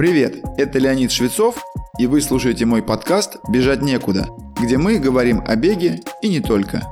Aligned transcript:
Привет, 0.00 0.42
это 0.56 0.78
Леонид 0.78 1.12
Швецов, 1.12 1.62
и 1.98 2.06
вы 2.06 2.22
слушаете 2.22 2.64
мой 2.64 2.82
подкаст 2.82 3.36
«Бежать 3.50 3.82
некуда», 3.82 4.28
где 4.58 4.78
мы 4.78 4.98
говорим 4.98 5.42
о 5.46 5.56
беге 5.56 6.00
и 6.22 6.30
не 6.30 6.40
только. 6.40 6.88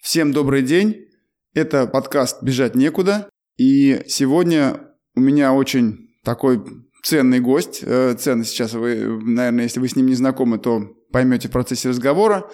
Всем 0.00 0.32
добрый 0.32 0.62
день, 0.62 1.08
это 1.54 1.88
подкаст 1.88 2.40
«Бежать 2.40 2.76
некуда», 2.76 3.28
и 3.56 4.04
сегодня 4.06 4.80
у 5.16 5.20
меня 5.20 5.52
очень 5.52 6.10
такой 6.22 6.62
ценный 7.02 7.40
гость. 7.40 7.80
Э, 7.82 8.14
ценный 8.16 8.44
сейчас 8.44 8.74
вы, 8.74 9.20
наверное, 9.24 9.64
если 9.64 9.80
вы 9.80 9.88
с 9.88 9.96
ним 9.96 10.06
не 10.06 10.14
знакомы, 10.14 10.60
то 10.60 10.84
поймете 11.10 11.48
в 11.48 11.50
процессе 11.50 11.88
разговора. 11.88 12.48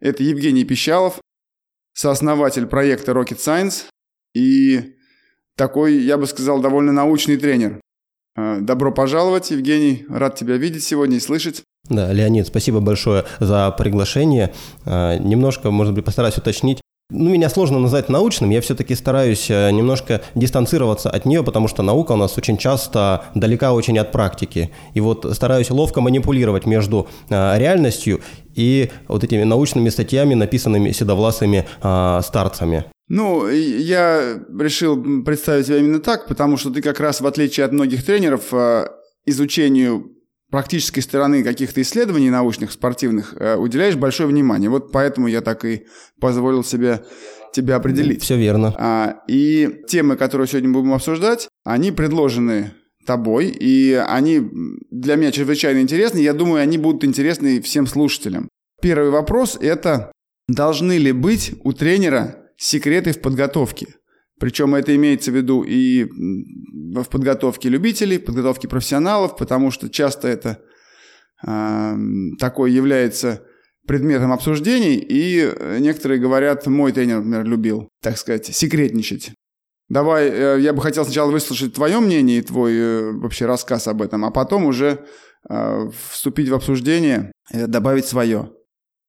Это 0.00 0.22
Евгений 0.22 0.64
Пищалов, 0.64 1.22
сооснователь 1.94 2.66
проекта 2.66 3.12
Rocket 3.12 3.38
Science 3.38 3.86
и 4.34 4.94
такой, 5.56 5.94
я 5.94 6.16
бы 6.16 6.26
сказал, 6.26 6.60
довольно 6.60 6.92
научный 6.92 7.36
тренер. 7.36 7.80
Э, 8.36 8.58
добро 8.60 8.92
пожаловать, 8.92 9.50
Евгений. 9.50 10.06
Рад 10.08 10.36
тебя 10.36 10.56
видеть 10.56 10.84
сегодня 10.84 11.16
и 11.16 11.20
слышать. 11.20 11.62
Да, 11.88 12.12
Леонид, 12.12 12.46
спасибо 12.46 12.80
большое 12.80 13.24
за 13.40 13.70
приглашение. 13.70 14.52
Э, 14.84 15.18
немножко, 15.18 15.70
может 15.70 15.94
быть, 15.94 16.04
постараюсь 16.04 16.38
уточнить. 16.38 16.80
Ну, 17.12 17.30
меня 17.30 17.50
сложно 17.50 17.80
назвать 17.80 18.08
научным, 18.08 18.50
я 18.50 18.60
все-таки 18.60 18.94
стараюсь 18.94 19.50
э, 19.50 19.70
немножко 19.72 20.22
дистанцироваться 20.36 21.10
от 21.10 21.26
нее, 21.26 21.42
потому 21.42 21.66
что 21.66 21.82
наука 21.82 22.12
у 22.12 22.16
нас 22.16 22.38
очень 22.38 22.56
часто 22.56 23.24
далека 23.34 23.72
очень 23.72 23.98
от 23.98 24.12
практики. 24.12 24.70
И 24.94 25.00
вот 25.00 25.26
стараюсь 25.34 25.70
ловко 25.70 26.00
манипулировать 26.00 26.66
между 26.66 27.08
э, 27.28 27.58
реальностью 27.58 28.20
и 28.54 28.90
вот 29.08 29.24
этими 29.24 29.42
научными 29.42 29.88
статьями, 29.88 30.34
написанными 30.34 30.92
седовласыми 30.92 31.66
э, 31.82 32.20
старцами. 32.22 32.84
Ну, 33.10 33.46
я 33.48 34.40
решил 34.58 35.22
представить 35.24 35.66
тебя 35.66 35.78
именно 35.78 35.98
так, 35.98 36.26
потому 36.26 36.56
что 36.56 36.70
ты 36.70 36.80
как 36.80 37.00
раз, 37.00 37.20
в 37.20 37.26
отличие 37.26 37.66
от 37.66 37.72
многих 37.72 38.04
тренеров, 38.04 38.54
изучению 39.26 40.16
практической 40.50 41.00
стороны 41.00 41.42
каких-то 41.44 41.80
исследований 41.80 42.30
научных, 42.30 42.72
спортивных 42.72 43.34
э, 43.38 43.56
уделяешь 43.56 43.96
большое 43.96 44.28
внимание. 44.28 44.68
Вот 44.68 44.90
поэтому 44.92 45.28
я 45.28 45.40
так 45.40 45.64
и 45.64 45.86
позволил 46.20 46.64
себе 46.64 47.04
тебя 47.52 47.76
определить. 47.76 48.22
Все 48.22 48.36
верно. 48.36 48.74
А, 48.76 49.20
и 49.28 49.82
темы, 49.88 50.16
которые 50.16 50.46
сегодня 50.48 50.70
будем 50.70 50.92
обсуждать, 50.92 51.48
они 51.64 51.92
предложены 51.92 52.72
тобой, 53.06 53.46
и 53.46 53.94
они 53.94 54.40
для 54.90 55.16
меня 55.16 55.32
чрезвычайно 55.32 55.80
интересны. 55.80 56.18
Я 56.18 56.32
думаю, 56.32 56.62
они 56.62 56.78
будут 56.78 57.04
интересны 57.04 57.60
всем 57.60 57.86
слушателям. 57.86 58.48
Первый 58.82 59.10
вопрос– 59.10 59.58
это 59.60 60.12
должны 60.48 60.98
ли 60.98 61.12
быть 61.12 61.54
у 61.64 61.72
тренера 61.72 62.39
секреты 62.60 63.12
в 63.12 63.20
подготовке? 63.20 63.86
Причем 64.38 64.74
это 64.74 64.94
имеется 64.96 65.30
в 65.30 65.36
виду 65.36 65.62
и 65.62 66.04
в 66.04 67.08
подготовке 67.10 67.68
любителей, 67.68 68.18
подготовке 68.18 68.68
профессионалов, 68.68 69.36
потому 69.36 69.70
что 69.70 69.90
часто 69.90 70.28
это 70.28 70.62
э, 71.46 71.94
такое 72.38 72.70
является 72.70 73.42
предметом 73.86 74.32
обсуждений, 74.32 74.96
и 74.96 75.52
некоторые 75.80 76.20
говорят, 76.20 76.66
мой 76.66 76.92
тренер, 76.92 77.18
например, 77.18 77.44
любил, 77.44 77.88
так 78.02 78.16
сказать, 78.16 78.46
секретничать. 78.46 79.32
Давай, 79.90 80.28
э, 80.28 80.60
я 80.60 80.72
бы 80.72 80.80
хотел 80.80 81.04
сначала 81.04 81.32
выслушать 81.32 81.74
твое 81.74 81.98
мнение 81.98 82.38
и 82.38 82.42
твой 82.42 82.76
э, 82.76 83.10
вообще 83.10 83.46
рассказ 83.46 83.88
об 83.88 84.02
этом, 84.02 84.24
а 84.24 84.30
потом 84.30 84.64
уже 84.64 85.04
э, 85.48 85.90
вступить 86.08 86.48
в 86.48 86.54
обсуждение, 86.54 87.32
добавить 87.52 88.06
свое. 88.06 88.52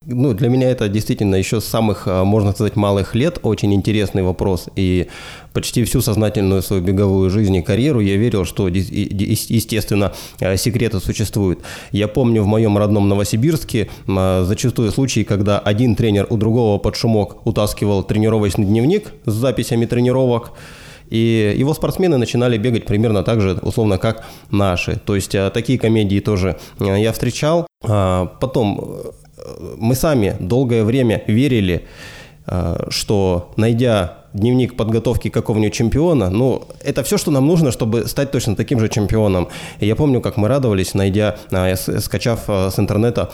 Ну, 0.04 0.34
для 0.34 0.50
меня 0.50 0.72
это 0.72 0.90
действительно 0.90 1.36
еще 1.36 1.62
с 1.62 1.66
самых, 1.66 2.08
а, 2.08 2.24
можно 2.24 2.54
сказать, 2.54 2.76
малых 2.76 3.14
лет 3.14 3.38
очень 3.44 3.72
интересный 3.72 4.24
вопрос. 4.24 4.68
И 4.76 5.06
почти 5.54 5.84
всю 5.84 6.02
сознательную 6.02 6.64
свою 6.64 6.82
беговую 6.82 7.30
жизнь 7.30 7.56
и 7.56 7.62
карьеру 7.62 8.00
я 8.00 8.18
верил, 8.18 8.44
что, 8.44 8.68
естественно, 8.68 10.12
а, 10.40 10.58
секреты 10.58 11.00
существуют. 11.00 11.60
Я 11.92 12.08
помню 12.08 12.42
в 12.42 12.48
моем 12.48 12.80
родном 12.80 13.10
Новосибирске 13.10 13.92
а, 14.08 14.44
зачастую 14.44 14.92
случаи, 14.92 15.22
когда 15.22 15.60
один 15.60 15.96
тренер 15.96 16.26
у 16.32 16.38
другого 16.38 16.80
под 16.80 16.96
шумок 16.96 17.46
утаскивал 17.46 18.02
тренировочный 18.02 18.66
дневник 18.66 19.14
с 19.28 19.34
записями 19.34 19.86
тренировок, 19.86 20.54
и 21.12 21.54
его 21.56 21.76
спортсмены 21.76 22.18
начинали 22.18 22.58
бегать 22.58 22.86
примерно 22.86 23.22
так 23.22 23.40
же, 23.40 23.60
условно, 23.62 24.00
как 24.00 24.26
наши. 24.50 25.00
То 25.06 25.14
есть 25.14 25.36
такие 25.54 25.78
комедии 25.78 26.22
тоже 26.22 26.58
я 26.80 27.12
встречал. 27.12 27.68
Потом 27.82 29.12
мы 29.78 29.96
сами 29.96 30.36
долгое 30.40 30.84
время 30.84 31.24
верили, 31.28 31.88
э, 32.48 32.88
что 32.90 33.52
найдя 33.58 34.18
дневник 34.34 34.78
подготовки 34.78 35.30
какого-нибудь 35.30 35.74
чемпиона, 35.74 36.30
ну, 36.30 36.64
это 36.84 37.04
все, 37.04 37.18
что 37.18 37.32
нам 37.32 37.48
нужно, 37.48 37.72
чтобы 37.72 38.08
стать 38.08 38.32
точно 38.32 38.56
таким 38.56 38.80
же 38.80 38.88
чемпионом. 38.88 39.50
И 39.80 39.88
я 39.88 39.96
помню, 39.96 40.22
как 40.22 40.38
мы 40.38 40.48
радовались, 40.48 40.94
найдя, 40.94 41.36
а, 41.52 41.76
скачав 41.76 42.48
с 42.48 42.80
интернета 42.80 43.32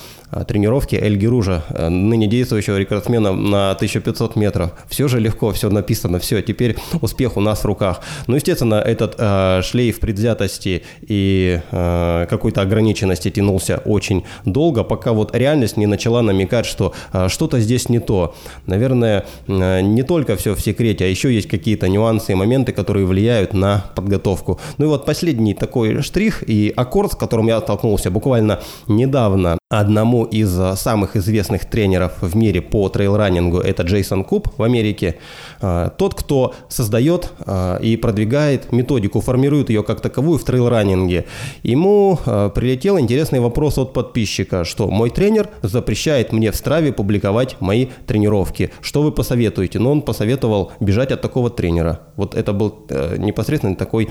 тренировки 0.47 0.95
Эль 0.95 1.15
Геружа, 1.15 1.63
ныне 1.89 2.27
действующего 2.27 2.77
рекордсмена 2.77 3.33
на 3.33 3.71
1500 3.71 4.35
метров. 4.35 4.71
Все 4.87 5.07
же 5.07 5.19
легко, 5.19 5.51
все 5.51 5.69
написано, 5.69 6.19
все, 6.19 6.41
теперь 6.41 6.77
успех 7.01 7.37
у 7.37 7.41
нас 7.41 7.61
в 7.61 7.65
руках. 7.65 8.01
Ну, 8.27 8.35
естественно, 8.35 8.75
этот 8.75 9.15
э, 9.17 9.61
шлейф 9.63 9.99
предвзятости 9.99 10.83
и 11.01 11.61
э, 11.71 12.25
какой-то 12.29 12.61
ограниченности 12.61 13.29
тянулся 13.29 13.81
очень 13.85 14.23
долго, 14.45 14.83
пока 14.83 15.13
вот 15.13 15.35
реальность 15.35 15.77
не 15.77 15.85
начала 15.85 16.21
намекать, 16.21 16.65
что 16.65 16.93
э, 17.13 17.27
что-то 17.29 17.59
здесь 17.59 17.89
не 17.89 17.99
то. 17.99 18.35
Наверное, 18.65 19.25
э, 19.47 19.81
не 19.81 20.03
только 20.03 20.35
все 20.35 20.55
в 20.55 20.61
секрете, 20.61 21.05
а 21.05 21.07
еще 21.07 21.33
есть 21.33 21.47
какие-то 21.47 21.87
нюансы 21.87 22.31
и 22.31 22.35
моменты, 22.35 22.71
которые 22.71 23.05
влияют 23.05 23.53
на 23.53 23.85
подготовку. 23.95 24.59
Ну 24.77 24.85
и 24.85 24.87
вот 24.87 25.05
последний 25.05 25.53
такой 25.53 26.01
штрих 26.01 26.43
и 26.47 26.73
аккорд, 26.75 27.13
с 27.13 27.15
которым 27.15 27.47
я 27.47 27.59
столкнулся 27.59 28.11
буквально 28.11 28.59
недавно 28.87 29.57
одному 29.69 30.16
из 30.25 30.51
самых 30.79 31.15
известных 31.15 31.65
тренеров 31.65 32.13
в 32.21 32.35
мире 32.35 32.61
по 32.61 32.89
трейл-раннингу, 32.89 33.59
это 33.59 33.83
Джейсон 33.83 34.23
Куб 34.23 34.49
в 34.57 34.63
Америке. 34.63 35.15
А, 35.61 35.89
тот, 35.89 36.13
кто 36.13 36.53
создает 36.69 37.31
а, 37.39 37.77
и 37.77 37.97
продвигает 37.97 38.71
методику, 38.71 39.21
формирует 39.21 39.69
ее 39.69 39.83
как 39.83 40.01
таковую 40.01 40.39
в 40.39 40.43
трейл-раннинге. 40.43 41.25
Ему 41.63 42.19
прилетел 42.25 42.99
интересный 42.99 43.39
вопрос 43.39 43.77
от 43.77 43.93
подписчика, 43.93 44.63
что 44.65 44.89
мой 44.89 45.09
тренер 45.09 45.49
запрещает 45.61 46.31
мне 46.31 46.51
в 46.51 46.55
Страве 46.55 46.91
публиковать 46.91 47.59
мои 47.59 47.87
тренировки. 48.05 48.71
Что 48.81 49.01
вы 49.01 49.11
посоветуете? 49.11 49.79
Но 49.79 49.91
он 49.91 50.01
посоветовал 50.01 50.71
бежать 50.79 51.11
от 51.11 51.21
такого 51.21 51.49
тренера. 51.49 52.01
Вот 52.15 52.35
это 52.35 52.53
был 52.53 52.85
э, 52.89 53.17
непосредственно 53.17 53.75
такой 53.75 54.09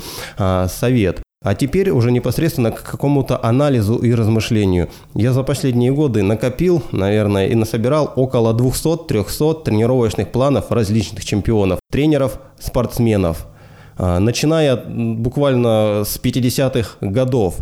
совет. 0.68 1.25
А 1.46 1.54
теперь 1.54 1.90
уже 1.90 2.10
непосредственно 2.10 2.72
к 2.72 2.82
какому-то 2.82 3.38
анализу 3.40 3.98
и 3.98 4.12
размышлению. 4.12 4.88
Я 5.14 5.32
за 5.32 5.44
последние 5.44 5.92
годы 5.92 6.24
накопил, 6.24 6.82
наверное, 6.90 7.46
и 7.46 7.54
насобирал 7.54 8.12
около 8.16 8.52
200-300 8.52 9.62
тренировочных 9.62 10.32
планов 10.32 10.72
различных 10.72 11.24
чемпионов, 11.24 11.78
тренеров, 11.88 12.40
спортсменов 12.58 13.46
а, 13.96 14.18
начиная 14.18 14.76
буквально 14.76 16.02
с 16.04 16.20
50-х 16.20 16.96
годов 17.00 17.58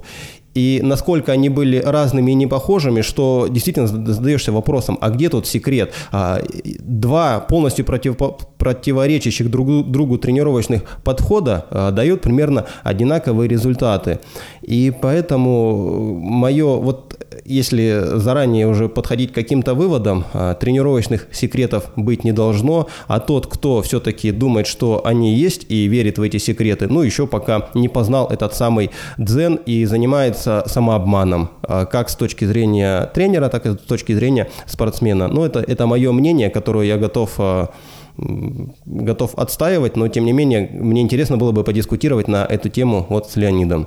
и 0.54 0.80
насколько 0.82 1.32
они 1.32 1.48
были 1.48 1.78
разными 1.78 2.30
и 2.30 2.34
непохожими, 2.34 3.02
что 3.02 3.48
действительно 3.50 3.86
задаешься 3.86 4.52
вопросом, 4.52 4.98
а 5.00 5.10
где 5.10 5.28
тут 5.28 5.46
секрет? 5.46 5.92
А, 6.12 6.40
два 6.80 7.40
полностью 7.40 7.84
против, 7.84 8.16
противоречащих 8.58 9.50
друг 9.50 9.90
другу 9.90 10.18
тренировочных 10.18 10.82
подхода 11.02 11.66
а, 11.70 11.90
дают 11.90 12.22
примерно 12.22 12.66
одинаковые 12.82 13.48
результаты. 13.48 14.20
И 14.62 14.92
поэтому 15.02 16.18
мое, 16.20 16.76
вот 16.76 17.23
если 17.44 18.02
заранее 18.16 18.66
уже 18.66 18.88
подходить 18.88 19.32
к 19.32 19.34
каким-то 19.34 19.74
выводам, 19.74 20.24
а, 20.32 20.54
тренировочных 20.54 21.28
секретов 21.32 21.90
быть 21.96 22.24
не 22.24 22.32
должно, 22.32 22.88
а 23.06 23.20
тот, 23.20 23.46
кто 23.46 23.82
все-таки 23.82 24.30
думает, 24.30 24.66
что 24.66 25.02
они 25.04 25.34
есть 25.34 25.66
и 25.68 25.86
верит 25.86 26.18
в 26.18 26.22
эти 26.22 26.38
секреты, 26.38 26.88
ну 26.88 27.02
еще 27.02 27.26
пока 27.26 27.68
не 27.74 27.88
познал 27.88 28.28
этот 28.28 28.54
самый 28.54 28.90
дзен 29.18 29.56
и 29.66 29.84
занимается 29.84 30.64
самообманом, 30.66 31.50
а, 31.62 31.84
как 31.84 32.08
с 32.08 32.16
точки 32.16 32.44
зрения 32.44 33.10
тренера, 33.14 33.48
так 33.48 33.66
и 33.66 33.70
с 33.72 33.76
точки 33.78 34.12
зрения 34.12 34.48
спортсмена. 34.66 35.28
Ну, 35.28 35.44
это, 35.44 35.60
это 35.60 35.86
мое 35.86 36.12
мнение, 36.12 36.50
которое 36.50 36.86
я 36.86 36.96
готов 36.96 37.32
а, 37.38 37.70
готов 38.16 39.34
отстаивать, 39.34 39.96
но 39.96 40.08
тем 40.08 40.24
не 40.24 40.32
менее 40.32 40.68
мне 40.72 41.02
интересно 41.02 41.36
было 41.36 41.52
бы 41.52 41.64
подискутировать 41.64 42.28
на 42.28 42.44
эту 42.44 42.68
тему 42.68 43.06
вот 43.08 43.28
с 43.28 43.36
Леонидом. 43.36 43.86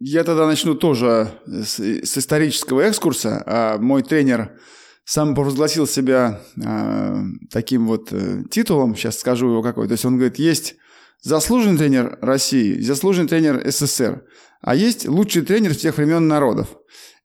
Я 0.00 0.24
тогда 0.24 0.46
начну 0.46 0.74
тоже 0.74 1.30
с, 1.44 1.78
с 1.78 2.18
исторического 2.18 2.80
экскурса. 2.80 3.42
А 3.46 3.76
мой 3.76 4.02
тренер 4.02 4.58
сам 5.04 5.34
провозгласил 5.34 5.86
себя 5.86 6.40
а, 6.64 7.18
таким 7.50 7.86
вот 7.86 8.08
э, 8.12 8.44
титулом, 8.50 8.96
сейчас 8.96 9.18
скажу 9.18 9.50
его 9.50 9.62
какой. 9.62 9.88
То 9.88 9.92
есть 9.92 10.06
он 10.06 10.16
говорит, 10.16 10.38
есть 10.38 10.76
заслуженный 11.20 11.76
тренер 11.76 12.18
России, 12.22 12.80
заслуженный 12.80 13.28
тренер 13.28 13.62
СССР. 13.70 14.24
А 14.62 14.74
есть 14.74 15.06
лучший 15.06 15.42
тренер 15.42 15.74
всех 15.74 15.98
времен 15.98 16.26
народов. 16.26 16.68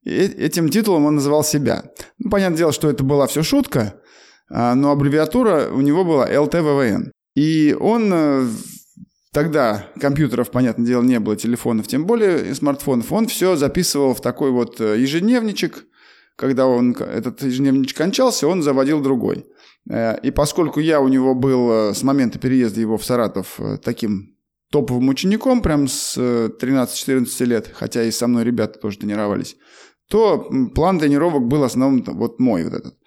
И 0.03 0.09
этим 0.09 0.67
титулом 0.67 1.05
он 1.05 1.15
называл 1.15 1.45
себя. 1.45 1.85
Ну, 2.19 2.29
понятное 2.29 2.57
дело, 2.57 2.73
что 2.73 2.89
это 2.89 3.05
была 3.05 3.27
все 3.27 3.41
шутка, 3.41 4.01
а, 4.49 4.75
но 4.75 4.91
аббревиатура 4.91 5.69
у 5.71 5.79
него 5.79 6.03
была 6.03 6.25
ЛТВВН. 6.25 7.11
И 7.35 7.73
он 7.79 8.11
э, 8.13 8.47
тогда 9.35 9.89
компьютеров, 9.99 10.49
понятное 10.49 10.85
дело, 10.85 11.03
не 11.03 11.19
было, 11.19 11.35
телефонов, 11.35 11.87
тем 11.87 12.05
более 12.05 12.55
смартфонов, 12.55 13.11
он 13.11 13.27
все 13.27 13.57
записывал 13.57 14.13
в 14.15 14.21
такой 14.21 14.49
вот 14.51 14.79
э, 14.79 14.97
ежедневничек. 14.97 15.85
Когда 16.37 16.67
он, 16.67 16.93
этот 16.93 17.43
ежедневничек 17.43 17.97
кончался, 17.97 18.47
он 18.47 18.63
заводил 18.63 19.01
другой. 19.01 19.45
Э, 19.89 20.17
и 20.23 20.31
поскольку 20.31 20.79
я 20.79 21.01
у 21.01 21.09
него 21.09 21.35
был 21.35 21.93
с 21.93 22.01
момента 22.01 22.39
переезда 22.39 22.79
его 22.79 22.97
в 22.97 23.03
Саратов 23.03 23.59
таким 23.83 24.37
топовым 24.71 25.09
учеником, 25.09 25.61
прям 25.61 25.89
с 25.89 26.17
13-14 26.17 27.45
лет, 27.45 27.69
хотя 27.73 28.03
и 28.03 28.11
со 28.11 28.27
мной 28.27 28.45
ребята 28.45 28.79
тоже 28.79 28.99
тренировались, 28.99 29.57
то 30.09 30.49
план 30.73 30.97
тренировок 30.97 31.43
был 31.45 31.65
основном 31.65 32.03
вот 32.07 32.39
мой 32.39 32.63
вот 32.63 32.73
этот. 32.73 32.97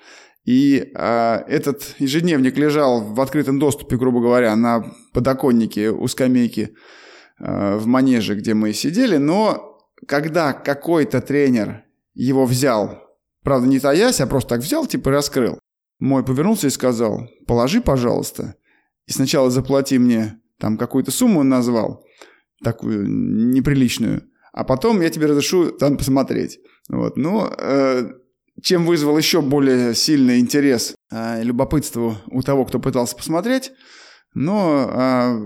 И 0.48 0.92
э, 0.94 1.34
этот 1.46 1.94
ежедневник 1.98 2.56
лежал 2.56 3.02
в 3.02 3.20
открытом 3.20 3.58
доступе, 3.58 3.98
грубо 3.98 4.22
говоря, 4.22 4.56
на 4.56 4.82
подоконнике 5.12 5.90
у 5.90 6.08
скамейки 6.08 6.74
э, 7.38 7.76
в 7.76 7.86
манеже, 7.86 8.34
где 8.34 8.54
мы 8.54 8.72
сидели. 8.72 9.18
Но 9.18 9.78
когда 10.06 10.54
какой-то 10.54 11.20
тренер 11.20 11.84
его 12.14 12.46
взял, 12.46 12.98
правда, 13.42 13.68
не 13.68 13.78
таясь, 13.78 14.22
а 14.22 14.26
просто 14.26 14.54
так 14.54 14.60
взял, 14.60 14.86
типа 14.86 15.10
раскрыл, 15.10 15.58
мой 15.98 16.24
повернулся 16.24 16.68
и 16.68 16.70
сказал, 16.70 17.28
положи, 17.46 17.82
пожалуйста, 17.82 18.54
и 19.04 19.12
сначала 19.12 19.50
заплати 19.50 19.98
мне 19.98 20.40
там 20.58 20.78
какую-то 20.78 21.10
сумму 21.10 21.40
он 21.40 21.50
назвал, 21.50 22.06
такую 22.64 23.06
неприличную, 23.06 24.22
а 24.54 24.64
потом 24.64 25.02
я 25.02 25.10
тебе 25.10 25.26
разрешу 25.26 25.72
там 25.72 25.98
посмотреть. 25.98 26.58
Вот, 26.88 27.18
ну, 27.18 27.46
э, 27.46 28.12
чем 28.62 28.86
вызвал 28.86 29.16
еще 29.16 29.40
более 29.40 29.94
сильный 29.94 30.40
интерес 30.40 30.94
э, 31.10 31.42
любопытство 31.42 32.16
у 32.30 32.42
того, 32.42 32.64
кто 32.64 32.78
пытался 32.78 33.16
посмотреть. 33.16 33.72
Но 34.34 34.90
э, 34.92 35.38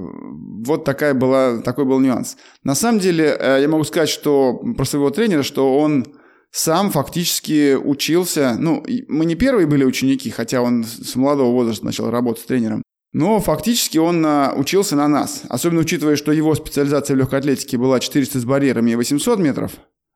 вот 0.67 0.85
такая 0.85 1.15
была, 1.15 1.59
такой 1.59 1.85
был 1.85 2.01
нюанс. 2.01 2.37
На 2.65 2.75
самом 2.75 3.01
деле, 3.01 3.37
э, 3.39 3.59
я 3.61 3.69
могу 3.69 3.85
сказать, 3.85 4.09
что 4.09 4.61
про 4.77 4.85
своего 4.85 5.11
тренера, 5.11 5.43
что 5.43 5.79
он 5.79 6.07
сам 6.51 6.91
фактически 6.91 7.75
учился. 7.75 8.57
Ну, 8.59 8.85
мы 9.09 9.25
не 9.25 9.35
первые 9.35 9.67
были 9.67 9.85
ученики, 9.85 10.31
хотя 10.31 10.61
он 10.61 10.85
с 10.85 11.17
молодого 11.17 11.53
возраста 11.53 11.85
начал 11.85 12.11
работать 12.11 12.43
с 12.43 12.47
тренером. 12.47 12.83
Но 13.13 13.41
фактически 13.41 13.99
он 13.99 14.25
а, 14.25 14.55
учился 14.57 14.97
на 14.97 15.07
нас. 15.07 15.43
Особенно 15.49 15.81
учитывая, 15.81 16.17
что 16.17 16.33
его 16.33 16.55
специализация 16.55 17.15
в 17.15 17.19
легкой 17.19 17.41
атлетике 17.41 17.77
была 17.77 18.01
400 18.01 18.41
с 18.41 18.45
барьерами 18.45 18.93
и 18.93 18.97
800 18.97 19.39
метров. 19.39 19.73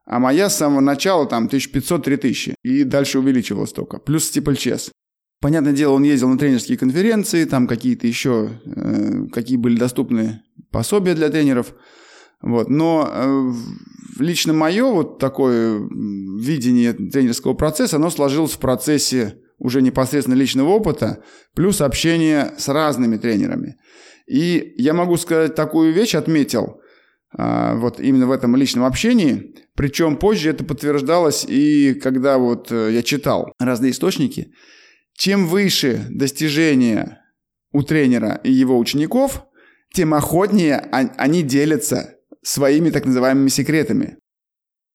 А 0.07 0.21
моя 0.21 0.49
с 0.49 0.57
самого 0.57 0.81
начала 0.81 1.27
там 1.27 1.49
1500-3000. 1.49 2.55
И 2.63 2.85
дальше 2.85 3.19
увеличивалась 3.19 3.73
только. 3.73 3.99
Плюс 3.99 4.27
стипльчес. 4.27 4.93
Понятное 5.41 5.73
дело, 5.73 5.95
он 5.95 6.05
ездил 6.05 6.29
на 6.29 6.39
тренерские 6.39 6.79
конференции, 6.79 7.45
там 7.45 7.67
какие-то 7.67 8.07
еще, 8.07 8.61
э, 8.65 9.27
какие 9.33 9.57
были 9.59 9.77
доступны 9.77 10.43
пособия 10.71 11.15
для 11.15 11.29
тренеров. 11.29 11.75
Вот. 12.41 12.71
Но 12.71 13.11
э, 13.13 13.53
лично 14.19 14.53
мое 14.53 14.85
вот 14.85 15.19
такое 15.19 15.79
видение 15.79 16.93
тренерского 16.93 17.55
процесса, 17.55 17.97
оно 17.97 18.09
сложилось 18.09 18.53
в 18.53 18.59
процессе 18.59 19.39
уже 19.59 19.83
непосредственно 19.83 20.37
личного 20.37 20.69
опыта, 20.69 21.23
плюс 21.55 21.81
общения 21.81 22.55
с 22.57 22.69
разными 22.69 23.17
тренерами. 23.17 23.77
И 24.27 24.75
я 24.79 24.95
могу 24.95 25.17
сказать 25.17 25.55
такую 25.57 25.93
вещь, 25.93 26.15
отметил– 26.15 26.81
вот 27.39 28.01
именно 28.01 28.27
в 28.27 28.33
этом 28.33 28.57
личном 28.57 28.85
общении. 28.85 29.55
Причем 29.75 30.17
позже 30.17 30.51
это 30.51 30.65
подтверждалось 30.65 31.45
и 31.47 31.95
когда 31.95 32.39
вот 32.39 32.73
э, 32.73 32.93
я 32.93 33.03
читал 33.03 33.53
разные 33.59 33.93
источники. 33.93 34.53
Чем 35.13 35.47
выше 35.47 36.07
достижения 36.11 37.23
у 37.73 37.83
тренера 37.83 38.41
и 38.43 38.51
его 38.51 38.79
учеников, 38.79 39.45
тем 39.93 40.15
охотнее 40.15 40.79
они 40.79 41.43
делятся 41.43 42.15
своими 42.43 42.91
так 42.91 43.05
называемыми 43.05 43.49
секретами. 43.49 44.19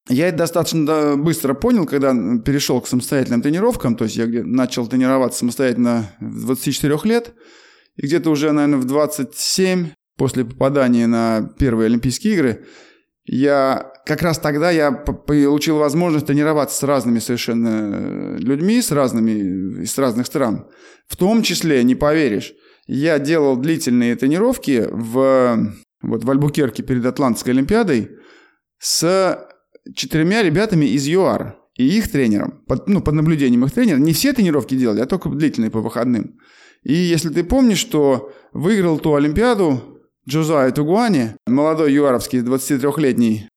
Я 0.09 0.29
это 0.29 0.39
достаточно 0.39 1.15
быстро 1.15 1.53
понял, 1.53 1.85
когда 1.85 2.11
перешел 2.43 2.81
к 2.81 2.87
самостоятельным 2.87 3.41
тренировкам, 3.41 3.95
то 3.95 4.05
есть 4.05 4.15
я 4.15 4.25
начал 4.27 4.87
тренироваться 4.87 5.39
самостоятельно 5.39 6.11
в 6.19 6.45
24 6.45 6.97
лет, 7.03 7.33
и 7.97 8.03
где-то 8.03 8.31
уже, 8.31 8.51
наверное, 8.51 8.79
в 8.79 8.85
27 8.85 9.89
после 10.21 10.45
попадания 10.45 11.07
на 11.07 11.51
первые 11.57 11.87
Олимпийские 11.87 12.33
игры, 12.35 12.65
я 13.25 13.91
как 14.05 14.21
раз 14.21 14.37
тогда 14.37 14.69
я 14.69 14.91
получил 14.91 15.79
возможность 15.79 16.27
тренироваться 16.27 16.77
с 16.77 16.83
разными 16.83 17.17
совершенно 17.17 17.89
э, 17.91 18.37
людьми, 18.37 18.79
с 18.83 18.91
разными, 18.91 19.81
из 19.81 19.97
разных 19.97 20.27
стран. 20.27 20.67
В 21.07 21.17
том 21.17 21.41
числе, 21.41 21.83
не 21.83 21.95
поверишь, 21.95 22.53
я 22.85 23.17
делал 23.17 23.57
длительные 23.57 24.15
тренировки 24.15 24.87
в, 24.91 25.73
вот 26.03 26.23
в 26.23 26.29
Альбукерке 26.29 26.83
перед 26.83 27.03
Атлантской 27.03 27.53
Олимпиадой 27.53 28.11
с 28.77 29.43
четырьмя 29.95 30.43
ребятами 30.43 30.85
из 30.85 31.07
ЮАР 31.07 31.55
и 31.77 31.97
их 31.97 32.11
тренером, 32.11 32.61
под, 32.67 32.87
ну, 32.87 33.01
под 33.01 33.15
наблюдением 33.15 33.65
их 33.65 33.71
тренера. 33.71 33.97
Не 33.97 34.13
все 34.13 34.33
тренировки 34.33 34.75
делали, 34.75 34.99
а 34.99 35.07
только 35.07 35.29
длительные 35.29 35.71
по 35.71 35.81
выходным. 35.81 36.37
И 36.83 36.93
если 36.93 37.29
ты 37.29 37.43
помнишь, 37.43 37.79
что 37.79 38.31
выиграл 38.53 38.99
ту 38.99 39.15
Олимпиаду 39.15 39.90
Джозай 40.27 40.71
Тугуани, 40.71 41.35
молодой 41.47 41.93
юаровский 41.93 42.39
23-летний 42.39 43.49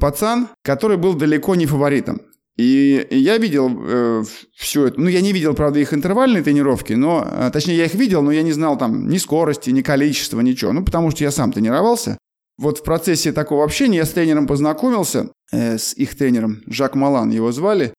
пацан, 0.00 0.48
который 0.62 0.96
был 0.96 1.14
далеко 1.14 1.54
не 1.54 1.66
фаворитом. 1.66 2.22
И 2.56 3.06
я 3.10 3.38
видел 3.38 3.70
э, 3.82 4.24
все 4.54 4.88
это. 4.88 5.00
Ну, 5.00 5.08
я 5.08 5.22
не 5.22 5.32
видел, 5.32 5.54
правда, 5.54 5.78
их 5.78 5.94
интервальные 5.94 6.42
тренировки, 6.42 6.92
но, 6.92 7.26
э, 7.26 7.50
точнее, 7.50 7.76
я 7.76 7.84
их 7.86 7.94
видел, 7.94 8.22
но 8.22 8.32
я 8.32 8.42
не 8.42 8.52
знал 8.52 8.76
там 8.76 9.08
ни 9.08 9.16
скорости, 9.18 9.70
ни 9.70 9.80
количества, 9.80 10.40
ничего. 10.40 10.72
Ну, 10.72 10.84
потому 10.84 11.10
что 11.10 11.24
я 11.24 11.30
сам 11.30 11.52
тренировался. 11.52 12.18
Вот 12.58 12.78
в 12.78 12.82
процессе 12.82 13.32
такого 13.32 13.64
общения 13.64 13.98
я 13.98 14.04
с 14.04 14.10
тренером 14.10 14.46
познакомился, 14.46 15.30
э, 15.52 15.78
с 15.78 15.94
их 15.94 16.14
тренером, 16.16 16.60
Жак 16.66 16.94
Малан 16.94 17.30
его 17.30 17.50
звали, 17.52 17.94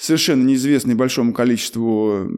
совершенно 0.00 0.42
неизвестный 0.42 0.96
большому 0.96 1.32
количеству, 1.32 2.28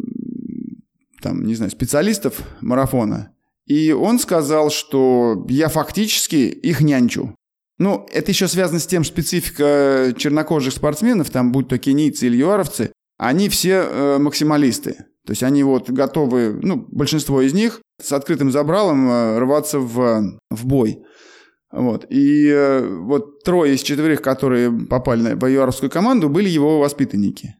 там, 1.23 1.45
не 1.47 1.55
знаю, 1.55 1.71
специалистов 1.71 2.43
марафона. 2.61 3.34
И 3.67 3.93
он 3.93 4.19
сказал, 4.19 4.71
что 4.71 5.45
я 5.49 5.69
фактически 5.69 6.37
их 6.37 6.81
нянчу. 6.81 7.35
Ну, 7.79 8.07
это 8.13 8.31
еще 8.31 8.47
связано 8.47 8.79
с 8.79 8.87
тем, 8.87 9.05
специфика 9.05 10.15
чернокожих 10.17 10.73
спортсменов, 10.73 11.31
там, 11.31 11.51
будь 11.51 11.69
то 11.69 11.79
кенийцы 11.79 12.27
или 12.27 12.37
юаровцы, 12.37 12.93
они 13.19 13.49
все 13.49 13.87
э, 13.89 14.19
максималисты. 14.19 15.07
То 15.27 15.31
есть 15.31 15.43
они 15.43 15.63
вот 15.63 15.91
готовы, 15.91 16.59
ну, 16.63 16.87
большинство 16.91 17.41
из 17.41 17.55
них 17.55 17.81
с 18.01 18.13
открытым 18.13 18.53
забралом 18.53 19.11
э, 19.11 19.39
рваться 19.39 19.79
в, 19.81 20.39
в 20.51 20.67
бой. 20.67 21.03
Вот. 21.73 22.07
И 22.11 22.49
э, 22.49 22.87
вот 23.01 23.43
трое 23.43 23.75
из 23.75 23.83
четверых, 23.83 24.23
которые 24.23 24.71
попали 24.71 25.23
на 25.23 25.37
боюаровскую 25.37 25.91
команду, 25.91 26.29
были 26.29 26.49
его 26.49 26.79
воспитанники. 26.79 27.57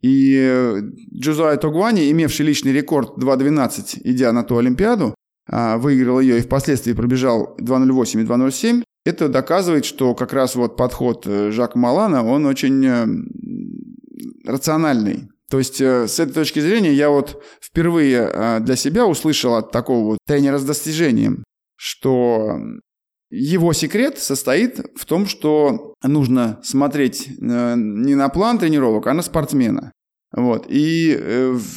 И 0.00 0.36
э, 0.36 0.80
Джузай 1.14 1.58
Тогуани, 1.58 2.10
имевший 2.10 2.46
личный 2.46 2.72
рекорд 2.72 3.16
2.12, 3.18 4.00
идя 4.02 4.32
на 4.32 4.42
ту 4.42 4.56
Олимпиаду, 4.56 5.14
выиграл 5.48 6.20
ее 6.20 6.38
и 6.38 6.42
впоследствии 6.42 6.92
пробежал 6.92 7.56
2.08 7.60 8.22
и 8.22 8.24
2.07, 8.24 8.84
это 9.04 9.28
доказывает, 9.28 9.84
что 9.84 10.14
как 10.14 10.32
раз 10.32 10.54
вот 10.54 10.76
подход 10.76 11.26
э, 11.26 11.50
Жака 11.50 11.78
Малана, 11.78 12.24
он 12.24 12.46
очень 12.46 12.84
э, 12.86 13.06
рациональный. 14.44 15.28
То 15.50 15.58
есть 15.58 15.80
э, 15.80 16.06
с 16.06 16.20
этой 16.20 16.32
точки 16.32 16.60
зрения 16.60 16.92
я 16.92 17.10
вот 17.10 17.42
впервые 17.60 18.60
для 18.60 18.76
себя 18.76 19.06
услышал 19.06 19.54
от 19.54 19.72
такого 19.72 20.04
вот 20.04 20.18
тренера 20.26 20.58
с 20.58 20.64
достижением, 20.64 21.42
что 21.76 22.58
его 23.30 23.72
секрет 23.72 24.18
состоит 24.18 24.78
в 24.94 25.04
том, 25.04 25.26
что 25.26 25.94
нужно 26.02 26.60
смотреть 26.62 27.28
не 27.40 28.14
на 28.14 28.28
план 28.28 28.58
тренировок, 28.58 29.06
а 29.06 29.14
на 29.14 29.22
спортсмена. 29.22 29.90
Вот. 30.32 30.66
И 30.68 31.18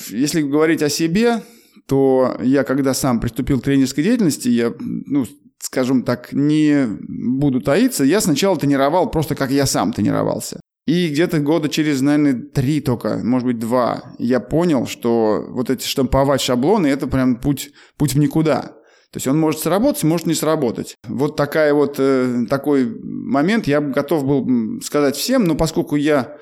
если 0.09 0.41
говорить 0.41 0.83
о 0.83 0.89
себе, 0.89 1.41
то 1.87 2.37
я, 2.41 2.63
когда 2.63 2.93
сам 2.93 3.19
приступил 3.19 3.59
к 3.59 3.63
тренерской 3.63 4.03
деятельности, 4.03 4.49
я, 4.49 4.73
ну, 4.79 5.25
скажем 5.59 6.03
так, 6.03 6.33
не 6.33 6.87
буду 6.87 7.61
таиться, 7.61 8.03
я 8.03 8.21
сначала 8.21 8.57
тренировал 8.57 9.09
просто 9.09 9.35
как 9.35 9.51
я 9.51 9.65
сам 9.65 9.93
тренировался. 9.93 10.59
И 10.85 11.09
где-то 11.09 11.39
года 11.39 11.67
через, 11.67 12.01
наверное, 12.01 12.39
три 12.39 12.79
только, 12.79 13.19
может 13.23 13.47
быть, 13.47 13.57
два, 13.57 14.13
я 14.19 14.39
понял, 14.39 14.85
что 14.85 15.43
вот 15.49 15.71
эти 15.71 15.87
штамповать 15.87 16.41
шаблоны– 16.41 16.85
это 16.87 17.07
прям 17.07 17.37
путь, 17.37 17.71
путь 17.97 18.13
в 18.13 18.19
никуда. 18.19 18.75
То 19.11 19.17
есть 19.17 19.27
он 19.27 19.39
может 19.39 19.61
сработать, 19.61 20.03
может 20.03 20.27
не 20.27 20.35
сработать. 20.35 20.95
Вот 21.07 21.37
такая 21.37 21.73
вот, 21.73 21.95
э, 21.97 22.45
такой 22.49 22.85
момент 23.01 23.65
я 23.65 23.81
готов 23.81 24.25
был 24.25 24.81
сказать 24.81 25.15
всем, 25.15 25.45
но 25.45 25.55
поскольку 25.55 25.95
я 25.95 26.37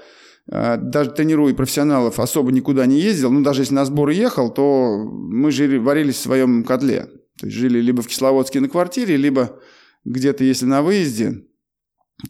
даже 0.47 1.11
тренируя 1.11 1.53
профессионалов, 1.53 2.19
особо 2.19 2.51
никуда 2.51 2.85
не 2.85 2.99
ездил. 2.99 3.31
Ну, 3.31 3.41
даже 3.41 3.61
если 3.61 3.73
на 3.73 3.85
сборы 3.85 4.13
ехал, 4.13 4.53
то 4.53 4.97
мы 4.97 5.51
жили, 5.51 5.77
варились 5.77 6.15
в 6.15 6.21
своем 6.21 6.63
котле. 6.63 7.07
То 7.39 7.47
есть 7.47 7.57
жили 7.57 7.79
либо 7.79 8.01
в 8.01 8.07
Кисловодске 8.07 8.59
на 8.59 8.69
квартире, 8.69 9.17
либо 9.17 9.59
где-то, 10.05 10.43
если 10.43 10.65
на 10.65 10.81
выезде, 10.81 11.45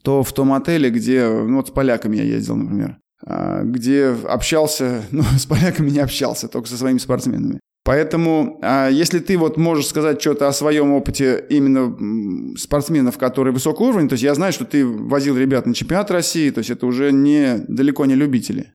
то 0.04 0.24
в 0.24 0.32
том 0.34 0.54
отеле, 0.54 0.90
где, 0.90 1.28
ну 1.28 1.58
вот 1.58 1.68
с 1.70 1.72
поляками 1.72 2.18
я 2.18 2.24
ездил, 2.24 2.56
например, 2.56 3.00
а, 3.26 3.64
где 3.64 4.08
общался, 4.08 5.04
ну, 5.12 5.24
с 5.24 5.46
поляками 5.46 5.90
не 5.90 6.00
общался, 6.00 6.48
только 6.48 6.68
со 6.68 6.78
своими 6.78 7.00
спортсменами. 7.00 7.60
Поэтому, 7.86 8.60
а, 8.62 8.88
если 8.88 9.20
ты 9.20 9.38
вот 9.38 9.58
можешь 9.58 9.88
сказать 9.88 10.22
что-то 10.22 10.48
о 10.48 10.54
своем 10.54 10.94
опыте 10.94 11.44
именно 11.50 12.56
спортсменов, 12.58 13.18
которые 13.18 13.54
высокого 13.54 13.88
уровня, 13.88 14.08
то 14.08 14.14
есть 14.14 14.24
я 14.24 14.34
знаю, 14.36 14.54
что 14.54 14.64
ты 14.64 14.86
возил 14.86 15.38
ребят 15.38 15.66
на 15.66 15.74
чемпионат 15.74 16.10
России, 16.10 16.50
то 16.50 16.60
есть 16.60 16.70
это 16.70 16.86
уже 16.86 17.12
не, 17.12 17.58
далеко 17.68 18.06
не 18.06 18.16
любители. 18.16 18.68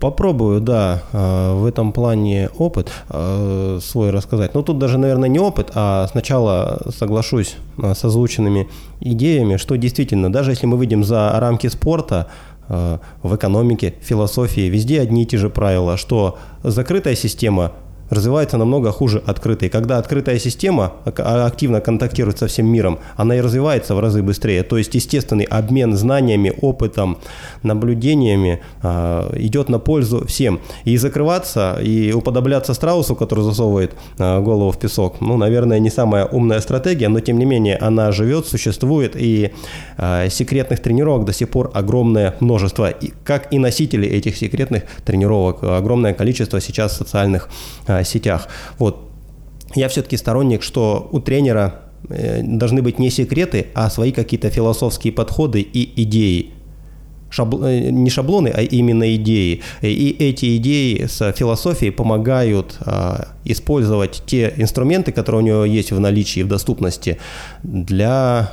Попробую, 0.00 0.62
да, 0.62 1.02
а, 1.12 1.54
в 1.54 1.66
этом 1.66 1.92
плане 1.92 2.48
опыт 2.56 2.90
а, 3.10 3.78
свой 3.82 4.08
рассказать. 4.08 4.54
Но 4.54 4.62
тут 4.62 4.78
даже, 4.78 4.96
наверное, 4.96 5.28
не 5.28 5.38
опыт, 5.38 5.72
а 5.74 6.06
сначала 6.10 6.80
соглашусь 6.96 7.56
с 7.76 8.02
озвученными 8.02 8.70
идеями, 9.00 9.58
что 9.58 9.76
действительно, 9.76 10.32
даже 10.32 10.52
если 10.52 10.64
мы 10.64 10.78
выйдем 10.78 11.04
за 11.04 11.38
рамки 11.38 11.66
спорта, 11.66 12.28
в 12.68 13.34
экономике, 13.34 13.94
философии, 14.00 14.68
везде 14.68 15.00
одни 15.00 15.24
и 15.24 15.26
те 15.26 15.38
же 15.38 15.50
правила, 15.50 15.96
что 15.96 16.38
закрытая 16.62 17.16
система 17.16 17.72
развивается 18.10 18.58
намного 18.58 18.92
хуже 18.92 19.22
открытой. 19.24 19.68
Когда 19.68 19.98
открытая 19.98 20.38
система 20.38 20.92
а, 21.04 21.46
активно 21.46 21.80
контактирует 21.80 22.38
со 22.38 22.46
всем 22.46 22.66
миром, 22.66 22.98
она 23.16 23.36
и 23.36 23.40
развивается 23.40 23.94
в 23.94 24.00
разы 24.00 24.22
быстрее. 24.22 24.62
То 24.62 24.76
есть 24.76 24.94
естественный 24.94 25.44
обмен 25.44 25.96
знаниями, 25.96 26.52
опытом, 26.60 27.18
наблюдениями 27.62 28.60
э, 28.82 29.36
идет 29.36 29.68
на 29.68 29.78
пользу 29.78 30.26
всем. 30.26 30.60
И 30.84 30.96
закрываться, 30.96 31.78
и 31.82 32.12
уподобляться 32.12 32.74
страусу, 32.74 33.14
который 33.14 33.44
засовывает 33.44 33.92
э, 34.18 34.40
голову 34.40 34.70
в 34.70 34.78
песок, 34.78 35.20
ну, 35.20 35.36
наверное, 35.36 35.78
не 35.78 35.90
самая 35.90 36.26
умная 36.26 36.60
стратегия, 36.60 37.08
но 37.08 37.20
тем 37.20 37.38
не 37.38 37.44
менее 37.44 37.76
она 37.76 38.12
живет, 38.12 38.46
существует, 38.46 39.14
и 39.14 39.52
э, 39.96 40.28
секретных 40.30 40.80
тренировок 40.80 41.24
до 41.24 41.32
сих 41.32 41.48
пор 41.48 41.70
огромное 41.74 42.34
множество. 42.40 42.90
И, 42.90 43.12
как 43.24 43.52
и 43.52 43.58
носители 43.58 44.08
этих 44.08 44.36
секретных 44.36 44.82
тренировок, 45.04 45.62
огромное 45.62 46.14
количество 46.14 46.60
сейчас 46.60 46.96
социальных 46.96 47.48
э, 47.86 47.99
сетях. 48.04 48.48
Вот. 48.78 49.10
Я 49.74 49.88
все-таки 49.88 50.16
сторонник, 50.16 50.62
что 50.62 51.08
у 51.12 51.20
тренера 51.20 51.82
э, 52.08 52.42
должны 52.42 52.82
быть 52.82 52.98
не 52.98 53.10
секреты, 53.10 53.66
а 53.74 53.88
свои 53.90 54.12
какие-то 54.12 54.50
философские 54.50 55.12
подходы 55.12 55.60
и 55.60 56.02
идеи. 56.02 56.50
Шабл... 57.30 57.62
Э, 57.64 57.90
не 57.90 58.10
шаблоны, 58.10 58.48
а 58.48 58.62
именно 58.62 59.14
идеи. 59.14 59.62
И 59.82 60.16
эти 60.18 60.56
идеи 60.56 61.06
с 61.06 61.32
философией 61.32 61.92
помогают 61.92 62.78
а, 62.80 63.28
использовать 63.44 64.24
те 64.26 64.52
инструменты, 64.56 65.12
которые 65.12 65.42
у 65.42 65.46
него 65.46 65.64
есть 65.64 65.92
в 65.92 66.00
наличии, 66.00 66.42
в 66.42 66.48
доступности, 66.48 67.18
для 67.62 68.52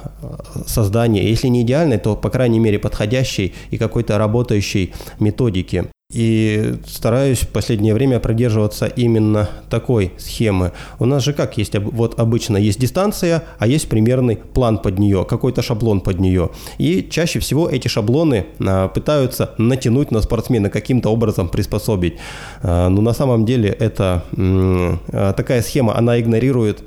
создания, 0.67 1.27
если 1.27 1.47
не 1.47 1.63
идеальной, 1.63 1.97
то, 1.97 2.15
по 2.15 2.29
крайней 2.29 2.59
мере, 2.59 2.77
подходящей 2.77 3.55
и 3.71 3.77
какой-то 3.77 4.19
работающей 4.19 4.93
методики. 5.19 5.85
И 6.17 6.73
стараюсь 6.87 7.41
в 7.41 7.49
последнее 7.49 7.93
время 7.93 8.19
придерживаться 8.19 8.87
именно 8.87 9.51
такой 9.69 10.13
схемы. 10.17 10.71
У 10.97 11.05
нас 11.05 11.23
же 11.23 11.31
как 11.31 11.59
есть, 11.59 11.75
вот 11.77 12.19
обычно 12.19 12.57
есть 12.57 12.79
дистанция, 12.79 13.43
а 13.59 13.67
есть 13.67 13.87
примерный 13.87 14.37
план 14.37 14.79
под 14.79 14.97
нее, 14.97 15.25
какой-то 15.29 15.61
шаблон 15.61 16.01
под 16.01 16.19
нее. 16.19 16.49
И 16.79 17.07
чаще 17.07 17.37
всего 17.37 17.69
эти 17.69 17.87
шаблоны 17.87 18.47
а, 18.59 18.87
пытаются 18.87 19.51
натянуть 19.59 20.09
на 20.09 20.21
спортсмена, 20.21 20.71
каким-то 20.71 21.09
образом 21.09 21.49
приспособить. 21.49 22.15
А, 22.63 22.89
но 22.89 23.01
на 23.01 23.13
самом 23.13 23.45
деле 23.45 23.69
это 23.69 24.23
а, 24.35 25.33
такая 25.33 25.61
схема, 25.61 25.95
она 25.95 26.19
игнорирует 26.19 26.83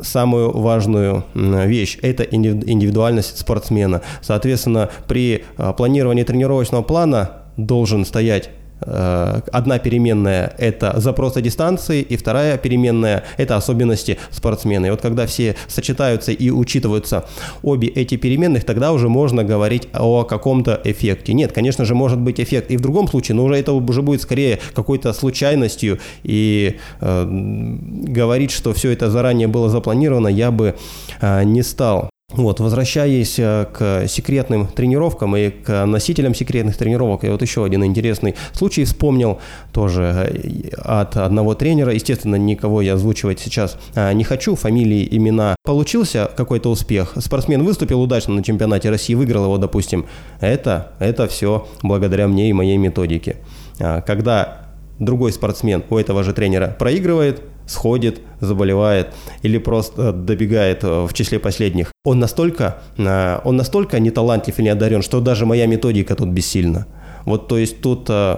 самую 0.00 0.56
важную 0.56 1.24
вещь– 1.34 1.98
это 2.02 2.22
индивидуальность 2.22 3.38
спортсмена. 3.38 4.02
Соответственно, 4.20 4.90
при 5.08 5.44
планировании 5.76 6.22
тренировочного 6.22 6.82
плана 6.82 7.45
должен 7.56 8.04
стоять 8.04 8.50
э, 8.80 9.40
Одна 9.52 9.78
переменная– 9.78 10.54
это 10.58 10.98
запросы 11.00 11.40
дистанции, 11.40 12.02
и 12.02 12.16
вторая 12.16 12.58
переменная– 12.58 13.24
это 13.36 13.56
особенности 13.56 14.18
спортсмена. 14.30 14.86
И 14.86 14.90
вот 14.90 15.00
когда 15.00 15.26
все 15.26 15.56
сочетаются 15.66 16.32
и 16.32 16.50
учитываются 16.50 17.24
обе 17.62 17.88
эти 17.88 18.16
переменных, 18.16 18.64
тогда 18.64 18.92
уже 18.92 19.08
можно 19.08 19.44
говорить 19.44 19.88
о 19.94 20.24
каком-то 20.24 20.80
эффекте. 20.84 21.32
Нет, 21.32 21.52
конечно 21.52 21.84
же, 21.84 21.94
может 21.94 22.20
быть 22.20 22.40
эффект 22.40 22.70
и 22.70 22.76
в 22.76 22.80
другом 22.80 23.08
случае, 23.08 23.36
но 23.36 23.44
уже 23.44 23.56
это 23.56 23.72
уже 23.72 24.02
будет 24.02 24.22
скорее 24.22 24.58
какой-то 24.74 25.12
случайностью. 25.12 25.98
И 26.22 26.76
э, 27.00 27.26
говорить, 27.28 28.50
что 28.50 28.72
все 28.74 28.90
это 28.90 29.10
заранее 29.10 29.48
было 29.48 29.68
запланировано, 29.68 30.28
я 30.28 30.50
бы 30.50 30.74
э, 31.20 31.44
не 31.44 31.62
стал. 31.62 32.10
Вот, 32.36 32.60
возвращаясь 32.60 33.38
э, 33.38 33.66
к 33.72 34.08
секретным 34.08 34.66
тренировкам 34.66 35.36
и 35.36 35.48
к 35.48 35.86
носителям 35.86 36.34
секретных 36.34 36.76
тренировок, 36.76 37.22
я 37.22 37.30
вот 37.30 37.40
еще 37.40 37.64
один 37.64 37.84
интересный 37.84 38.34
случай 38.52 38.84
вспомнил 38.84 39.40
тоже 39.72 40.28
э, 40.28 40.70
от 40.76 41.16
одного 41.16 41.54
тренера. 41.54 41.94
Естественно, 41.94 42.34
никого 42.34 42.82
я 42.82 42.94
озвучивать 42.94 43.38
сейчас 43.38 43.78
э, 43.94 44.12
не 44.12 44.24
хочу, 44.24 44.54
фамилии, 44.54 45.08
имена. 45.10 45.56
Получился 45.64 46.28
какой-то 46.36 46.68
успех, 46.68 47.14
спортсмен 47.16 47.62
выступил 47.62 48.02
удачно 48.02 48.34
на 48.34 48.42
чемпионате 48.42 48.90
России, 48.90 49.14
выиграл 49.14 49.44
его, 49.44 49.56
допустим. 49.56 50.04
Это, 50.40 50.92
это 50.98 51.28
все 51.28 51.66
благодаря 51.82 52.26
мне 52.26 52.50
и 52.50 52.52
моей 52.52 52.76
методике. 52.76 53.36
Когда 53.78 54.66
другой 54.98 55.32
спортсмен 55.32 55.84
у 55.90 55.96
этого 55.96 56.22
же 56.22 56.32
тренера 56.32 56.74
проигрывает, 56.78 57.42
сходит, 57.66 58.20
заболевает 58.40 59.08
или 59.42 59.58
просто 59.58 60.12
добегает 60.12 60.82
в 60.82 61.12
числе 61.12 61.38
последних. 61.38 61.92
Он 62.04 62.18
настолько, 62.18 62.82
э, 62.96 63.40
он 63.44 63.56
настолько 63.56 63.98
не 63.98 64.10
талантлив 64.10 64.58
и 64.58 64.62
не 64.62 64.68
одарен, 64.68 65.02
что 65.02 65.20
даже 65.20 65.46
моя 65.46 65.66
методика 65.66 66.14
тут 66.14 66.28
бессильна. 66.28 66.86
Вот, 67.24 67.48
то 67.48 67.58
есть 67.58 67.80
тут 67.80 68.06
э, 68.08 68.36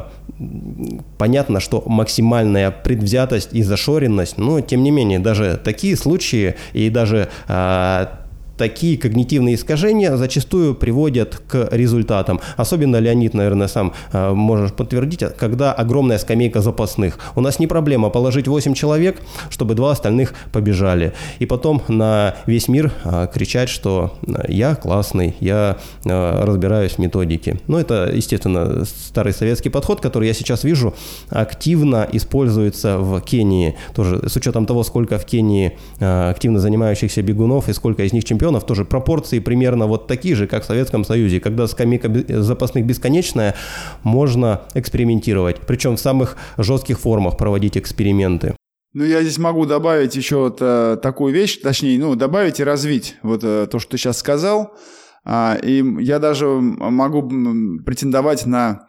понятно, 1.19 1.61
что 1.61 1.83
максимальная 1.87 2.71
предвзятость 2.71 3.51
и 3.53 3.63
зашоренность, 3.63 4.39
но 4.39 4.61
тем 4.61 4.83
не 4.83 4.91
менее 4.91 5.19
даже 5.19 5.61
такие 5.63 5.95
случаи 5.95 6.55
и 6.73 6.89
даже 6.89 7.29
э, 7.49 8.07
такие 8.59 8.99
когнитивные 8.99 9.55
искажения 9.55 10.17
зачастую 10.17 10.75
приводят 10.75 11.41
к 11.49 11.69
результатам. 11.71 12.41
Особенно 12.57 12.97
Леонид, 12.97 13.33
наверное, 13.35 13.69
сам 13.69 13.95
э, 14.13 14.33
можешь 14.35 14.73
подтвердить, 14.73 15.25
когда 15.39 15.73
огромная 15.73 16.19
скамейка 16.19 16.61
запасных. 16.61 17.19
У 17.37 17.41
нас 17.41 17.59
не 17.59 17.67
проблема 17.67 18.11
положить 18.11 18.49
8 18.49 18.75
человек, 18.75 19.21
чтобы 19.51 19.75
два 19.75 19.93
остальных 19.93 20.35
побежали. 20.53 21.13
И 21.39 21.47
потом 21.47 21.83
на 21.89 22.35
весь 22.47 22.69
мир 22.69 22.93
э, 23.05 23.29
кричать, 23.33 23.69
что 23.69 24.19
э, 24.27 24.33
я 24.49 24.75
классный, 24.75 25.37
я 25.41 25.79
э, 26.05 26.45
разбираюсь 26.45 26.93
в 26.93 26.99
методике. 26.99 27.61
Ну, 27.69 27.79
это, 27.79 28.11
естественно, 28.13 28.85
старый 28.85 29.33
советский 29.33 29.71
подход, 29.71 30.01
который 30.01 30.29
я 30.29 30.35
сейчас 30.35 30.65
вижу, 30.65 30.95
активно 31.31 32.09
используется 32.13 32.99
в 32.99 33.21
Кении. 33.21 33.77
Тоже 33.95 34.29
с 34.29 34.37
учетом 34.37 34.67
того, 34.67 34.83
сколько 34.83 35.19
в 35.19 35.25
Кении 35.25 35.79
э, 36.01 36.31
активно 36.31 36.59
занимающихся 36.59 37.23
бегунов 37.23 37.69
и 37.69 37.73
сколько 37.73 38.03
из 38.03 38.13
них 38.13 38.25
чемпионов, 38.25 38.48
чемпионов 38.49 38.67
тоже 38.67 38.85
пропорции 38.85 39.41
примерно 39.41 39.87
вот 39.87 40.07
такие 40.07 40.35
же, 40.35 40.47
как 40.47 40.63
в 40.63 40.67
Советском 40.67 41.05
Союзе. 41.05 41.41
Когда 41.41 41.67
скамейка 41.67 42.11
запасных 42.43 42.87
бесконечная, 42.87 43.55
можно 44.03 44.63
экспериментировать. 44.75 45.61
Причем 45.67 45.97
в 45.97 46.01
самых 46.01 46.37
жестких 46.57 46.99
формах 46.99 47.37
проводить 47.37 47.77
эксперименты. 47.77 48.55
Ну, 48.95 49.05
я 49.05 49.23
здесь 49.23 49.39
могу 49.39 49.67
добавить 49.67 50.17
еще 50.17 50.37
вот, 50.37 50.59
э, 50.61 50.97
такую 51.03 51.35
вещь, 51.35 51.61
точнее, 51.61 51.99
ну, 51.99 52.15
добавить 52.15 52.59
и 52.59 52.65
развить 52.65 53.17
вот 53.23 53.45
э, 53.45 53.67
то, 53.71 53.79
что 53.79 53.91
ты 53.91 53.99
сейчас 53.99 54.19
сказал. 54.19 54.73
А, 55.25 55.59
и 55.63 55.85
я 56.03 56.19
даже 56.19 56.47
могу 56.47 57.23
претендовать 57.85 58.47
на 58.47 58.87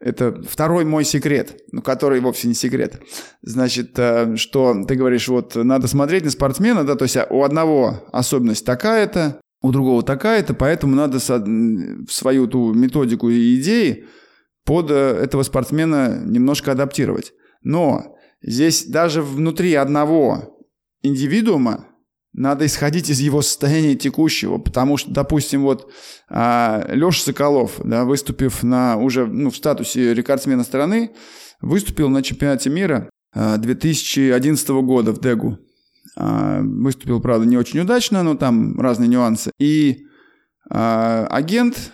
это 0.00 0.42
второй 0.42 0.84
мой 0.84 1.04
секрет, 1.04 1.62
ну, 1.72 1.82
который 1.82 2.20
вовсе 2.20 2.48
не 2.48 2.54
секрет. 2.54 3.00
Значит, 3.42 3.98
э, 3.98 4.34
что 4.36 4.84
ты 4.88 4.94
говоришь, 4.94 5.28
вот 5.28 5.54
надо 5.54 5.88
смотреть 5.88 6.24
на 6.24 6.30
спортсмена, 6.30 6.84
да, 6.84 6.96
то 6.96 7.04
есть 7.04 7.18
у 7.28 7.42
одного 7.44 8.08
особенность 8.10 8.64
такая-то, 8.64 9.40
у 9.62 9.72
другого 9.72 10.02
такая-то, 10.02 10.54
поэтому 10.54 10.96
надо 10.96 11.18
свою 11.20 12.46
ту 12.46 12.72
методику 12.72 13.28
и 13.28 13.60
идеи 13.60 14.06
под 14.64 14.90
э, 14.90 14.94
этого 14.94 15.42
спортсмена 15.42 16.22
немножко 16.24 16.72
адаптировать. 16.72 17.32
Но 17.62 18.16
здесь 18.40 18.86
даже 18.86 19.20
внутри 19.20 19.74
одного 19.74 20.58
индивидуума 21.02 21.89
надо 22.32 22.66
исходить 22.66 23.10
из 23.10 23.20
его 23.20 23.42
состояния 23.42 23.96
текущего, 23.96 24.58
потому 24.58 24.96
что, 24.96 25.10
допустим, 25.10 25.62
вот 25.62 25.90
а, 26.28 26.86
Леша 26.88 27.22
Соколов, 27.24 27.80
да, 27.82 28.04
выступив 28.04 28.62
на 28.62 28.96
уже 28.96 29.26
ну, 29.26 29.50
в 29.50 29.56
статусе 29.56 30.14
рекордсмена 30.14 30.62
страны, 30.62 31.10
выступил 31.60 32.08
на 32.08 32.22
чемпионате 32.22 32.70
мира 32.70 33.10
а, 33.34 33.56
2011 33.56 34.68
года 34.68 35.12
в 35.12 35.20
Дегу. 35.20 35.58
А, 36.16 36.60
выступил, 36.62 37.20
правда, 37.20 37.46
не 37.46 37.56
очень 37.56 37.80
удачно, 37.80 38.22
но 38.22 38.36
там 38.36 38.78
разные 38.80 39.08
нюансы. 39.08 39.50
И 39.58 40.04
а, 40.70 41.26
агент 41.30 41.92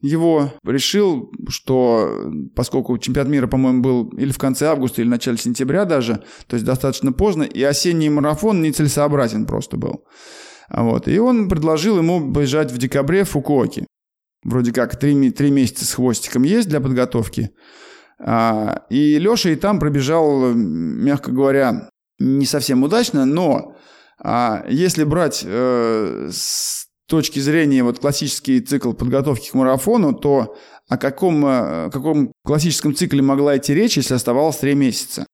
его 0.00 0.52
решил, 0.64 1.32
что 1.48 2.30
поскольку 2.54 2.96
чемпионат 2.98 3.30
мира, 3.30 3.46
по-моему, 3.46 3.82
был 3.82 4.08
или 4.10 4.30
в 4.30 4.38
конце 4.38 4.66
августа, 4.66 5.00
или 5.00 5.08
в 5.08 5.10
начале 5.10 5.38
сентября 5.38 5.84
даже, 5.84 6.22
то 6.46 6.54
есть 6.54 6.64
достаточно 6.64 7.12
поздно, 7.12 7.42
и 7.42 7.62
осенний 7.62 8.08
марафон 8.08 8.62
нецелесообразен 8.62 9.46
просто 9.46 9.76
был. 9.76 10.04
Вот. 10.70 11.08
И 11.08 11.18
он 11.18 11.48
предложил 11.48 11.98
ему 11.98 12.20
бежать 12.20 12.70
в 12.70 12.78
декабре 12.78 13.24
в 13.24 13.30
Фукуоке. 13.30 13.86
Вроде 14.44 14.72
как 14.72 14.96
три, 14.96 15.30
три 15.30 15.50
месяца 15.50 15.84
с 15.84 15.94
хвостиком 15.94 16.44
есть 16.44 16.68
для 16.68 16.80
подготовки. 16.80 17.50
А, 18.20 18.84
и 18.90 19.18
Леша 19.18 19.50
и 19.50 19.56
там 19.56 19.78
пробежал, 19.78 20.52
мягко 20.54 21.32
говоря, 21.32 21.90
не 22.18 22.46
совсем 22.46 22.82
удачно, 22.82 23.24
но 23.24 23.76
а, 24.22 24.64
если 24.68 25.04
брать 25.04 25.42
э, 25.44 26.28
с 26.32 26.87
точки 27.08 27.40
зрения 27.40 27.82
вот 27.82 27.98
классический 27.98 28.60
цикл 28.60 28.92
подготовки 28.92 29.50
к 29.50 29.54
марафону, 29.54 30.12
то 30.12 30.56
о 30.88 30.96
каком, 30.98 31.44
э, 31.44 31.86
о 31.86 31.90
каком 31.90 32.32
классическом 32.44 32.94
цикле 32.94 33.22
могла 33.22 33.56
идти 33.56 33.74
речь, 33.74 33.96
если 33.96 34.14
оставалось 34.14 34.56
3 34.56 34.74
месяца? 34.74 35.26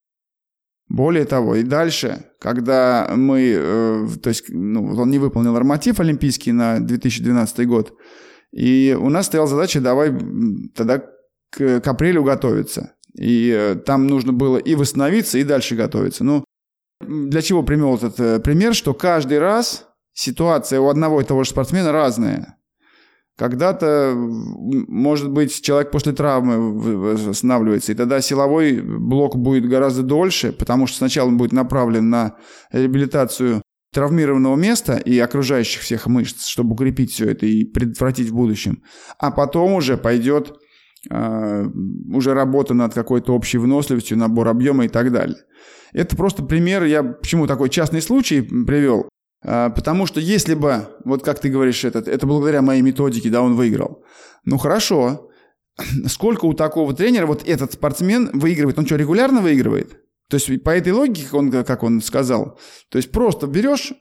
Более 0.88 1.25
того, 1.25 1.57
и 1.57 1.62
дальше, 1.62 2.26
когда 2.38 3.11
мы, 3.16 3.54
э, 3.57 4.07
то 4.23 4.28
есть, 4.28 4.45
ну, 4.49 4.95
он 4.95 5.11
не 5.11 5.19
выполнил 5.19 5.52
норматив 5.52 5.99
олимпийский 5.99 6.52
на 6.52 6.78
2012 6.78 7.66
год, 7.66 7.95
и 8.52 8.97
у 8.99 9.09
нас 9.09 9.26
стояла 9.26 9.49
задача, 9.49 9.81
давай 9.81 10.11
тогда 10.75 11.02
к, 11.50 11.81
к 11.81 11.88
апрелю 11.88 12.23
готовиться. 12.23 12.95
И 13.14 13.50
э, 13.50 13.75
там 13.76 14.07
нужно 14.07 14.33
было 14.33 14.59
и 14.59 14.75
восстановиться, 14.75 15.38
и 15.38 15.45
дальше 15.45 15.75
готовиться. 15.75 16.23
Ну, 16.23 16.45
для 17.00 17.43
чего 17.43 17.62
привел 17.62 17.97
этот 17.97 18.21
э, 18.21 18.40
пример, 18.40 18.75
что 18.75 18.95
каждый 18.95 19.38
раз 19.38 19.87
ситуация 20.14 20.80
у 20.80 20.88
одного 20.88 21.21
и 21.21 21.25
того 21.25 21.44
же 21.44 21.50
спортсмена 21.50 21.92
разная. 21.92 22.56
Когда-то, 23.37 24.14
может 24.14 25.28
быть, 25.30 25.61
человек 25.61 25.90
после 25.90 26.12
травмы 26.12 26.56
восстанавливается, 27.26 27.90
и 27.90 27.97
тогда 27.97 28.21
силовой 28.21 28.80
блок 28.80 29.37
будет 29.37 29.68
гораздо 29.68 30.04
дольше, 30.04 30.52
потому 30.52 30.87
что 30.87 30.99
сначала 30.99 31.28
он 31.28 31.37
будет 31.37 31.50
направлен 31.50 32.09
на 32.11 32.37
реабилитацию 32.71 33.61
травмированного 33.92 34.54
места 34.56 34.97
и 34.97 35.18
окружающих 35.18 35.83
всех 35.83 36.06
мышц, 36.06 36.47
чтобы 36.47 36.75
укрепить 36.75 37.12
все 37.12 37.30
это 37.30 37.47
и 37.47 37.64
предотвратить 37.64 38.28
в 38.28 38.35
будущем. 38.35 38.83
А 39.18 39.33
потом 39.33 39.73
уже 39.73 39.97
пойдет 39.97 40.52
э, 41.11 41.66
уже 42.12 42.35
работа 42.35 42.75
над 42.75 42.94
какой-то 42.94 43.35
общей 43.35 43.59
выносливостью, 43.59 44.16
набор 44.16 44.49
объема 44.49 44.85
и 44.85 44.88
так 44.88 45.11
далее. 45.12 45.38
Это 45.92 46.16
просто 46.16 46.44
пример, 46.44 46.85
я 46.85 47.02
почему 47.02 47.47
такой 47.47 47.68
частный 47.68 48.02
случай 48.02 48.42
привел. 48.42 49.09
А, 49.44 49.70
потому 49.70 50.06
что 50.06 50.20
если 50.20 50.54
бы, 50.54 50.88
вот 51.04 51.22
как 51.22 51.38
ты 51.38 51.50
говоришь, 51.50 51.84
это, 51.84 51.98
это 51.98 52.26
благодаря 52.26 52.62
моей 52.62 52.82
методике, 52.82 53.30
да, 53.30 53.42
он 53.42 53.54
выиграл. 53.54 54.02
Ну 54.44 54.58
хорошо, 54.58 55.30
сколько 56.06 56.46
у 56.46 56.54
такого 56.54 56.94
тренера 56.94 57.26
вот 57.26 57.46
этот 57.46 57.74
спортсмен 57.74 58.30
выигрывает? 58.32 58.78
Он 58.78 58.86
что, 58.86 58.96
регулярно 58.96 59.40
выигрывает? 59.40 60.00
То 60.30 60.38
есть 60.38 60.64
по 60.64 60.70
этой 60.70 60.92
логике, 60.92 61.28
он, 61.32 61.50
как 61.50 61.82
он 61.82 62.00
сказал, 62.00 62.58
то 62.88 62.96
есть 62.96 63.12
просто 63.12 63.46
берешь 63.46 63.92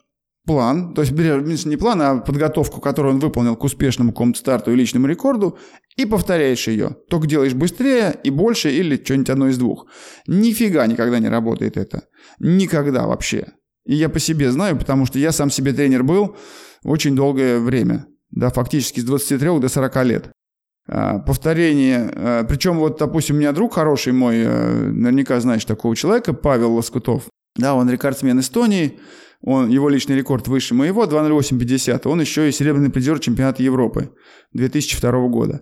план, 0.46 0.94
то 0.94 1.02
есть 1.02 1.14
берешь 1.14 1.66
не 1.66 1.78
план, 1.78 2.02
а 2.02 2.18
подготовку, 2.20 2.80
которую 2.80 3.16
он 3.16 3.20
выполнил 3.20 3.56
к 3.56 3.64
успешному 3.64 4.12
какому-то 4.12 4.40
старту 4.40 4.72
и 4.72 4.76
личному 4.76 5.08
рекорду, 5.08 5.58
и 5.98 6.06
повторяешь 6.06 6.68
ее. 6.68 6.98
Только 7.10 7.28
делаешь 7.28 7.54
быстрее 7.54 8.18
и 8.24 8.30
больше 8.30 8.72
или 8.72 8.96
что-нибудь 8.96 9.30
одно 9.30 9.50
из 9.50 9.58
двух. 9.58 9.88
Нифига 10.28 10.88
никогда 10.88 11.20
не 11.20 11.30
работает 11.30 11.78
это. 11.78 12.08
Никогда 12.40 13.06
вообще. 13.06 13.54
И 13.86 13.96
я 13.96 14.10
по 14.10 14.20
себе 14.20 14.52
знаю, 14.52 14.78
потому 14.78 15.06
что 15.06 15.20
я 15.20 15.32
сам 15.32 15.50
себе 15.50 15.74
тренер 15.74 16.04
был 16.04 16.36
очень 16.84 17.16
долгое 17.16 17.60
время. 17.60 18.08
Да, 18.32 18.50
фактически 18.50 19.00
с 19.00 19.04
23 19.04 19.60
до 19.60 19.70
40 19.70 20.06
лет. 20.06 20.30
А, 20.88 21.20
повторение. 21.20 22.12
А, 22.16 22.44
причем 22.44 22.78
вот, 22.78 22.98
допустим, 22.98 23.36
у 23.36 23.40
меня 23.40 23.52
друг 23.52 23.74
хороший 23.74 24.14
мой, 24.14 24.44
а, 24.46 24.90
наверняка 24.92 25.40
знаешь 25.40 25.66
такого 25.66 25.96
человека, 25.96 26.34
Павел 26.34 26.74
Лоскутов. 26.74 27.24
Да, 27.56 27.76
он 27.76 27.90
рекордсмен 27.90 28.40
Эстонии. 28.40 29.00
Он, 29.46 29.70
его 29.70 29.90
личный 29.90 30.16
рекорд 30.16 30.48
выше 30.48 30.74
моего, 30.74 31.04
2.0850. 31.06 32.08
Он 32.08 32.22
еще 32.22 32.48
и 32.48 32.52
серебряный 32.52 32.90
призер 32.90 33.20
чемпионата 33.20 33.62
Европы 33.62 34.12
2002 34.54 35.28
года. 35.28 35.62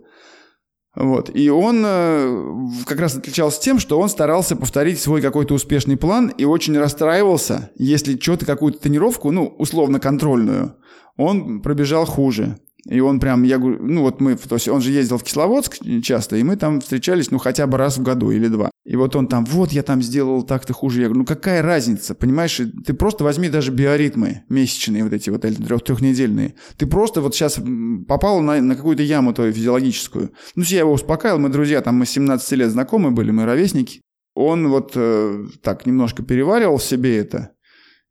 Вот. 0.96 1.34
И 1.34 1.50
он 1.50 1.84
э, 1.86 2.46
как 2.86 3.00
раз 3.00 3.16
отличался 3.16 3.62
тем, 3.62 3.80
что 3.80 4.00
он 4.00 4.10
старался 4.10 4.56
повторить 4.56 5.00
свой 5.00 5.22
какой-то 5.22 5.54
успешный 5.54 5.96
план 5.96 6.28
и 6.38 6.44
очень 6.44 6.78
расстраивался, 6.78 7.72
если 7.78 8.20
что-то, 8.20 8.46
какую-то 8.46 8.80
тренировку, 8.80 9.32
ну, 9.32 9.48
условно 9.58 10.00
контрольную, 10.00 10.76
он 11.16 11.62
пробежал 11.62 12.06
хуже. 12.06 12.58
И 12.90 13.00
он 13.00 13.20
прям, 13.20 13.44
я 13.44 13.60
говорю, 13.60 13.78
ну 13.82 14.02
вот 14.02 14.22
мы, 14.22 14.36
то 14.36 14.56
есть 14.56 14.68
он 14.68 14.82
же 14.82 14.92
ездил 14.92 15.18
в 15.18 15.24
Кисловодск 15.24 15.78
часто, 16.04 16.38
и 16.38 16.44
мы 16.44 16.56
там 16.56 16.82
встречались, 16.82 17.30
ну 17.30 17.38
хотя 17.38 17.68
бы 17.68 17.78
раз 17.78 17.98
в 17.98 18.02
году 18.02 18.32
или 18.32 18.48
два. 18.48 18.72
И 18.86 18.96
вот 18.96 19.16
он 19.16 19.28
там, 19.28 19.46
вот 19.46 19.72
я 19.72 19.84
там 19.84 20.02
сделал 20.02 20.42
так-то 20.42 20.74
хуже. 20.74 21.02
Я 21.02 21.08
говорю, 21.08 21.20
ну 21.20 21.26
какая 21.26 21.62
разница, 21.62 22.16
понимаешь? 22.16 22.60
Ты 22.86 22.94
просто 22.94 23.24
возьми 23.24 23.50
даже 23.50 23.72
биоритмы 23.72 24.44
месячные 24.50 25.04
вот 25.04 25.14
эти 25.14 25.30
вот, 25.30 25.46
или 25.46 25.54
трех, 25.54 25.84
трехнедельные. 25.84 26.56
Ты 26.78 26.88
просто 26.88 27.22
вот 27.22 27.36
сейчас 27.36 27.60
попал 28.08 28.42
на, 28.42 28.60
на 28.60 28.76
какую-то 28.76 29.04
яму 29.04 29.34
твою 29.34 29.54
физиологическую. 29.54 30.32
Ну, 30.56 30.64
я 30.64 30.80
его 30.80 30.94
успокаивал, 30.94 31.40
мы 31.40 31.50
друзья, 31.50 31.82
там 31.82 31.96
мы 31.96 32.08
17 32.08 32.52
лет 32.54 32.72
знакомы 32.72 33.12
были, 33.12 33.30
мы 33.30 33.46
ровесники. 33.46 34.02
Он 34.34 34.70
вот 34.70 34.94
э, 34.96 35.46
так 35.62 35.86
немножко 35.86 36.24
переваривал 36.24 36.78
в 36.78 36.84
себе 36.84 37.18
это 37.18 37.52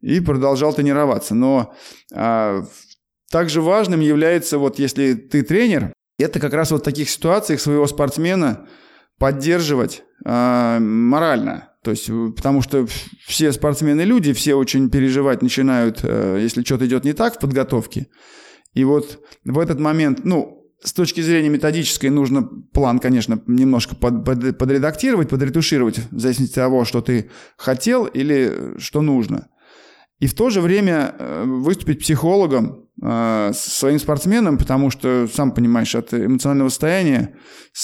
и 0.01 0.21
продолжал 0.21 0.73
тренироваться. 0.73 1.35
Но 1.35 1.75
э, 2.14 2.62
также 3.31 3.61
важным 3.61 4.01
является, 4.01 4.59
вот 4.59 4.79
если 4.79 5.14
ты 5.14 5.43
тренер, 5.43 5.93
это 6.19 6.40
как 6.40 6.53
раз 6.53 6.71
вот 6.71 6.83
в 6.83 6.85
таких 6.85 7.09
ситуациях 7.09 7.61
своего 7.61 7.87
спортсмена 7.87 8.69
поддерживать 9.19 10.03
э, 10.25 10.79
морально. 10.81 11.69
То 11.83 11.93
есть, 11.93 12.11
потому 12.37 12.61
что 12.61 12.87
все 13.27 13.53
спортсмены 13.53 14.03
люди, 14.03 14.33
все 14.33 14.55
очень 14.55 14.90
переживать 14.90 15.40
начинают, 15.43 16.01
э, 16.03 16.38
если 16.43 16.62
что-то 16.62 16.87
идет 16.87 17.05
не 17.05 17.12
так 17.12 17.37
в 17.37 17.38
подготовке. 17.38 18.09
И 18.75 18.85
вот 18.85 19.25
в 19.45 19.59
этот 19.59 19.79
момент, 19.81 20.25
ну, 20.25 20.61
с 20.83 20.93
точки 20.93 21.21
зрения 21.21 21.49
методической 21.49 22.11
нужно 22.11 22.43
план, 22.43 22.99
конечно, 22.99 23.43
немножко 23.47 23.95
под, 23.95 24.25
под, 24.25 24.59
подредактировать, 24.59 25.29
подретушировать, 25.29 26.01
в 26.11 26.19
зависимости 26.19 26.59
от 26.59 26.66
того, 26.66 26.85
что 26.85 27.01
ты 27.01 27.31
хотел 27.57 28.07
или 28.07 28.79
что 28.79 29.03
нужно. 29.03 29.49
И 30.21 30.27
в 30.27 30.35
то 30.35 30.51
же 30.51 30.61
время 30.61 31.14
э, 31.19 31.45
выступить 31.47 32.01
психологом, 32.01 32.89
э, 33.03 33.53
своим 33.55 33.99
спортсменом, 33.99 34.59
потому 34.59 34.91
что, 34.91 35.29
сам 35.33 35.53
понимаешь, 35.53 35.95
от 35.95 36.13
эмоционального 36.15 36.69
состояния 36.69 37.35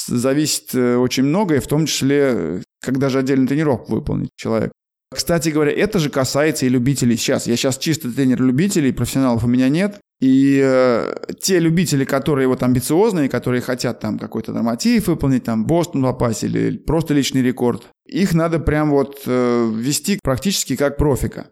зависит 0.06 0.74
э, 0.74 0.96
очень 0.96 1.24
многое, 1.24 1.60
в 1.60 1.66
том 1.66 1.86
числе, 1.86 2.62
когда 2.82 3.08
же 3.08 3.18
отдельный 3.18 3.46
тренировку 3.46 3.92
выполнить 3.94 4.30
человек. 4.36 4.72
Кстати 5.14 5.50
говоря, 5.50 5.72
это 5.72 5.98
же 5.98 6.10
касается 6.10 6.66
и 6.66 6.68
любителей 6.68 7.16
сейчас. 7.16 7.46
Я 7.46 7.56
сейчас 7.56 7.78
чисто 7.78 8.12
тренер 8.12 8.42
любителей, 8.42 8.92
профессионалов 8.92 9.44
у 9.44 9.48
меня 9.48 9.68
нет. 9.68 10.00
И 10.20 10.60
э, 10.64 11.14
те 11.40 11.58
любители, 11.58 12.04
которые 12.04 12.48
вот 12.48 12.62
амбициозные, 12.62 13.28
которые 13.28 13.60
хотят 13.60 14.00
там 14.00 14.18
какой-то 14.18 14.52
норматив 14.52 15.08
выполнить, 15.08 15.44
там 15.44 15.66
Бостон 15.66 16.02
попасть 16.02 16.42
или 16.42 16.76
просто 16.78 17.12
личный 17.12 17.42
рекорд, 17.42 17.86
их 18.06 18.32
надо 18.34 18.58
прям 18.58 18.90
вот 18.90 19.22
э, 19.26 19.70
вести 19.74 20.18
практически 20.22 20.74
как 20.74 20.96
профика. 20.96 21.48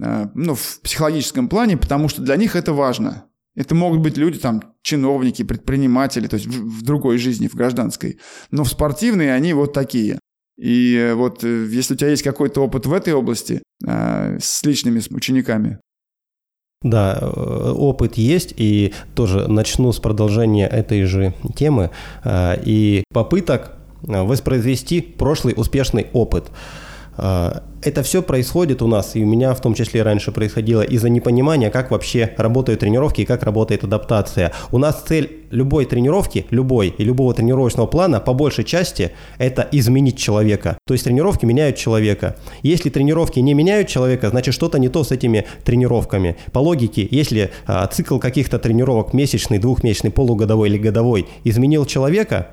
Э, 0.00 0.26
ну, 0.34 0.54
в 0.54 0.80
психологическом 0.82 1.48
плане, 1.48 1.76
потому 1.76 2.08
что 2.08 2.22
для 2.22 2.36
них 2.36 2.56
это 2.56 2.72
важно. 2.72 3.24
Это 3.54 3.74
могут 3.74 4.00
быть 4.00 4.18
люди, 4.18 4.38
там, 4.38 4.62
чиновники, 4.82 5.42
предприниматели, 5.42 6.26
то 6.26 6.34
есть 6.34 6.46
в, 6.46 6.78
в 6.78 6.82
другой 6.82 7.18
жизни, 7.18 7.48
в 7.48 7.54
гражданской. 7.54 8.18
Но 8.50 8.64
в 8.64 8.68
спортивной 8.68 9.34
они 9.34 9.54
вот 9.54 9.72
такие. 9.72 10.18
И 10.58 11.12
вот 11.14 11.44
э, 11.44 11.66
если 11.70 11.94
у 11.94 11.96
тебя 11.96 12.10
есть 12.10 12.22
какой-то 12.22 12.62
опыт 12.62 12.86
в 12.86 12.92
этой 12.92 13.14
области 13.14 13.62
э, 13.86 14.38
с 14.40 14.62
личными 14.64 15.00
учениками. 15.10 15.78
Да, 16.82 17.32
опыт 17.74 18.16
есть, 18.16 18.52
и 18.56 18.92
тоже 19.14 19.48
начну 19.48 19.92
с 19.92 19.98
продолжения 19.98 20.68
этой 20.68 21.04
же 21.04 21.34
темы 21.56 21.90
и 22.24 23.02
попыток 23.12 23.72
воспроизвести 24.02 25.00
прошлый 25.00 25.54
успешный 25.56 26.08
опыт. 26.12 26.50
А, 27.16 27.62
это 27.82 28.02
все 28.02 28.22
происходит 28.22 28.82
у 28.82 28.86
нас, 28.86 29.14
и 29.14 29.22
у 29.22 29.26
меня 29.26 29.54
в 29.54 29.60
том 29.60 29.74
числе 29.74 30.02
раньше 30.02 30.32
происходило 30.32 30.82
из-за 30.82 31.08
непонимания, 31.08 31.70
как 31.70 31.90
вообще 31.90 32.34
работают 32.36 32.80
тренировки 32.80 33.20
и 33.20 33.24
как 33.24 33.42
работает 33.42 33.84
адаптация. 33.84 34.52
У 34.72 34.78
нас 34.78 35.02
цель 35.06 35.44
любой 35.50 35.84
тренировки, 35.84 36.46
любой 36.50 36.88
и 36.88 37.04
любого 37.04 37.32
тренировочного 37.32 37.86
плана 37.86 38.18
по 38.18 38.32
большей 38.32 38.64
части 38.64 39.12
это 39.38 39.66
изменить 39.70 40.18
человека. 40.18 40.78
То 40.86 40.94
есть 40.94 41.04
тренировки 41.04 41.44
меняют 41.46 41.76
человека. 41.76 42.36
Если 42.62 42.90
тренировки 42.90 43.38
не 43.38 43.54
меняют 43.54 43.88
человека, 43.88 44.30
значит 44.30 44.54
что-то 44.54 44.78
не 44.78 44.88
то 44.88 45.04
с 45.04 45.12
этими 45.12 45.46
тренировками. 45.64 46.36
По 46.52 46.58
логике, 46.58 47.06
если 47.10 47.50
а, 47.66 47.86
цикл 47.86 48.18
каких-то 48.18 48.58
тренировок 48.58 49.12
месячный, 49.12 49.58
двухмесячный, 49.58 50.10
полугодовой 50.10 50.68
или 50.68 50.78
годовой 50.78 51.26
изменил 51.44 51.86
человека, 51.86 52.48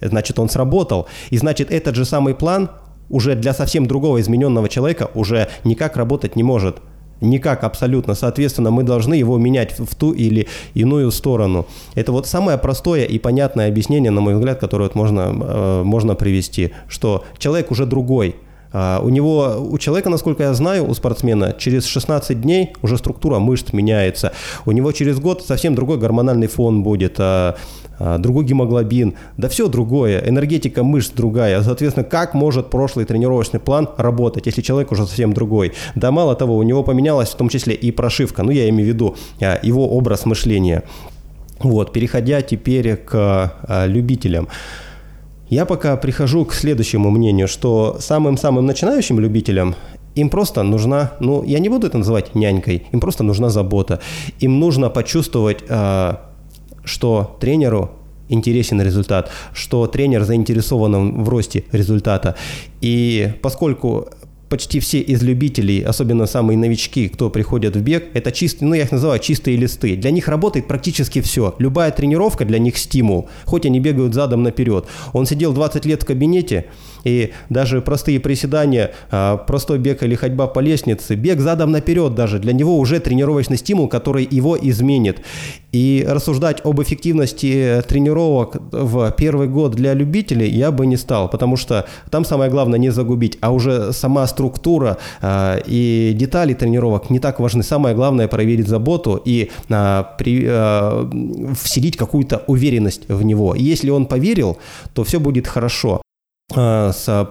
значит 0.00 0.38
он 0.38 0.48
сработал. 0.48 1.08
И 1.30 1.38
значит 1.38 1.70
этот 1.72 1.96
же 1.96 2.04
самый 2.04 2.34
план 2.34 2.70
уже 3.10 3.34
для 3.34 3.54
совсем 3.54 3.86
другого 3.86 4.20
измененного 4.20 4.68
человека 4.68 5.10
уже 5.14 5.48
никак 5.64 5.96
работать 5.96 6.36
не 6.36 6.42
может. 6.42 6.76
Никак 7.20 7.64
абсолютно. 7.64 8.14
Соответственно, 8.14 8.70
мы 8.70 8.84
должны 8.84 9.14
его 9.14 9.38
менять 9.38 9.76
в 9.76 9.94
ту 9.96 10.12
или 10.12 10.46
иную 10.74 11.10
сторону. 11.10 11.66
Это 11.94 12.12
вот 12.12 12.26
самое 12.26 12.58
простое 12.58 13.04
и 13.04 13.18
понятное 13.18 13.68
объяснение, 13.68 14.12
на 14.12 14.20
мой 14.20 14.34
взгляд, 14.34 14.60
которое 14.60 14.84
вот 14.84 14.94
можно, 14.94 15.34
э, 15.40 15.82
можно 15.82 16.14
привести, 16.14 16.70
что 16.88 17.24
человек 17.38 17.72
уже 17.72 17.86
другой. 17.86 18.36
А, 18.72 19.00
у 19.02 19.08
него, 19.08 19.56
у 19.58 19.78
человека, 19.78 20.10
насколько 20.10 20.42
я 20.42 20.54
знаю, 20.54 20.88
у 20.88 20.94
спортсмена, 20.94 21.54
через 21.58 21.86
16 21.86 22.40
дней 22.40 22.74
уже 22.82 22.98
структура 22.98 23.38
мышц 23.38 23.72
меняется. 23.72 24.32
У 24.66 24.72
него 24.72 24.92
через 24.92 25.18
год 25.18 25.44
совсем 25.44 25.74
другой 25.74 25.98
гормональный 25.98 26.48
фон 26.48 26.82
будет, 26.82 27.16
а, 27.18 27.56
другой 27.98 28.44
гемоглобин, 28.44 29.14
да 29.36 29.48
все 29.48 29.68
другое, 29.68 30.22
энергетика 30.26 30.82
мышц 30.84 31.10
другая. 31.10 31.62
Соответственно, 31.62 32.04
как 32.04 32.34
может 32.34 32.70
прошлый 32.70 33.04
тренировочный 33.04 33.60
план 33.60 33.88
работать, 33.96 34.46
если 34.46 34.62
человек 34.62 34.92
уже 34.92 35.06
совсем 35.06 35.32
другой? 35.32 35.72
Да 35.94 36.10
мало 36.10 36.34
того, 36.34 36.56
у 36.56 36.62
него 36.62 36.82
поменялась 36.82 37.30
в 37.30 37.36
том 37.36 37.48
числе 37.48 37.74
и 37.74 37.90
прошивка, 37.90 38.42
ну 38.42 38.50
я 38.50 38.68
имею 38.68 38.84
в 38.84 38.94
виду 38.94 39.16
его 39.62 39.88
образ 39.88 40.26
мышления. 40.26 40.82
Вот, 41.60 41.92
переходя 41.92 42.40
теперь 42.40 42.96
к 42.96 43.52
любителям. 43.86 44.48
Я 45.48 45.64
пока 45.64 45.96
прихожу 45.96 46.44
к 46.44 46.52
следующему 46.52 47.10
мнению, 47.10 47.48
что 47.48 47.96
самым-самым 47.98 48.66
начинающим 48.66 49.18
любителям 49.18 49.74
им 50.14 50.30
просто 50.30 50.62
нужна, 50.62 51.12
ну, 51.20 51.42
я 51.44 51.58
не 51.58 51.68
буду 51.68 51.86
это 51.86 51.98
называть 51.98 52.34
нянькой, 52.34 52.86
им 52.92 53.00
просто 53.00 53.24
нужна 53.24 53.48
забота. 53.48 54.00
Им 54.40 54.60
нужно 54.60 54.90
почувствовать, 54.90 55.64
что 56.88 57.36
тренеру 57.40 57.90
интересен 58.28 58.80
результат, 58.82 59.30
что 59.52 59.86
тренер 59.86 60.24
заинтересован 60.24 61.22
в 61.22 61.28
росте 61.28 61.64
результата. 61.72 62.34
И 62.80 63.32
поскольку 63.42 64.08
почти 64.48 64.80
все 64.80 65.00
из 65.00 65.22
любителей, 65.22 65.82
особенно 65.82 66.26
самые 66.26 66.56
новички, 66.56 67.08
кто 67.08 67.30
приходят 67.30 67.76
в 67.76 67.80
бег, 67.82 68.06
это 68.14 68.32
чистые, 68.32 68.68
ну 68.68 68.74
я 68.74 68.82
их 68.82 68.92
называю 68.92 69.20
чистые 69.20 69.56
листы. 69.56 69.96
Для 69.96 70.10
них 70.10 70.28
работает 70.28 70.66
практически 70.66 71.20
все. 71.20 71.54
Любая 71.58 71.90
тренировка 71.90 72.44
для 72.44 72.58
них 72.58 72.78
стимул, 72.78 73.28
хоть 73.44 73.66
они 73.66 73.80
бегают 73.80 74.14
задом 74.14 74.42
наперед. 74.42 74.86
Он 75.12 75.26
сидел 75.26 75.52
20 75.52 75.84
лет 75.84 76.02
в 76.02 76.06
кабинете, 76.06 76.66
и 77.08 77.32
даже 77.48 77.80
простые 77.80 78.20
приседания, 78.20 78.92
а, 79.10 79.36
простой 79.36 79.78
бег 79.78 80.02
или 80.02 80.14
ходьба 80.14 80.46
по 80.46 80.60
лестнице, 80.60 81.14
бег 81.14 81.40
задом 81.40 81.72
наперед 81.72 82.14
даже, 82.14 82.38
для 82.38 82.52
него 82.52 82.78
уже 82.78 83.00
тренировочный 83.00 83.56
стимул, 83.56 83.88
который 83.88 84.28
его 84.30 84.58
изменит. 84.60 85.20
И 85.72 86.06
рассуждать 86.08 86.60
об 86.64 86.80
эффективности 86.80 87.82
тренировок 87.86 88.56
в 88.72 89.10
первый 89.12 89.48
год 89.48 89.72
для 89.72 89.92
любителей 89.92 90.48
я 90.48 90.70
бы 90.70 90.86
не 90.86 90.96
стал, 90.96 91.28
потому 91.28 91.56
что 91.56 91.86
там 92.10 92.24
самое 92.24 92.50
главное 92.50 92.78
не 92.78 92.90
загубить, 92.90 93.36
а 93.42 93.52
уже 93.52 93.92
сама 93.92 94.26
структура 94.26 94.96
э, 95.20 95.60
и 95.66 96.14
детали 96.14 96.54
тренировок 96.54 97.10
не 97.10 97.18
так 97.18 97.38
важны. 97.40 97.62
Самое 97.62 97.94
главное 97.94 98.28
проверить 98.28 98.66
заботу 98.66 99.20
и 99.22 99.50
э, 99.68 100.04
вселить 101.54 101.96
какую-то 101.96 102.42
уверенность 102.46 103.08
в 103.08 103.22
него. 103.22 103.54
И 103.54 103.62
если 103.62 103.90
он 103.90 104.06
поверил, 104.06 104.56
то 104.94 105.04
все 105.04 105.20
будет 105.20 105.46
хорошо. 105.46 106.00
С 106.58 107.26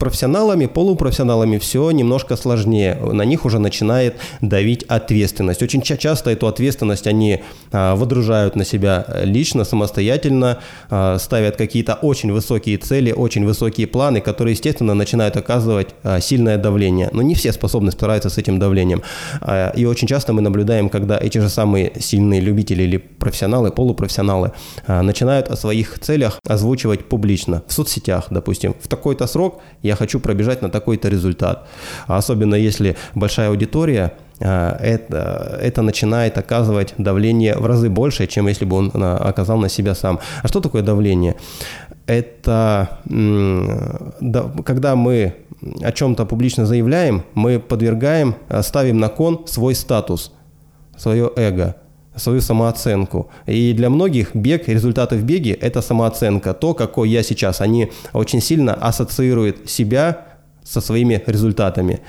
профессионалами, 0.00 0.66
полупрофессионалами 0.66 1.58
все 1.58 1.90
немножко 1.92 2.36
сложнее. 2.36 2.98
На 3.00 3.24
них 3.24 3.44
уже 3.44 3.60
начинает 3.60 4.16
давить 4.40 4.82
ответственность. 4.84 5.62
Очень 5.62 5.82
часто 5.82 6.30
эту 6.30 6.48
ответственность 6.48 7.06
они 7.06 7.42
а, 7.70 7.94
водружают 7.94 8.56
на 8.56 8.64
себя 8.64 9.06
лично, 9.22 9.64
самостоятельно, 9.64 10.58
а, 10.88 11.18
ставят 11.18 11.56
какие-то 11.56 11.94
очень 11.94 12.32
высокие 12.32 12.78
цели, 12.78 13.12
очень 13.12 13.44
высокие 13.44 13.86
планы, 13.86 14.20
которые, 14.20 14.54
естественно, 14.54 14.94
начинают 14.94 15.36
оказывать 15.36 15.88
а, 16.02 16.20
сильное 16.20 16.56
давление. 16.56 17.10
Но 17.12 17.22
не 17.22 17.34
все 17.34 17.52
способны 17.52 17.92
справиться 17.92 18.30
с 18.30 18.38
этим 18.38 18.58
давлением. 18.58 19.02
А, 19.42 19.70
и 19.76 19.84
очень 19.84 20.08
часто 20.08 20.32
мы 20.32 20.40
наблюдаем, 20.40 20.88
когда 20.88 21.18
эти 21.18 21.38
же 21.38 21.50
самые 21.50 21.92
сильные 22.00 22.40
любители 22.40 22.84
или 22.84 22.96
профессионалы, 22.96 23.70
полупрофессионалы 23.70 24.52
а, 24.86 25.02
начинают 25.02 25.48
о 25.48 25.56
своих 25.56 25.98
целях 25.98 26.40
озвучивать 26.48 27.04
публично 27.04 27.62
в 27.66 27.72
соцсетях, 27.72 28.28
допустим. 28.30 28.74
В 28.80 28.88
такой-то 28.88 29.26
срок 29.26 29.60
я 29.82 29.89
я 29.90 29.96
хочу 29.96 30.20
пробежать 30.20 30.62
на 30.62 30.68
такой-то 30.68 31.08
результат. 31.08 31.66
А 32.06 32.16
особенно 32.16 32.54
если 32.54 32.96
большая 33.14 33.48
аудитория, 33.48 34.12
а, 34.40 34.76
это, 34.80 35.58
это 35.60 35.82
начинает 35.82 36.38
оказывать 36.38 36.94
давление 36.98 37.56
в 37.58 37.66
разы 37.66 37.88
больше, 37.88 38.26
чем 38.26 38.48
если 38.48 38.64
бы 38.64 38.76
он 38.76 38.90
а, 38.94 39.16
оказал 39.16 39.58
на 39.58 39.68
себя 39.68 39.94
сам. 39.94 40.20
А 40.42 40.48
что 40.48 40.60
такое 40.60 40.82
давление? 40.82 41.34
Это 42.06 42.98
когда 44.64 44.96
мы 44.96 45.34
о 45.82 45.92
чем-то 45.92 46.24
публично 46.24 46.66
заявляем, 46.66 47.22
мы 47.34 47.58
подвергаем, 47.58 48.34
ставим 48.62 48.98
на 48.98 49.08
кон 49.08 49.46
свой 49.46 49.74
статус, 49.74 50.32
свое 50.96 51.30
эго 51.36 51.76
свою 52.16 52.40
самооценку. 52.40 53.30
И 53.46 53.72
для 53.72 53.90
многих 53.90 54.34
бег, 54.34 54.68
результаты 54.68 55.16
в 55.16 55.24
беге– 55.24 55.52
это 55.60 55.82
самооценка. 55.82 56.54
То, 56.54 56.74
какой 56.74 57.08
я 57.08 57.22
сейчас. 57.22 57.60
Они 57.60 57.90
очень 58.12 58.40
сильно 58.40 58.74
ассоциируют 58.74 59.70
себя 59.70 60.26
со 60.62 60.80
своими 60.80 61.22
результатами. 61.26 62.00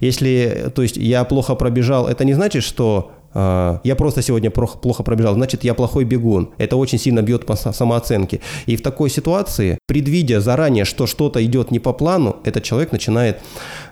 Если, 0.00 0.70
то 0.74 0.82
есть 0.82 0.96
я 0.96 1.24
плохо 1.24 1.54
пробежал, 1.54 2.08
это 2.08 2.24
не 2.24 2.34
значит, 2.34 2.62
что 2.64 3.12
я 3.34 3.94
просто 3.96 4.22
сегодня 4.22 4.50
плохо 4.50 5.02
пробежал, 5.02 5.34
значит, 5.34 5.64
я 5.64 5.74
плохой 5.74 6.04
бегун. 6.04 6.50
Это 6.58 6.76
очень 6.76 6.98
сильно 6.98 7.22
бьет 7.22 7.46
по 7.46 7.56
самооценке. 7.56 8.40
И 8.66 8.76
в 8.76 8.82
такой 8.82 9.10
ситуации, 9.10 9.78
предвидя 9.86 10.40
заранее, 10.40 10.84
что 10.84 11.06
что-то 11.06 11.44
идет 11.44 11.70
не 11.70 11.78
по 11.78 11.92
плану, 11.92 12.36
этот 12.44 12.62
человек 12.62 12.92
начинает 12.92 13.38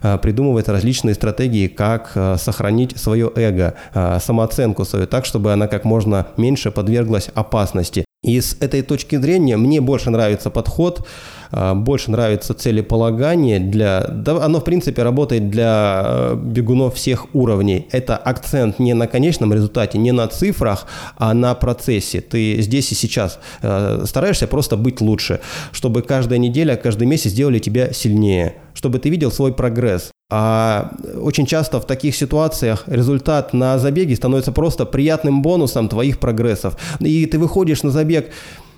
а, 0.03 0.19
придумывать 0.19 0.69
различные 0.69 1.15
стратегии, 1.15 1.69
как 1.69 2.13
а, 2.15 2.37
сохранить 2.39 2.97
свое 2.99 3.31
эго, 3.35 3.75
самооценку 4.21 4.85
свою, 4.85 5.07
так, 5.07 5.25
чтобы 5.25 5.53
она 5.53 5.67
как 5.67 5.85
можно 5.85 6.29
меньше 6.37 6.71
подверглась 6.71 7.29
опасности. 7.35 8.05
И 8.23 8.41
с 8.41 8.57
этой 8.61 8.83
точки 8.83 9.17
зрения 9.17 9.57
мне 9.57 9.81
больше 9.81 10.11
нравится 10.11 10.51
подход, 10.51 11.07
а, 11.53 11.75
больше 11.75 12.11
нравится 12.11 12.55
целеполагание 12.55 13.61
для... 13.61 14.07
Да, 14.09 14.45
оно, 14.45 14.61
в 14.61 14.65
принципе, 14.65 15.03
работает 15.03 15.49
для 15.49 16.03
э, 16.05 16.37
бегунов 16.37 16.95
всех 16.95 17.35
уровней. 17.35 17.87
Это 17.93 18.17
акцент 18.17 18.79
не 18.79 18.95
на 18.95 19.07
конечном 19.07 19.53
результате, 19.53 19.99
не 19.99 20.13
на 20.13 20.27
цифрах, 20.27 20.87
а 21.17 21.35
на 21.35 21.55
процессе. 21.55 22.21
Ты 22.21 22.61
здесь 22.63 22.91
и 22.91 22.95
сейчас 22.95 23.39
э, 23.63 24.05
стараешься 24.07 24.49
просто 24.49 24.77
быть 24.77 25.01
лучше, 25.01 25.41
чтобы 25.71 26.03
каждая 26.03 26.39
неделя, 26.39 26.77
каждый 26.77 27.07
месяц 27.07 27.31
сделали 27.31 27.59
тебя 27.59 27.93
сильнее, 27.93 28.57
чтобы 28.75 28.99
ты 28.99 29.09
видел 29.09 29.31
свой 29.31 29.53
прогресс. 29.53 30.11
А 30.29 30.91
очень 31.21 31.47
часто 31.47 31.81
в 31.81 31.87
таких 31.87 32.17
ситуациях 32.17 32.85
результат 32.87 33.53
на 33.53 33.79
забеге 33.79 34.17
становится 34.17 34.51
просто 34.51 34.85
приятным 34.85 35.41
бонусом 35.41 35.89
твоих 35.89 36.19
прогрессов. 36.19 36.77
И 36.99 37.27
ты 37.27 37.39
выходишь 37.39 37.85
на 37.85 37.91
забег 37.91 38.33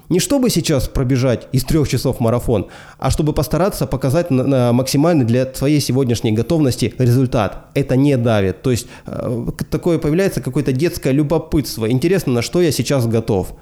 не 0.09 0.21
чтобы 0.21 0.51
сейчас 0.51 0.89
пробежать 0.89 1.49
из 1.53 1.65
трех 1.65 1.89
часов 1.89 2.21
марафон, 2.21 2.69
а 2.99 3.11
чтобы 3.11 3.33
постараться 3.33 3.87
показать 3.87 4.31
максимальный 4.31 5.25
для 5.25 5.45
твоей 5.45 5.81
сегодняшней 5.81 6.33
готовности 6.33 6.95
результат. 6.99 7.67
Это 7.75 7.97
не 7.97 8.17
давит. 8.17 8.63
То 8.63 8.71
есть 8.71 8.87
э, 9.07 9.47
такое 9.71 9.99
появляется 9.99 10.41
какое-то 10.41 10.73
детское 10.73 11.13
любопытство. 11.13 11.91
Интересно, 11.91 12.33
на 12.33 12.43
что 12.43 12.63
я 12.63 12.73
сейчас 12.73 13.07
готов. 13.07 13.53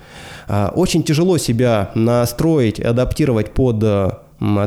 Э, 0.48 0.68
очень 0.74 1.02
тяжело 1.02 1.38
себя 1.38 1.90
настроить, 1.94 2.78
адаптировать 2.78 3.52
под 3.52 3.82
э, 3.82 4.10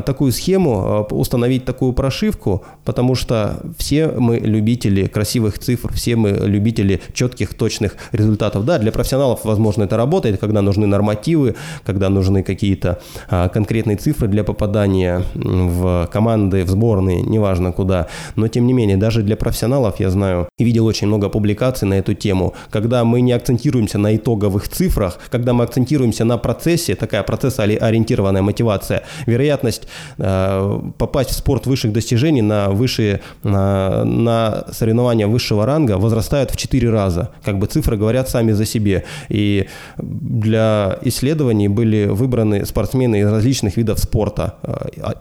такую 0.04 0.32
схему, 0.32 1.06
а, 1.10 1.14
установить 1.14 1.64
такую 1.64 1.92
прошивку, 1.92 2.64
потому 2.84 3.14
что 3.14 3.60
все 3.78 4.08
мы 4.08 4.38
любители 4.38 5.06
красивых 5.06 5.58
цифр, 5.58 5.92
все 5.92 6.16
мы 6.16 6.30
любители 6.30 7.00
четких, 7.12 7.54
точных 7.54 7.96
результатов. 8.12 8.64
Да, 8.64 8.78
для 8.78 8.92
профессионалов, 8.92 9.40
возможно, 9.44 9.84
это 9.84 9.96
работает, 9.96 10.40
когда 10.40 10.62
нужны 10.62 10.86
нормативы, 10.86 11.54
когда 11.84 12.08
нужны 12.08 12.42
какие-то 12.42 13.00
а, 13.28 13.48
конкретные 13.48 13.96
цифры 13.96 14.28
для 14.28 14.44
попадания 14.44 15.22
в 15.34 16.08
команды, 16.12 16.64
в 16.64 16.68
сборные, 16.68 17.22
неважно 17.22 17.72
куда. 17.72 18.08
Но, 18.36 18.48
тем 18.48 18.66
не 18.66 18.72
менее, 18.72 18.96
даже 18.96 19.22
для 19.22 19.36
профессионалов, 19.36 20.00
я 20.00 20.10
знаю, 20.10 20.48
и 20.58 20.64
видел 20.64 20.86
очень 20.86 21.06
много 21.06 21.28
публикаций 21.28 21.86
на 21.86 21.94
эту 21.94 22.14
тему, 22.14 22.54
когда 22.70 23.04
мы 23.04 23.20
не 23.20 23.32
акцентируемся 23.32 23.98
на 23.98 24.16
итоговых 24.16 24.68
цифрах, 24.68 25.18
когда 25.30 25.52
мы 25.52 25.64
акцентируемся 25.64 26.24
на 26.24 26.38
процессе, 26.38 26.94
такая 26.94 27.22
процессоориентированная 27.22 28.42
мотивация, 28.42 29.02
вероятно, 29.26 29.59
вероятность 29.60 29.88
э, 30.18 30.80
попасть 30.98 31.30
в 31.30 31.34
спорт 31.34 31.66
высших 31.66 31.92
достижений 31.92 32.42
на 32.42 32.70
высшие, 32.70 33.20
на, 33.42 34.04
на 34.04 34.64
соревнования 34.72 35.26
высшего 35.26 35.66
ранга 35.66 35.98
возрастает 35.98 36.50
в 36.50 36.56
4 36.56 36.90
раза. 36.90 37.30
Как 37.44 37.58
бы 37.58 37.66
цифры 37.66 37.96
говорят 37.96 38.28
сами 38.28 38.52
за 38.52 38.64
себе. 38.64 39.04
И 39.28 39.66
для 39.98 40.98
исследований 41.02 41.68
были 41.68 42.06
выбраны 42.06 42.64
спортсмены 42.66 43.20
из 43.20 43.28
различных 43.30 43.76
видов 43.76 43.98
спорта. 43.98 44.54
Э, 44.62 45.12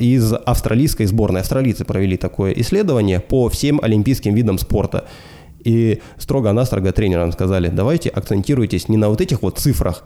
из 0.00 0.32
австралийской 0.32 1.06
сборной. 1.06 1.40
Австралийцы 1.40 1.84
провели 1.84 2.16
такое 2.16 2.52
исследование 2.52 3.20
по 3.20 3.48
всем 3.48 3.80
олимпийским 3.82 4.34
видам 4.34 4.58
спорта. 4.58 5.04
И 5.64 6.00
строго-настрого 6.18 6.92
тренерам 6.92 7.32
сказали, 7.32 7.68
давайте 7.68 8.08
акцентируйтесь 8.08 8.88
не 8.88 8.96
на 8.96 9.08
вот 9.08 9.20
этих 9.20 9.42
вот 9.42 9.58
цифрах, 9.58 10.04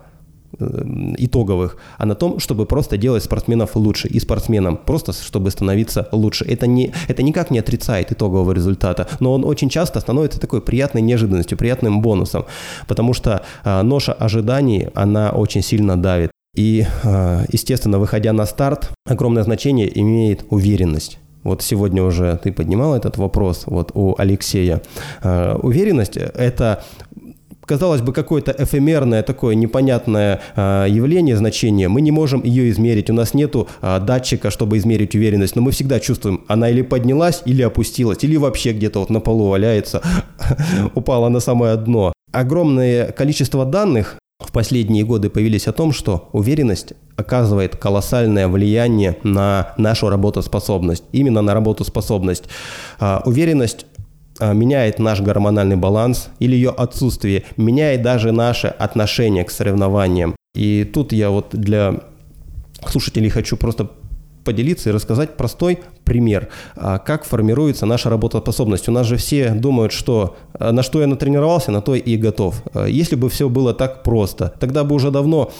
итоговых, 0.58 1.76
а 1.98 2.06
на 2.06 2.14
том, 2.14 2.38
чтобы 2.40 2.66
просто 2.66 2.96
делать 2.96 3.22
спортсменов 3.24 3.76
лучше 3.76 4.08
и 4.08 4.18
спортсменам, 4.20 4.76
просто 4.76 5.12
чтобы 5.12 5.50
становиться 5.50 6.08
лучше. 6.12 6.44
Это, 6.44 6.66
не, 6.66 6.92
это 7.08 7.22
никак 7.22 7.50
не 7.50 7.58
отрицает 7.58 8.12
итогового 8.12 8.52
результата, 8.52 9.08
но 9.20 9.32
он 9.32 9.44
очень 9.44 9.68
часто 9.68 10.00
становится 10.00 10.40
такой 10.40 10.60
приятной 10.60 11.02
неожиданностью, 11.02 11.56
приятным 11.56 12.02
бонусом, 12.02 12.44
потому 12.88 13.14
что 13.14 13.42
э, 13.64 13.82
ноша 13.82 14.12
ожиданий, 14.12 14.88
она 14.94 15.30
очень 15.30 15.62
сильно 15.62 15.96
давит. 15.96 16.30
И, 16.56 16.84
э, 17.04 17.44
естественно, 17.52 17.98
выходя 17.98 18.32
на 18.32 18.44
старт, 18.46 18.90
огромное 19.06 19.44
значение 19.44 19.98
имеет 20.00 20.44
уверенность 20.50 21.18
вот 21.42 21.62
сегодня 21.62 22.02
уже 22.02 22.38
ты 22.42 22.52
поднимал 22.52 22.94
этот 22.94 23.16
вопрос 23.16 23.62
вот 23.66 23.92
у 23.94 24.14
Алексея. 24.18 24.82
Э, 25.22 25.54
уверенность– 25.54 26.16
это 26.16 26.84
казалось 27.70 28.00
бы, 28.00 28.12
какое-то 28.12 28.52
эфемерное, 28.58 29.22
такое 29.22 29.54
непонятное 29.54 30.40
э, 30.56 30.86
явление, 30.88 31.36
значение, 31.36 31.86
мы 31.86 32.00
не 32.00 32.10
можем 32.10 32.42
ее 32.42 32.68
измерить. 32.68 33.10
У 33.10 33.12
нас 33.12 33.32
нету 33.32 33.68
э, 33.80 34.00
датчика, 34.00 34.50
чтобы 34.50 34.76
измерить 34.78 35.14
уверенность, 35.14 35.54
но 35.54 35.62
мы 35.62 35.70
всегда 35.70 36.00
чувствуем, 36.00 36.40
она 36.48 36.68
или 36.68 36.82
поднялась, 36.82 37.42
или 37.46 37.62
опустилась, 37.62 38.24
или 38.24 38.36
вообще 38.36 38.72
где-то 38.72 38.98
вот 38.98 39.10
на 39.10 39.20
полу 39.20 39.50
валяется, 39.50 40.02
упала 40.96 41.28
на 41.28 41.38
самое 41.38 41.76
дно. 41.76 42.12
Огромное 42.32 43.12
количество 43.12 43.64
данных 43.64 44.16
в 44.40 44.52
последние 44.52 45.04
годы 45.04 45.30
появились 45.30 45.68
о 45.68 45.72
том, 45.72 45.92
что 45.92 46.28
уверенность 46.32 46.94
оказывает 47.16 47.76
колоссальное 47.76 48.48
влияние 48.48 49.16
на 49.22 49.74
нашу 49.76 50.08
работоспособность. 50.08 51.04
Именно 51.12 51.42
на 51.42 51.54
работоспособность. 51.54 52.44
А, 52.98 53.22
уверенность 53.26 53.84
а, 53.84 53.89
меняет 54.40 54.98
наш 54.98 55.20
гормональный 55.20 55.76
баланс 55.76 56.30
или 56.38 56.54
ее 56.54 56.70
отсутствие, 56.70 57.44
меняет 57.56 58.02
даже 58.02 58.32
наше 58.32 58.68
отношение 58.68 59.44
к 59.44 59.50
соревнованиям. 59.50 60.34
И 60.54 60.84
тут 60.84 61.12
я 61.12 61.30
вот 61.30 61.48
для 61.52 62.00
слушателей 62.86 63.28
хочу 63.28 63.56
просто 63.56 63.90
поделиться 64.44 64.90
и 64.90 64.92
рассказать 64.92 65.36
простой 65.36 65.80
пример, 66.10 66.48
а, 66.74 66.98
как 66.98 67.24
формируется 67.24 67.86
наша 67.86 68.10
работоспособность. 68.10 68.88
У 68.88 68.92
нас 68.92 69.06
же 69.06 69.16
все 69.16 69.50
думают, 69.50 69.92
что 69.92 70.36
а, 70.54 70.72
на 70.72 70.82
что 70.82 71.00
я 71.00 71.06
натренировался, 71.06 71.70
на 71.70 71.82
то 71.82 71.94
и 71.94 72.16
готов. 72.16 72.64
А, 72.74 72.86
если 72.86 73.14
бы 73.14 73.30
все 73.30 73.48
было 73.48 73.74
так 73.74 74.02
просто, 74.02 74.52
тогда 74.58 74.82
бы 74.82 74.96
уже 74.96 75.12
давно 75.12 75.52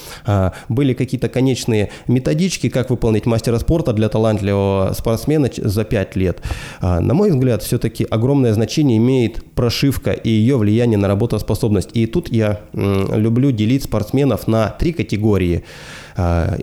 были 0.69 0.95
какие-то 0.95 1.29
конечные 1.29 1.91
методички, 2.09 2.69
как 2.69 2.91
выполнить 2.91 3.27
мастера 3.27 3.59
спорта 3.59 3.93
для 3.93 4.09
талантливого 4.09 4.93
спортсмена 4.93 5.49
за 5.57 5.85
5 5.85 6.17
лет. 6.17 6.43
На 6.81 7.15
мой 7.15 7.31
взгляд, 7.31 7.63
все-таки 7.63 8.05
огромное 8.05 8.53
значение 8.53 8.99
имеет 8.99 9.45
прошивка 9.55 10.13
и 10.13 10.31
ее 10.31 10.57
влияние 10.57 10.99
на 10.99 11.09
работоспособность. 11.09 11.91
И 11.95 12.07
тут 12.07 12.29
я 12.33 12.61
люблю 12.73 13.53
делить 13.53 13.85
спортсменов 13.85 14.49
на 14.49 14.69
три 14.69 14.93
категории. 14.93 15.65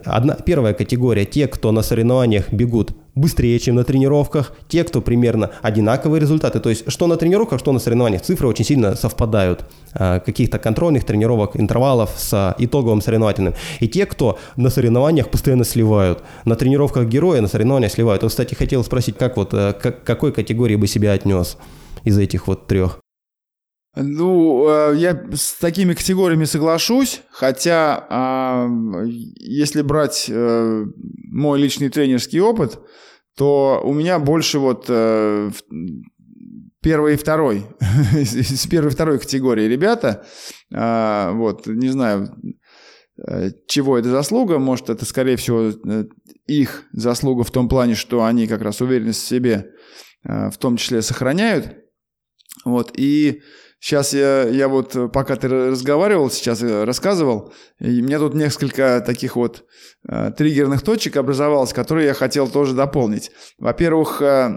Одна, 0.04 0.34
первая 0.34 0.74
категория– 0.74 1.24
те, 1.26 1.46
кто 1.46 1.72
на 1.72 1.82
соревнованиях 1.82 2.52
бегут 2.52 2.92
быстрее, 3.14 3.58
чем 3.58 3.74
на 3.74 3.84
тренировках, 3.84 4.52
те, 4.68 4.84
кто 4.84 5.00
примерно 5.00 5.50
одинаковые 5.62 6.20
результаты. 6.20 6.60
То 6.60 6.70
есть, 6.70 6.90
что 6.90 7.06
на 7.06 7.16
тренировках, 7.16 7.58
что 7.58 7.72
на 7.72 7.78
соревнованиях, 7.78 8.22
цифры 8.22 8.48
очень 8.48 8.64
сильно 8.64 8.94
совпадают. 8.94 9.64
А, 9.92 10.20
каких-то 10.20 10.58
контрольных 10.58 11.04
тренировок, 11.04 11.56
интервалов 11.56 12.10
с 12.16 12.54
итоговым 12.58 13.00
соревновательным. 13.00 13.54
И 13.80 13.88
те, 13.88 14.06
кто 14.06 14.38
на 14.56 14.70
соревнованиях 14.70 15.30
постоянно 15.30 15.64
сливают. 15.64 16.22
На 16.44 16.56
тренировках 16.56 17.06
героя, 17.06 17.40
на 17.40 17.48
соревнованиях 17.48 17.92
сливают. 17.92 18.22
Вот, 18.22 18.30
кстати, 18.30 18.54
хотел 18.54 18.84
спросить, 18.84 19.16
как 19.16 19.36
вот, 19.36 19.52
э, 19.52 19.72
к 19.72 20.04
какой 20.04 20.32
категории 20.32 20.76
бы 20.76 20.86
себя 20.86 21.12
отнес 21.12 21.56
из 22.04 22.18
этих 22.18 22.46
вот 22.46 22.66
трех? 22.66 23.00
Ну, 23.96 24.68
э, 24.68 24.96
я 24.96 25.24
с 25.32 25.54
такими 25.54 25.94
категориями 25.94 26.44
соглашусь, 26.44 27.22
хотя 27.30 28.06
а, 28.08 28.68
если 29.36 29.82
брать 29.82 30.26
э, 30.28 30.84
мой 31.32 31.60
личный 31.60 31.88
тренерский 31.88 32.40
опыт, 32.40 32.78
то 33.36 33.80
у 33.82 33.94
меня 33.94 34.18
больше 34.18 34.58
вот 34.58 34.86
э, 34.88 35.50
первой 36.82 37.14
и 37.14 37.16
второй, 37.16 37.66
с 38.12 38.66
первой 38.66 38.88
и 38.88 38.94
второй 38.94 39.18
категории 39.18 39.64
ребята, 39.64 40.26
а, 40.72 41.32
вот, 41.32 41.66
не 41.66 41.88
знаю, 41.88 42.36
чего 43.66 43.98
это 43.98 44.10
заслуга, 44.10 44.58
может, 44.58 44.90
это, 44.90 45.04
скорее 45.04 45.36
всего, 45.36 45.72
их 46.46 46.84
заслуга 46.92 47.42
в 47.42 47.50
том 47.50 47.68
плане, 47.68 47.96
что 47.96 48.22
они 48.22 48.46
как 48.46 48.62
раз 48.62 48.80
уверенность 48.80 49.24
в 49.24 49.26
себе 49.26 49.72
в 50.22 50.56
том 50.58 50.76
числе 50.76 51.02
сохраняют, 51.02 51.78
вот, 52.64 52.92
и 52.96 53.42
Сейчас 53.80 54.12
я, 54.12 54.42
я 54.42 54.68
вот, 54.68 54.96
э, 54.96 55.08
пока 55.08 55.36
ты 55.36 55.48
разговаривал, 55.48 56.30
сейчас 56.30 56.62
рассказывал, 56.62 57.52
и 57.78 58.00
у 58.00 58.04
меня 58.04 58.18
тут 58.18 58.34
несколько 58.34 59.02
таких 59.04 59.36
вот 59.36 59.64
э, 60.08 60.32
триггерных 60.36 60.82
точек 60.82 61.16
образовалось, 61.16 61.72
которые 61.72 62.08
я 62.08 62.14
хотел 62.14 62.48
тоже 62.48 62.74
дополнить. 62.74 63.30
Во-первых, 63.58 64.20
э, 64.20 64.48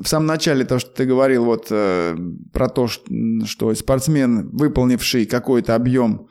в 0.00 0.06
самом 0.06 0.26
начале 0.26 0.64
то, 0.64 0.78
что 0.78 0.90
ты 0.90 1.04
говорил 1.04 1.44
вот 1.44 1.66
э, 1.70 2.16
про 2.52 2.68
то, 2.68 2.86
что, 2.86 3.04
что 3.44 3.74
спортсмен, 3.74 4.50
выполнивший 4.50 5.26
какой-то 5.26 5.74
объем 5.74 6.28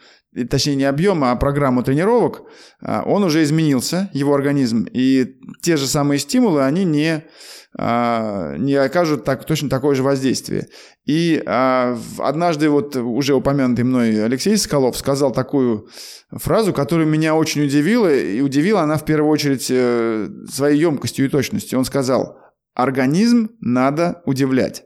точнее 0.49 0.75
не 0.75 0.83
объем, 0.85 1.23
а 1.23 1.35
программу 1.35 1.83
тренировок, 1.83 2.43
э, 2.81 3.01
он 3.05 3.23
уже 3.23 3.43
изменился, 3.43 4.09
его 4.13 4.33
организм, 4.33 4.87
и 4.91 5.35
те 5.61 5.77
же 5.77 5.87
самые 5.87 6.19
стимулы, 6.19 6.63
они 6.63 6.85
не 6.85 7.25
не 7.75 8.75
окажут 8.75 9.23
так, 9.23 9.45
точно 9.45 9.69
такое 9.69 9.95
же 9.95 10.03
воздействие. 10.03 10.67
И 11.05 11.41
а, 11.45 11.97
однажды 12.19 12.69
вот 12.69 12.95
уже 12.95 13.33
упомянутый 13.33 13.83
мной 13.83 14.23
Алексей 14.23 14.57
Соколов 14.57 14.95
сказал 14.95 15.31
такую 15.31 15.87
фразу, 16.31 16.71
которая 16.71 17.07
меня 17.07 17.35
очень 17.35 17.63
удивила, 17.63 18.13
и 18.13 18.41
удивила 18.41 18.81
она 18.81 18.97
в 18.97 19.05
первую 19.05 19.31
очередь 19.31 19.67
э, 19.69 20.27
своей 20.49 20.79
емкостью 20.79 21.25
и 21.25 21.29
точностью. 21.29 21.79
Он 21.79 21.85
сказал, 21.85 22.37
организм 22.75 23.49
надо 23.59 24.21
удивлять. 24.25 24.83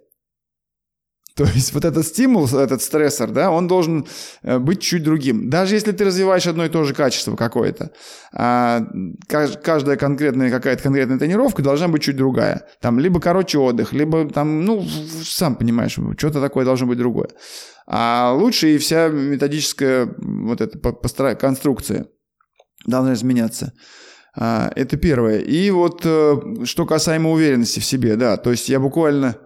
То 1.37 1.43
есть 1.43 1.71
вот 1.73 1.85
этот 1.85 2.03
стимул, 2.07 2.47
этот 2.47 2.81
стрессор, 2.81 3.29
да, 3.29 3.51
он 3.51 3.67
должен 3.67 4.07
э, 4.41 4.57
быть 4.57 4.81
чуть 4.81 5.03
другим. 5.03 5.51
Даже 5.51 5.75
если 5.75 5.91
ты 5.91 6.03
развиваешь 6.03 6.47
одно 6.47 6.65
и 6.65 6.69
то 6.69 6.83
же 6.83 6.95
качество 6.95 7.35
какое-то, 7.35 7.91
а 8.33 8.81
каждая 9.27 9.97
конкретная 9.97 10.49
какая-то 10.49 10.81
конкретная 10.81 11.19
тренировка 11.19 11.61
должна 11.61 11.89
быть 11.89 12.01
чуть 12.01 12.17
другая. 12.17 12.65
Там 12.81 12.99
либо 12.99 13.19
короче 13.19 13.59
отдых, 13.59 13.93
либо 13.93 14.27
там, 14.27 14.65
ну, 14.65 14.83
сам 15.23 15.55
понимаешь, 15.55 15.99
что-то 16.17 16.41
такое 16.41 16.65
должно 16.65 16.87
быть 16.87 16.97
другое. 16.97 17.29
А 17.85 18.33
лучше 18.33 18.73
и 18.73 18.79
вся 18.79 19.09
методическая 19.09 20.09
вот 20.17 20.59
эта 20.59 20.79
конструкция 21.35 22.07
должна 22.87 23.13
изменяться. 23.13 23.73
А, 24.35 24.71
это 24.75 24.97
первое. 24.97 25.37
И 25.37 25.69
вот 25.69 26.01
э, 26.03 26.35
что 26.63 26.87
касаемо 26.87 27.29
уверенности 27.29 27.79
в 27.79 27.85
себе, 27.85 28.15
да, 28.15 28.37
то 28.37 28.49
есть 28.49 28.69
я 28.69 28.79
буквально 28.79 29.37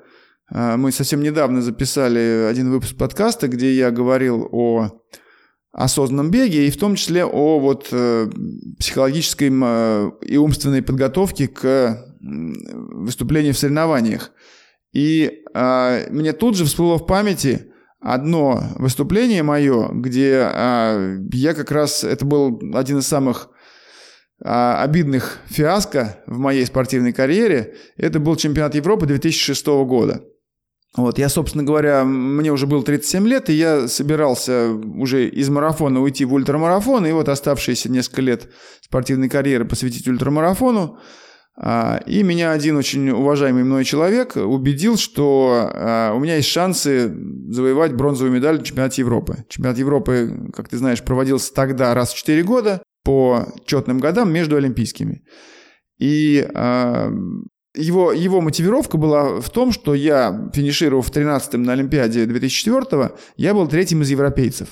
мы 0.54 0.92
совсем 0.92 1.22
недавно 1.24 1.62
записали 1.62 2.48
один 2.50 2.70
выпуск 2.72 2.98
подкаста, 2.98 3.48
где 3.48 3.74
я 3.74 3.90
говорил 3.90 4.50
о 4.52 5.02
осознанном 5.72 6.32
беге 6.32 6.68
и 6.68 6.72
в 6.72 6.78
том 6.78 6.96
числе 6.96 7.24
о 7.24 7.60
вот 7.60 7.88
э, 7.92 8.30
психологической 8.78 9.50
э, 9.52 10.12
и 10.22 10.38
умственной 10.38 10.82
подготовке 10.82 11.48
к 11.48 12.04
выступлению 12.20 13.54
в 13.54 13.58
соревнованиях. 13.58 14.32
И 14.92 15.44
э, 15.54 16.08
мне 16.10 16.34
тут 16.34 16.58
же 16.58 16.66
всплыло 16.66 16.98
в 16.98 17.06
памяти 17.06 17.72
одно 18.02 18.62
выступление 18.76 19.44
мое, 19.44 19.90
где 19.94 20.50
э, 20.52 21.20
я 21.32 21.54
как 21.54 21.72
раз, 21.72 22.04
это 22.04 22.26
был 22.26 22.60
один 22.74 23.00
из 23.00 23.08
самых 23.08 23.50
обидных 24.44 25.38
фиаско 25.46 26.18
в 26.26 26.40
моей 26.40 26.66
спортивной 26.66 27.14
карьере. 27.14 27.76
Это 27.96 28.20
был 28.20 28.36
чемпионат 28.36 28.74
Европы 28.74 29.06
2006 29.06 29.68
года. 29.86 30.24
Вот, 30.98 31.18
я, 31.18 31.30
собственно 31.30 31.64
говоря, 31.64 32.04
мне 32.04 32.52
уже 32.52 32.68
было 32.68 32.84
37 32.84 33.26
лет, 33.26 33.50
и 33.50 33.54
я 33.54 33.88
собирался 33.88 34.72
уже 34.72 35.30
из 35.30 35.48
марафона 35.50 36.02
уйти 36.02 36.26
в 36.26 36.34
ультрамарафон, 36.34 37.06
и 37.06 37.12
вот 37.14 37.30
оставшиеся 37.30 37.90
несколько 37.90 38.22
лет 38.22 38.50
спортивной 38.82 39.30
карьеры 39.30 39.64
посвятить 39.64 40.08
ультрамарафону. 40.08 41.00
А, 41.58 42.02
и 42.06 42.24
меня 42.24 42.52
один 42.52 42.76
очень 42.76 43.10
уважаемый 43.10 43.64
мной 43.64 43.86
человек 43.86 44.36
убедил, 44.36 44.98
что 44.98 45.70
а, 45.74 46.14
у 46.14 46.20
меня 46.20 46.38
есть 46.38 46.50
шансы 46.50 47.14
завоевать 47.50 47.94
бронзовую 47.94 48.34
медаль 48.34 48.60
в 48.60 48.64
чемпионате 48.64 49.02
Европы. 49.02 49.46
Чемпионат 49.48 49.78
Европы, 49.78 50.50
как 50.54 50.68
ты 50.68 50.78
знаешь, 50.78 51.04
проводился 51.04 51.54
тогда 51.54 51.94
раз 51.94 52.12
в 52.12 52.18
4 52.18 52.44
года 52.44 52.84
по 53.04 53.48
четным 53.66 54.00
годам 54.00 54.32
между 54.32 54.58
Олимпийскими. 54.58 55.24
И 56.00 56.46
а, 56.54 57.12
его, 57.76 58.12
его 58.12 58.42
мотивировка 58.42 58.98
была 58.98 59.40
в 59.40 59.50
том, 59.50 59.72
что 59.72 59.94
я, 59.94 60.50
финишировав 60.54 61.10
13-м 61.10 61.64
на 61.64 61.74
Олимпиаде 61.74 62.26
2004 62.26 63.12
я 63.38 63.54
был 63.54 63.68
третьим 63.68 64.02
из 64.02 64.10
европейцев. 64.10 64.70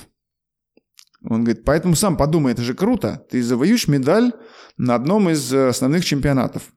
Он 1.28 1.44
говорит, 1.44 1.64
поэтому 1.64 1.96
сам 1.96 2.16
подумай, 2.16 2.52
это 2.52 2.62
же 2.62 2.74
круто. 2.74 3.26
Ты 3.30 3.42
завоюешь 3.42 3.88
медаль 3.88 4.32
на 4.78 4.94
одном 4.94 5.28
из 5.28 5.52
основных 5.52 6.04
чемпионатов. 6.04 6.72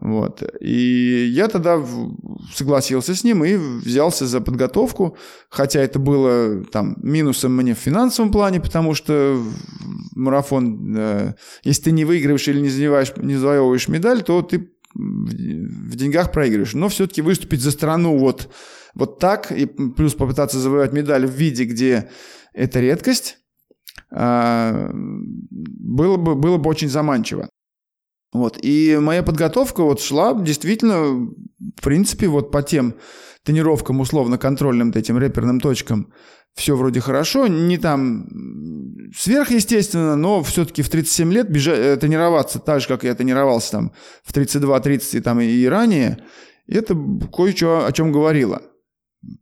Вот. 0.00 0.42
И 0.60 1.30
я 1.30 1.48
тогда 1.48 1.78
согласился 2.54 3.14
с 3.14 3.22
ним 3.22 3.44
и 3.44 3.56
взялся 3.56 4.26
за 4.26 4.40
подготовку, 4.40 5.18
хотя 5.50 5.80
это 5.80 5.98
было 5.98 6.64
там 6.64 6.96
минусом 7.02 7.54
мне 7.54 7.74
в 7.74 7.78
финансовом 7.78 8.32
плане, 8.32 8.60
потому 8.60 8.94
что 8.94 9.38
марафон, 10.14 10.96
э, 10.96 11.34
если 11.64 11.82
ты 11.82 11.92
не 11.92 12.06
выигрываешь 12.06 12.48
или 12.48 12.60
не 12.60 12.70
завоеваешь, 12.70 13.12
не 13.16 13.36
завоевываешь 13.36 13.88
медаль, 13.88 14.22
то 14.22 14.40
ты 14.40 14.70
в 14.94 15.96
деньгах 15.96 16.32
проигрываешь. 16.32 16.74
Но 16.74 16.88
все-таки 16.88 17.22
выступить 17.22 17.60
за 17.60 17.70
страну 17.70 18.18
вот, 18.18 18.52
вот 18.94 19.18
так, 19.18 19.52
и 19.52 19.66
плюс 19.66 20.14
попытаться 20.14 20.58
завоевать 20.58 20.92
медаль 20.92 21.26
в 21.26 21.30
виде, 21.30 21.64
где 21.64 22.10
это 22.52 22.80
редкость, 22.80 23.38
а, 24.12 24.90
было 24.92 26.16
бы, 26.16 26.34
было 26.34 26.56
бы 26.56 26.70
очень 26.70 26.88
заманчиво. 26.88 27.48
Вот. 28.32 28.58
И 28.62 28.96
моя 29.00 29.22
подготовка 29.22 29.82
вот 29.82 30.00
шла 30.00 30.34
действительно, 30.34 31.30
в 31.58 31.82
принципе, 31.82 32.28
вот 32.28 32.50
по 32.50 32.62
тем 32.62 32.94
тренировкам 33.42 34.00
условно-контрольным 34.00 34.90
этим 34.90 35.18
реперным 35.18 35.60
точкам 35.60 36.12
все 36.54 36.76
вроде 36.76 37.00
хорошо, 37.00 37.46
не 37.46 37.78
там 37.78 38.26
сверхъестественно, 39.14 40.16
но 40.16 40.42
все-таки 40.42 40.82
в 40.82 40.88
37 40.88 41.32
лет 41.32 41.50
бежать, 41.50 41.78
э, 41.78 41.96
тренироваться 41.96 42.58
так 42.58 42.80
же, 42.80 42.88
как 42.88 43.04
я 43.04 43.14
тренировался 43.14 43.72
там 43.72 43.92
в 44.22 44.32
32-30 44.32 45.18
и, 45.18 45.20
там, 45.20 45.40
и 45.40 45.64
ранее, 45.66 46.18
это 46.66 46.96
кое-что 47.32 47.86
о 47.86 47.92
чем 47.92 48.12
говорило. 48.12 48.62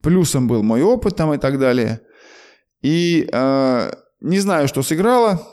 Плюсом 0.03 0.49
был 0.49 0.63
мой 0.63 0.83
опыт 0.83 1.17
там 1.17 1.35
и 1.35 1.39
так 1.39 1.59
далее. 1.59 2.01
И 2.83 3.29
э, 3.31 3.93
не 4.21 4.39
знаю, 4.39 4.69
что 4.69 4.83
сыграло, 4.83 5.47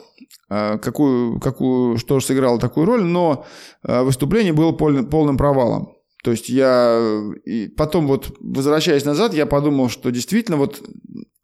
э, 0.48 0.78
какую, 0.78 1.40
какую, 1.40 1.98
что 1.98 2.20
же 2.20 2.26
сыграло 2.26 2.58
такую 2.58 2.86
роль, 2.86 3.04
но 3.04 3.44
э, 3.82 4.02
выступление 4.02 4.52
было 4.52 4.72
пол, 4.72 5.04
полным 5.04 5.36
провалом. 5.36 5.92
То 6.24 6.32
есть 6.32 6.48
я 6.48 7.00
и 7.44 7.68
потом 7.68 8.08
вот 8.08 8.36
возвращаясь 8.40 9.04
назад, 9.04 9.32
я 9.32 9.46
подумал, 9.46 9.88
что 9.88 10.10
действительно 10.10 10.56
вот, 10.56 10.82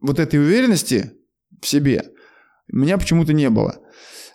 вот 0.00 0.18
этой 0.18 0.40
уверенности 0.40 1.12
в 1.61 1.66
себе 1.68 2.04
меня 2.68 2.98
почему-то 2.98 3.33
не 3.33 3.51
было. 3.51 3.79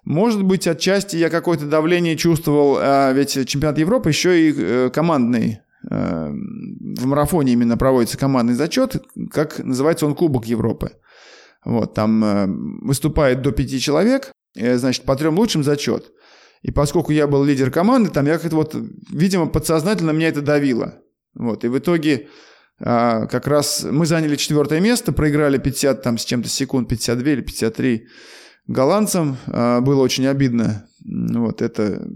Может 0.08 0.44
быть, 0.44 0.68
отчасти 0.68 1.18
я 1.18 1.30
какое-то 1.30 1.66
давление 1.66 2.16
чувствовал, 2.16 2.78
а 2.80 3.12
ведь 3.12 3.34
чемпионат 3.46 3.78
Европы 3.78 4.08
еще 4.08 4.50
и 4.50 4.54
э, 4.56 4.90
командный. 4.90 5.60
Э, 5.92 6.30
в 6.30 7.06
марафоне 7.06 7.52
именно 7.52 7.76
проводится 7.76 8.18
командный 8.18 8.56
зачет, 8.56 9.04
как 9.32 9.60
называется 9.60 10.06
он 10.06 10.16
Кубок 10.16 10.46
Европы. 10.46 10.94
Вот, 11.66 11.94
там 11.94 12.24
э, 12.24 12.46
выступает 12.86 13.42
до 13.42 13.52
пяти 13.52 13.82
человек, 13.82 14.32
значит, 14.56 15.04
по 15.04 15.18
трем 15.18 15.38
лучшим 15.38 15.66
зачет. 15.66 16.14
И 16.62 16.72
поскольку 16.72 17.12
я 17.12 17.28
был 17.28 17.44
лидер 17.44 17.70
команды, 17.70 18.10
там 18.10 18.26
я 18.28 18.38
как-то 18.38 18.56
вот, 18.56 18.76
видимо, 19.12 19.48
подсознательно 19.48 20.12
меня 20.12 20.30
это 20.30 20.42
давило. 20.42 20.96
Вот, 21.36 21.66
и 21.66 21.68
в 21.68 21.78
итоге 21.78 22.30
как 22.80 23.48
раз 23.48 23.86
мы 23.90 24.06
заняли 24.06 24.36
четвертое 24.36 24.80
место, 24.80 25.12
проиграли 25.12 25.58
50 25.58 26.02
там 26.02 26.18
с 26.18 26.26
чем-то 26.26 26.48
секунд, 26.48 26.88
52 26.88 27.32
или 27.32 27.42
53 27.42 28.06
голландцам. 28.68 29.38
А, 29.48 29.82
было 29.82 30.02
очень 30.02 30.28
обидно 30.28 30.86
вот 31.04 31.62
это 31.62 32.08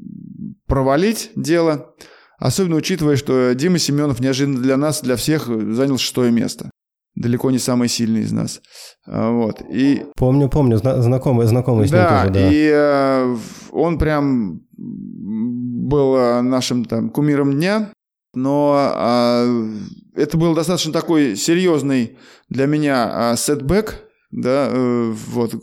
провалить 0.67 1.31
дело. 1.35 1.93
Особенно 2.37 2.75
учитывая, 2.75 3.15
что 3.17 3.53
Дима 3.53 3.77
Семенов 3.77 4.19
неожиданно 4.19 4.59
для 4.59 4.77
нас, 4.77 5.01
для 5.01 5.15
всех 5.15 5.45
занял 5.45 5.97
шестое 5.97 6.31
место 6.31 6.69
далеко 7.15 7.51
не 7.51 7.59
самый 7.59 7.89
сильный 7.89 8.21
из 8.21 8.31
нас. 8.31 8.61
А, 9.05 9.31
вот. 9.31 9.61
И... 9.69 10.05
Помню, 10.15 10.49
помню, 10.49 10.77
знакомый, 10.77 11.45
знакомый 11.45 11.87
с 11.87 11.91
да, 11.91 12.23
ним 12.23 12.33
тоже, 12.33 12.33
да. 12.33 12.53
и 12.53 12.69
э, 12.71 13.37
он 13.71 13.97
прям 13.97 14.61
был 14.77 16.15
э, 16.15 16.41
нашим 16.41 16.85
там 16.85 17.09
кумиром 17.09 17.53
дня, 17.53 17.89
но 18.33 18.93
э, 18.95 20.21
это 20.21 20.37
был 20.37 20.53
достаточно 20.53 20.93
такой 20.93 21.35
серьезный 21.35 22.17
для 22.49 22.65
меня 22.65 23.33
э, 23.33 23.37
setback, 23.37 24.03
да, 24.31 24.69
э, 24.71 25.11
вот, 25.11 25.53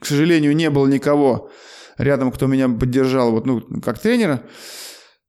к 0.00 0.06
сожалению, 0.06 0.56
не 0.56 0.70
было 0.70 0.86
никого 0.86 1.50
рядом, 1.98 2.32
кто 2.32 2.46
меня 2.46 2.68
поддержал, 2.68 3.30
вот, 3.30 3.46
ну, 3.46 3.60
как 3.82 3.98
тренера, 3.98 4.42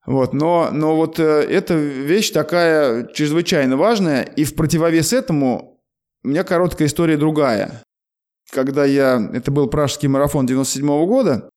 вот, 0.05 0.33
но, 0.33 0.69
но 0.71 0.95
вот 0.95 1.19
э, 1.19 1.23
эта 1.23 1.73
вещь 1.73 2.31
такая 2.31 3.07
чрезвычайно 3.07 3.75
важная, 3.75 4.21
и 4.21 4.45
в 4.45 4.55
противовес 4.55 5.11
этому 5.11 5.81
у 6.23 6.29
меня 6.29 6.43
короткая 6.43 6.87
история 6.87 7.17
другая. 7.17 7.83
Когда 8.51 8.85
я, 8.85 9.29
это 9.33 9.51
был 9.51 9.67
пражский 9.67 10.07
марафон 10.07 10.45
97 10.45 10.85
-го 10.85 11.05
года, 11.05 11.49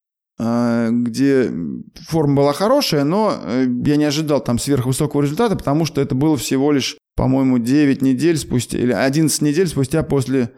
где 0.91 1.53
форма 2.09 2.37
была 2.37 2.53
хорошая, 2.55 3.05
но 3.05 3.35
э, 3.43 3.67
я 3.85 3.97
не 3.97 4.05
ожидал 4.05 4.41
там 4.41 4.59
сверхвысокого 4.59 5.23
результата, 5.23 5.55
потому 5.55 5.85
что 5.85 6.01
это 6.01 6.15
было 6.15 6.37
всего 6.39 6.73
лишь, 6.73 6.97
по-моему, 7.15 7.59
9 7.59 8.01
недель 8.01 8.39
спустя, 8.39 8.79
или 8.79 8.93
11 8.93 9.43
недель 9.43 9.67
спустя 9.67 10.03
после 10.03 10.53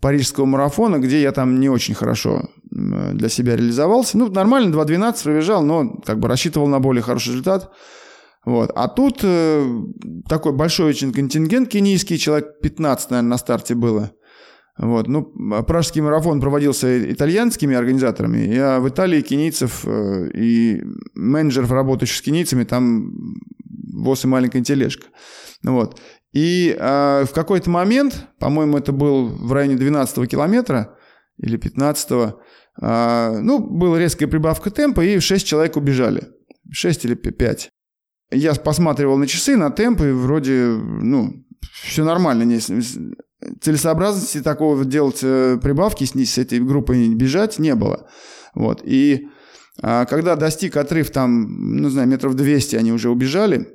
парижского 0.00 0.44
марафона, 0.44 0.98
где 0.98 1.20
я 1.20 1.32
там 1.32 1.58
не 1.58 1.68
очень 1.68 1.94
хорошо 1.94 2.48
для 2.70 3.28
себя 3.28 3.56
реализовался. 3.56 4.18
Ну, 4.18 4.30
нормально, 4.30 4.74
2.12 4.74 5.24
пробежал, 5.24 5.64
но 5.64 5.96
как 6.04 6.20
бы 6.20 6.28
рассчитывал 6.28 6.68
на 6.68 6.78
более 6.78 7.02
хороший 7.02 7.30
результат. 7.30 7.72
Вот. 8.44 8.70
А 8.74 8.88
тут 8.88 9.20
э, 9.22 9.66
такой 10.28 10.52
большой 10.52 10.90
очень 10.90 11.12
контингент 11.12 11.70
кенийский, 11.70 12.18
человек 12.18 12.60
15, 12.60 13.10
наверное, 13.10 13.30
на 13.30 13.38
старте 13.38 13.74
было. 13.74 14.12
Вот. 14.76 15.06
Ну, 15.06 15.22
пражский 15.62 16.00
марафон 16.00 16.40
проводился 16.40 17.12
итальянскими 17.12 17.76
организаторами. 17.76 18.38
Я 18.38 18.80
в 18.80 18.88
Италии 18.88 19.20
кенийцев 19.20 19.84
э, 19.86 20.30
и 20.34 20.82
менеджеров, 21.14 21.70
работающих 21.70 22.16
с 22.16 22.22
кенийцами, 22.22 22.64
там 22.64 23.12
ВОЗ 23.92 24.24
и 24.24 24.28
маленькая 24.28 24.62
тележка. 24.62 25.06
Вот. 25.62 26.00
И 26.32 26.76
э, 26.76 27.24
в 27.24 27.32
какой-то 27.32 27.70
момент, 27.70 28.26
по-моему, 28.40 28.78
это 28.78 28.90
был 28.90 29.28
в 29.28 29.52
районе 29.52 29.76
12 29.76 30.28
километра 30.28 30.98
или 31.38 31.56
15 31.56 32.10
э, 32.10 33.38
ну, 33.40 33.60
была 33.60 33.98
резкая 34.00 34.28
прибавка 34.28 34.70
темпа, 34.70 35.04
и 35.04 35.20
6 35.20 35.46
человек 35.46 35.76
убежали. 35.76 36.28
6 36.72 37.04
или 37.04 37.14
5. 37.14 37.70
Я 38.32 38.54
посматривал 38.54 39.18
на 39.18 39.28
часы, 39.28 39.56
на 39.56 39.70
темп, 39.70 40.00
и 40.02 40.10
вроде, 40.10 40.66
ну, 40.66 41.46
все 41.84 42.04
нормально. 42.04 42.58
Целесообразности 43.60 44.42
такого 44.42 44.84
делать 44.84 45.20
э, 45.22 45.58
прибавки 45.62 46.04
с, 46.04 46.12
с 46.12 46.38
этой 46.38 46.60
группой 46.60 47.08
бежать 47.14 47.58
не 47.58 47.74
было. 47.74 48.08
Вот. 48.54 48.82
И 48.84 49.28
а, 49.82 50.04
когда 50.04 50.36
достиг 50.36 50.76
отрыв 50.76 51.10
там, 51.10 51.76
ну, 51.76 51.88
знаю, 51.90 52.08
метров 52.08 52.34
200 52.34 52.76
они 52.76 52.92
уже 52.92 53.10
убежали, 53.10 53.68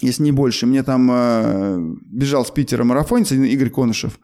если 0.00 0.22
не 0.22 0.32
больше. 0.32 0.66
Мне 0.66 0.82
там 0.82 1.10
э, 1.10 1.78
бежал 2.06 2.44
с 2.44 2.50
Питера 2.50 2.84
марафонец 2.84 3.32
Игорь 3.32 3.70
Конышев, 3.70 4.20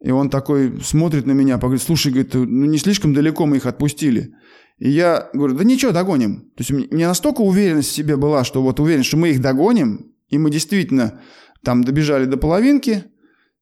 и 0.00 0.10
он 0.10 0.30
такой 0.30 0.80
смотрит 0.82 1.26
на 1.26 1.32
меня, 1.32 1.58
говорит, 1.58 1.82
слушай, 1.82 2.12
говорит, 2.12 2.34
ну 2.34 2.66
не 2.66 2.78
слишком 2.78 3.14
далеко 3.14 3.46
мы 3.46 3.56
их 3.56 3.66
отпустили. 3.66 4.34
И 4.78 4.90
я 4.90 5.28
говорю, 5.32 5.56
да 5.56 5.64
ничего, 5.64 5.90
догоним. 5.90 6.52
То 6.56 6.60
есть 6.60 6.70
у 6.70 6.76
меня 6.76 7.08
настолько 7.08 7.40
уверенность 7.40 7.88
в 7.88 7.94
себе 7.94 8.16
была, 8.16 8.44
что 8.44 8.62
вот 8.62 8.78
уверен, 8.78 9.02
что 9.02 9.16
мы 9.16 9.30
их 9.30 9.40
догоним, 9.40 10.12
и 10.28 10.38
мы 10.38 10.50
действительно 10.50 11.20
там 11.64 11.82
добежали 11.82 12.26
до 12.26 12.36
половинки, 12.36 13.04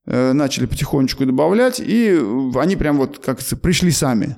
начали 0.06 0.66
потихонечку 0.66 1.26
добавлять, 1.26 1.80
и 1.80 2.16
они 2.54 2.76
прям 2.76 2.98
вот 2.98 3.18
как 3.18 3.40
пришли 3.60 3.90
сами. 3.90 4.36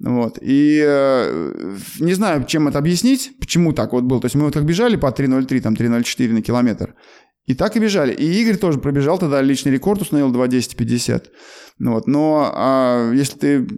Вот. 0.00 0.38
И 0.40 0.80
э, 0.84 1.76
не 1.98 2.14
знаю, 2.14 2.44
чем 2.44 2.68
это 2.68 2.78
объяснить, 2.78 3.32
почему 3.40 3.72
так 3.72 3.92
вот 3.92 4.04
было. 4.04 4.20
То 4.20 4.26
есть 4.26 4.36
мы 4.36 4.44
вот 4.44 4.54
как 4.54 4.64
бежали 4.64 4.96
по 4.96 5.06
3.03, 5.06 5.60
там 5.60 5.74
3.04 5.74 6.32
на 6.32 6.42
километр. 6.42 6.94
И 7.46 7.54
так 7.54 7.76
и 7.76 7.80
бежали. 7.80 8.12
И 8.12 8.42
Игорь 8.42 8.58
тоже 8.58 8.78
пробежал 8.78 9.18
тогда 9.18 9.40
личный 9.40 9.72
рекорд, 9.72 10.02
установил 10.02 10.32
2.10.50. 10.32 11.28
Ну 11.78 11.92
вот. 11.94 12.06
Но 12.06 12.52
а, 12.54 13.10
если 13.12 13.38
ты 13.38 13.68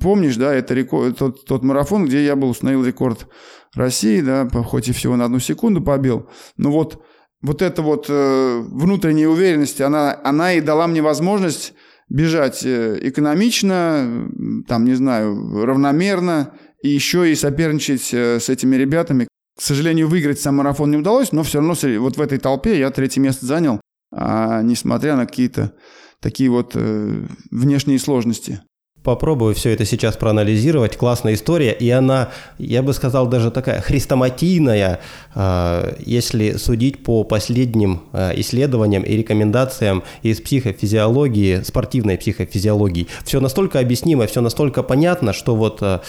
помнишь, 0.00 0.36
да, 0.36 0.54
это 0.54 0.74
рекорд, 0.74 1.18
тот, 1.18 1.44
тот 1.44 1.62
марафон, 1.62 2.06
где 2.06 2.24
я 2.24 2.36
был, 2.36 2.50
установил 2.50 2.84
рекорд 2.84 3.26
России, 3.74 4.20
да, 4.22 4.48
хоть 4.48 4.88
и 4.88 4.92
всего 4.92 5.16
на 5.16 5.26
одну 5.26 5.40
секунду 5.40 5.82
побил. 5.82 6.30
Но 6.56 6.70
вот, 6.70 7.02
вот 7.42 7.62
эта 7.62 7.82
вот 7.82 8.06
э, 8.08 8.60
внутренняя 8.60 9.28
уверенность, 9.28 9.80
она, 9.80 10.18
она 10.24 10.54
и 10.54 10.60
дала 10.60 10.86
мне 10.86 11.02
возможность 11.02 11.74
бежать 12.08 12.64
э, 12.64 12.98
экономично, 13.02 14.28
там, 14.66 14.84
не 14.84 14.94
знаю, 14.94 15.64
равномерно, 15.64 16.54
и 16.82 16.88
еще 16.88 17.30
и 17.30 17.34
соперничать 17.34 18.12
э, 18.12 18.40
с 18.40 18.48
этими 18.48 18.76
ребятами. 18.76 19.28
К 19.56 19.62
сожалению, 19.62 20.08
выиграть 20.08 20.40
сам 20.40 20.56
марафон 20.56 20.90
не 20.90 20.98
удалось, 20.98 21.32
но 21.32 21.42
все 21.42 21.58
равно 21.58 21.74
вот 22.00 22.16
в 22.16 22.20
этой 22.20 22.38
толпе 22.38 22.78
я 22.78 22.90
третье 22.90 23.20
место 23.20 23.46
занял, 23.46 23.80
а 24.12 24.62
несмотря 24.62 25.16
на 25.16 25.26
какие-то 25.26 25.72
такие 26.20 26.50
вот 26.50 26.72
э, 26.74 27.26
внешние 27.50 27.98
сложности 27.98 28.60
попробую 29.06 29.54
все 29.54 29.70
это 29.70 29.84
сейчас 29.84 30.16
проанализировать. 30.16 30.96
Классная 30.96 31.34
история, 31.34 31.72
и 31.72 31.88
она, 31.90 32.30
я 32.58 32.82
бы 32.82 32.92
сказал, 32.92 33.28
даже 33.28 33.52
такая 33.52 33.80
хрестоматийная, 33.80 34.98
а, 35.32 35.94
если 36.04 36.56
судить 36.56 37.04
по 37.04 37.22
последним 37.22 38.02
а, 38.12 38.32
исследованиям 38.34 39.04
и 39.04 39.16
рекомендациям 39.16 40.02
из 40.22 40.40
психофизиологии, 40.40 41.62
спортивной 41.62 42.18
психофизиологии. 42.18 43.06
Все 43.24 43.38
настолько 43.38 43.78
объяснимо, 43.78 44.26
все 44.26 44.40
настолько 44.40 44.82
понятно, 44.82 45.32
что 45.32 45.54
вот 45.54 45.78
а, 45.82 46.02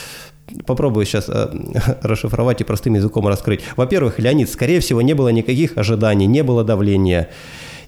Попробую 0.66 1.06
сейчас 1.06 1.30
расшифровать 2.02 2.62
и 2.62 2.64
простым 2.64 2.94
языком 2.96 3.28
раскрыть. 3.28 3.60
Во-первых, 3.76 4.18
Леонид, 4.18 4.50
скорее 4.50 4.80
всего, 4.80 5.02
не 5.02 5.14
было 5.14 5.28
никаких 5.28 5.78
ожиданий, 5.78 6.26
не 6.26 6.41
было 6.41 6.64
давления. 6.64 7.28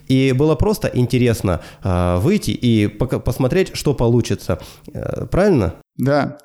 И 0.10 0.34
было 0.34 0.56
просто 0.56 0.90
интересно 0.92 1.62
э, 1.84 2.18
выйти 2.18 2.52
и 2.52 2.88
посмотреть, 2.88 3.76
что 3.76 3.94
получится. 3.94 4.60
Э, 4.92 5.28
правильно? 5.28 5.76
Да. 5.98 6.40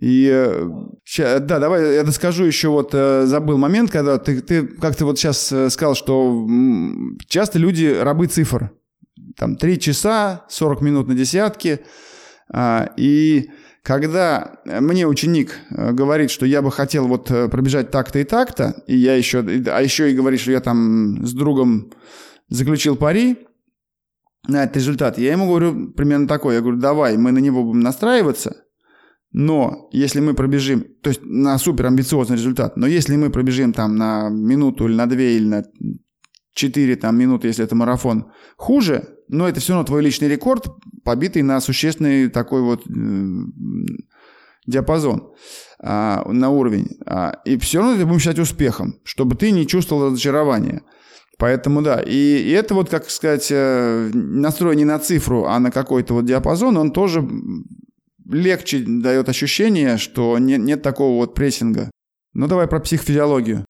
И 0.00 0.28
э, 0.28 1.38
да, 1.40 1.58
давай 1.58 1.94
я 1.94 2.04
доскажу 2.04 2.44
еще 2.44 2.68
вот 2.68 2.90
э, 2.92 3.26
забыл 3.26 3.58
момент, 3.58 3.90
когда 3.90 4.18
ты, 4.18 4.40
ты 4.40 4.66
как 4.66 4.96
ты 4.96 5.04
вот 5.04 5.18
сейчас 5.18 5.52
э, 5.52 5.70
сказал, 5.70 5.94
что 5.94 6.48
часто 7.28 7.58
люди 7.58 7.86
рабы 7.86 8.26
цифр. 8.26 8.70
Там 9.36 9.56
3 9.56 9.80
часа, 9.80 10.44
40 10.48 10.80
минут 10.80 11.08
на 11.08 11.14
десятки. 11.14 11.80
А, 12.52 12.90
и 12.96 13.50
Когда 13.82 14.58
мне 14.64 15.06
ученик 15.06 15.58
говорит, 15.70 16.30
что 16.30 16.46
я 16.46 16.62
бы 16.62 16.70
хотел 16.70 17.06
вот 17.06 17.26
пробежать 17.26 17.90
так-то 17.90 18.18
и 18.18 18.24
так-то, 18.24 18.82
и 18.86 18.96
я 18.96 19.14
еще, 19.14 19.40
а 19.40 19.80
еще 19.80 20.10
и 20.10 20.14
говорит, 20.14 20.40
что 20.40 20.52
я 20.52 20.60
там 20.60 21.24
с 21.26 21.32
другом 21.32 21.92
заключил 22.48 22.96
пари 22.96 23.46
на 24.46 24.64
этот 24.64 24.76
результат, 24.76 25.18
я 25.18 25.32
ему 25.32 25.46
говорю 25.46 25.92
примерно 25.92 26.28
такое, 26.28 26.56
я 26.56 26.60
говорю, 26.60 26.78
давай, 26.78 27.16
мы 27.16 27.32
на 27.32 27.38
него 27.38 27.64
будем 27.64 27.80
настраиваться, 27.80 28.64
но 29.32 29.88
если 29.90 30.20
мы 30.20 30.34
пробежим, 30.34 30.84
то 31.02 31.08
есть 31.08 31.22
на 31.24 31.58
супер 31.58 31.86
амбициозный 31.86 32.36
результат, 32.36 32.76
но 32.76 32.86
если 32.86 33.16
мы 33.16 33.30
пробежим 33.30 33.72
там 33.72 33.96
на 33.96 34.28
минуту 34.28 34.86
или 34.86 34.94
на 34.94 35.06
две 35.06 35.36
или 35.36 35.46
на 35.46 35.64
четыре 36.52 36.96
там 36.96 37.18
минуты, 37.18 37.48
если 37.48 37.64
это 37.64 37.74
марафон, 37.74 38.30
хуже, 38.56 39.08
но 39.28 39.48
это 39.48 39.60
все 39.60 39.72
равно 39.72 39.86
твой 39.86 40.02
личный 40.02 40.28
рекорд, 40.28 40.66
побитый 41.04 41.42
на 41.42 41.60
существенный 41.60 42.28
такой 42.28 42.62
вот 42.62 42.86
э, 42.86 42.92
диапазон 44.66 45.32
а, 45.80 46.24
на 46.30 46.50
уровень. 46.50 46.88
А, 47.06 47.40
и 47.44 47.58
все 47.58 47.78
равно 47.78 47.94
это 47.94 48.06
будем 48.06 48.20
считать 48.20 48.38
успехом, 48.38 49.00
чтобы 49.04 49.34
ты 49.34 49.50
не 49.50 49.66
чувствовал 49.66 50.06
разочарования. 50.06 50.82
Поэтому 51.38 51.82
да, 51.82 52.00
и, 52.00 52.12
и 52.12 52.50
это 52.50 52.74
вот, 52.74 52.90
как 52.90 53.10
сказать, 53.10 53.48
э, 53.50 54.10
настрой 54.12 54.76
не 54.76 54.84
на 54.84 54.98
цифру, 54.98 55.46
а 55.46 55.58
на 55.58 55.70
какой-то 55.70 56.14
вот 56.14 56.24
диапазон, 56.24 56.76
он 56.76 56.92
тоже 56.92 57.26
легче 58.30 58.84
дает 58.86 59.28
ощущение, 59.28 59.96
что 59.98 60.38
нет, 60.38 60.60
нет 60.60 60.82
такого 60.82 61.16
вот 61.16 61.34
прессинга. 61.34 61.90
Ну 62.34 62.46
давай 62.46 62.66
про 62.66 62.80
психофизиологию. 62.80 63.64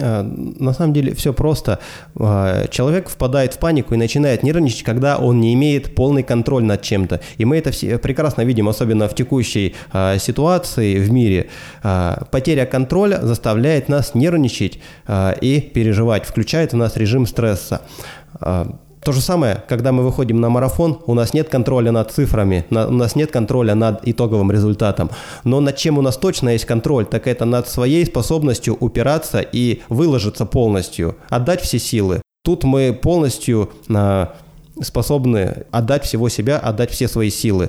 А, 0.00 0.22
на 0.22 0.72
самом 0.72 0.92
деле 0.92 1.14
все 1.14 1.32
просто. 1.32 1.78
А, 2.18 2.66
человек 2.68 3.08
впадает 3.08 3.54
в 3.54 3.58
панику 3.58 3.94
и 3.94 3.96
начинает 3.96 4.42
нервничать, 4.42 4.82
когда 4.82 5.18
он 5.18 5.40
не 5.40 5.54
имеет 5.54 5.94
полный 5.94 6.22
контроль 6.22 6.64
над 6.64 6.82
чем-то. 6.82 7.20
И 7.38 7.44
мы 7.44 7.58
это 7.58 7.70
все 7.70 7.98
прекрасно 7.98 8.42
видим, 8.42 8.68
особенно 8.68 9.08
в 9.08 9.14
текущей 9.14 9.74
а, 9.92 10.18
ситуации 10.18 10.98
в 10.98 11.10
мире. 11.12 11.48
Потеря 12.30 12.66
контроля 12.66 13.20
заставляет 13.22 13.88
нас 13.88 14.14
нервничать 14.14 14.78
и 15.40 15.70
переживать, 15.74 16.24
включает 16.24 16.72
в 16.72 16.76
нас 16.76 16.96
режим 16.96 17.26
стресса. 17.26 17.82
То 19.04 19.12
же 19.12 19.20
самое, 19.20 19.62
когда 19.68 19.92
мы 19.92 20.02
выходим 20.02 20.40
на 20.40 20.48
марафон, 20.48 20.98
у 21.06 21.12
нас 21.12 21.34
нет 21.34 21.50
контроля 21.50 21.92
над 21.92 22.10
цифрами, 22.10 22.64
на, 22.70 22.88
у 22.88 22.92
нас 22.92 23.16
нет 23.16 23.30
контроля 23.30 23.74
над 23.74 24.08
итоговым 24.08 24.50
результатом. 24.50 25.10
Но 25.44 25.60
над 25.60 25.76
чем 25.76 25.98
у 25.98 26.02
нас 26.02 26.16
точно 26.16 26.48
есть 26.50 26.64
контроль, 26.64 27.04
так 27.04 27.26
это 27.26 27.44
над 27.44 27.68
своей 27.68 28.06
способностью 28.06 28.74
упираться 28.80 29.40
и 29.40 29.82
выложиться 29.90 30.46
полностью, 30.46 31.16
отдать 31.28 31.60
все 31.60 31.78
силы. 31.78 32.22
Тут 32.42 32.64
мы 32.64 32.94
полностью 32.94 33.70
а, 33.94 34.34
способны 34.80 35.64
отдать 35.70 36.04
всего 36.04 36.30
себя, 36.30 36.58
отдать 36.58 36.90
все 36.90 37.06
свои 37.06 37.28
силы. 37.28 37.68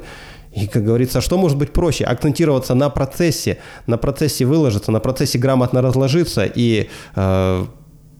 И, 0.53 0.67
как 0.67 0.85
говорится, 0.85 1.19
что 1.19 1.37
может 1.37 1.57
быть 1.57 1.73
проще? 1.73 2.05
Акцентироваться 2.05 2.75
на 2.75 2.89
процессе, 2.89 3.57
на 3.87 3.97
процессе 3.97 4.45
выложиться, 4.45 4.89
на 4.91 5.01
процессе 5.01 5.37
грамотно 5.37 5.81
разложиться 5.81 6.45
и 6.45 6.87
э, 7.15 7.65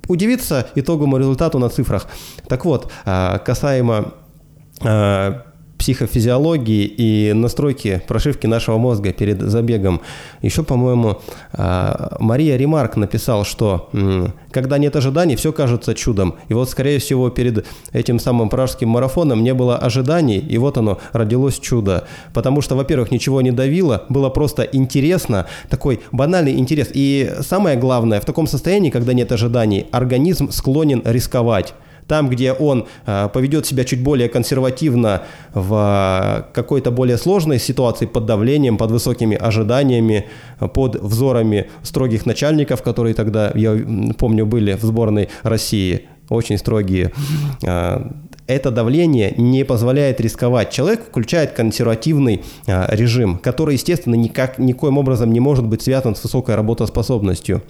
удивиться 0.08 0.68
итоговому 0.76 1.18
результату 1.18 1.60
на 1.60 1.70
цифрах. 1.70 2.08
Так 2.47 2.66
вот, 2.66 2.91
а, 3.06 3.39
касаемо 3.39 4.14
а, 4.84 5.45
психофизиологии 5.78 6.86
и 6.86 7.34
настройки 7.34 8.01
прошивки 8.07 8.47
нашего 8.47 8.78
мозга 8.78 9.13
перед 9.13 9.41
забегом. 9.41 10.01
Еще, 10.41 10.63
по-моему, 10.63 11.19
а, 11.53 12.17
Мария 12.19 12.57
Ремарк 12.57 12.95
написал, 12.95 13.45
что 13.45 13.89
когда 14.51 14.78
нет 14.78 14.95
ожиданий, 14.95 15.36
все 15.36 15.51
кажется 15.51 15.93
чудом. 15.93 16.36
И 16.47 16.53
вот, 16.53 16.69
скорее 16.69 16.99
всего, 16.99 17.30
перед 17.30 17.65
этим 17.91 18.19
самым 18.19 18.49
пражским 18.49 18.89
марафоном 18.89 19.43
не 19.43 19.53
было 19.53 19.78
ожиданий, 19.78 20.39
и 20.39 20.57
вот 20.57 20.78
оно, 20.78 20.99
родилось 21.11 21.59
чудо. 21.59 22.07
Потому 22.34 22.61
что, 22.61 22.76
во-первых, 22.76 23.11
ничего 23.11 23.41
не 23.41 23.51
давило, 23.51 24.05
было 24.09 24.30
просто 24.30 24.63
интересно, 24.63 25.47
такой 25.69 25.99
банальный 26.11 26.57
интерес. 26.57 26.89
И 26.93 27.34
самое 27.41 27.78
главное, 27.78 28.21
в 28.21 28.26
таком 28.26 28.47
состоянии, 28.47 28.89
когда 28.89 29.13
нет 29.13 29.32
ожиданий, 29.32 29.88
организм 29.91 30.51
склонен 30.51 31.01
рисковать. 31.05 31.73
Там, 32.08 32.30
где 32.30 32.53
он 32.53 32.88
э, 33.06 33.30
поведет 33.34 33.66
себя 33.66 33.84
чуть 33.84 34.03
более 34.03 34.30
консервативно 34.30 35.24
в 35.53 36.47
какой-то 36.53 36.91
более 36.91 37.18
сложной 37.18 37.60
ситуации 37.60 38.06
под 38.06 38.26
давлением, 38.26 38.78
под 38.78 38.91
высокими 38.91 39.36
ожиданиями, 39.36 40.26
под 40.74 40.95
взорами 40.95 41.70
строгих 41.84 42.26
начальников, 42.26 42.82
которые 42.84 43.16
тогда, 43.16 43.51
я 43.56 43.78
помню, 44.18 44.45
были 44.45 44.74
в 44.74 44.82
сборной 44.82 45.30
России, 45.43 46.08
очень 46.30 46.58
строгие. 46.58 47.12
Э, 47.64 48.10
это 48.47 48.70
давление 48.70 49.34
не 49.38 49.66
позволяет 49.66 50.22
рисковать. 50.22 50.72
Человек 50.72 51.06
включает 51.08 51.53
консервативный 51.53 52.43
э, 52.68 52.95
режим, 52.95 53.38
который, 53.38 53.74
естественно, 53.74 54.16
никак, 54.16 54.60
никоим 54.60 54.97
образом 54.97 55.32
не 55.34 55.39
может 55.39 55.66
быть 55.66 55.82
связан 55.82 56.16
с 56.16 56.24
высокой 56.24 56.56
работоспособностью. 56.56 57.64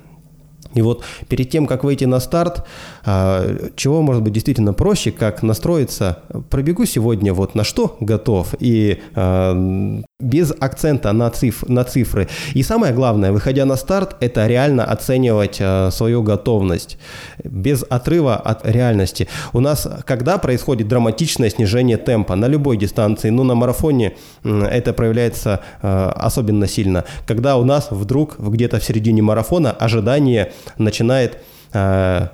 И 0.75 0.81
вот 0.81 1.03
перед 1.27 1.49
тем, 1.49 1.65
как 1.65 1.83
выйти 1.83 2.05
на 2.05 2.19
старт, 2.19 2.65
а, 3.03 3.69
чего 3.75 4.01
может 4.01 4.21
быть 4.21 4.33
действительно 4.33 4.73
проще, 4.73 5.11
как 5.11 5.41
настроиться, 5.41 6.19
пробегу 6.49 6.85
сегодня 6.85 7.33
вот 7.33 7.55
на 7.55 7.63
что 7.63 7.97
готов 7.99 8.53
и 8.59 9.01
а, 9.15 10.01
без 10.19 10.53
акцента 10.61 11.11
на, 11.11 11.29
циф, 11.29 11.63
на 11.67 11.83
цифры. 11.83 12.29
И 12.53 12.63
самое 12.63 12.93
главное, 12.93 13.33
выходя 13.33 13.65
на 13.65 13.75
старт, 13.75 14.15
это 14.21 14.47
реально 14.47 14.85
оценивать 14.85 15.57
э, 15.59 15.89
свою 15.91 16.23
готовность, 16.23 16.97
без 17.43 17.83
отрыва 17.89 18.37
от 18.37 18.65
реальности. 18.65 19.27
У 19.51 19.59
нас, 19.59 19.85
когда 20.05 20.37
происходит 20.37 20.87
драматичное 20.87 21.49
снижение 21.49 21.97
темпа 21.97 22.35
на 22.35 22.47
любой 22.47 22.77
дистанции, 22.77 23.29
ну 23.29 23.43
на 23.43 23.55
марафоне 23.55 24.15
э, 24.45 24.63
это 24.71 24.93
проявляется 24.93 25.59
э, 25.81 26.11
особенно 26.15 26.65
сильно, 26.65 27.03
когда 27.27 27.57
у 27.57 27.65
нас 27.65 27.89
вдруг 27.91 28.39
где-то 28.39 28.79
в 28.79 28.85
середине 28.85 29.21
марафона 29.21 29.71
ожидание 29.71 30.53
начинает 30.77 31.39
э, 31.73 32.29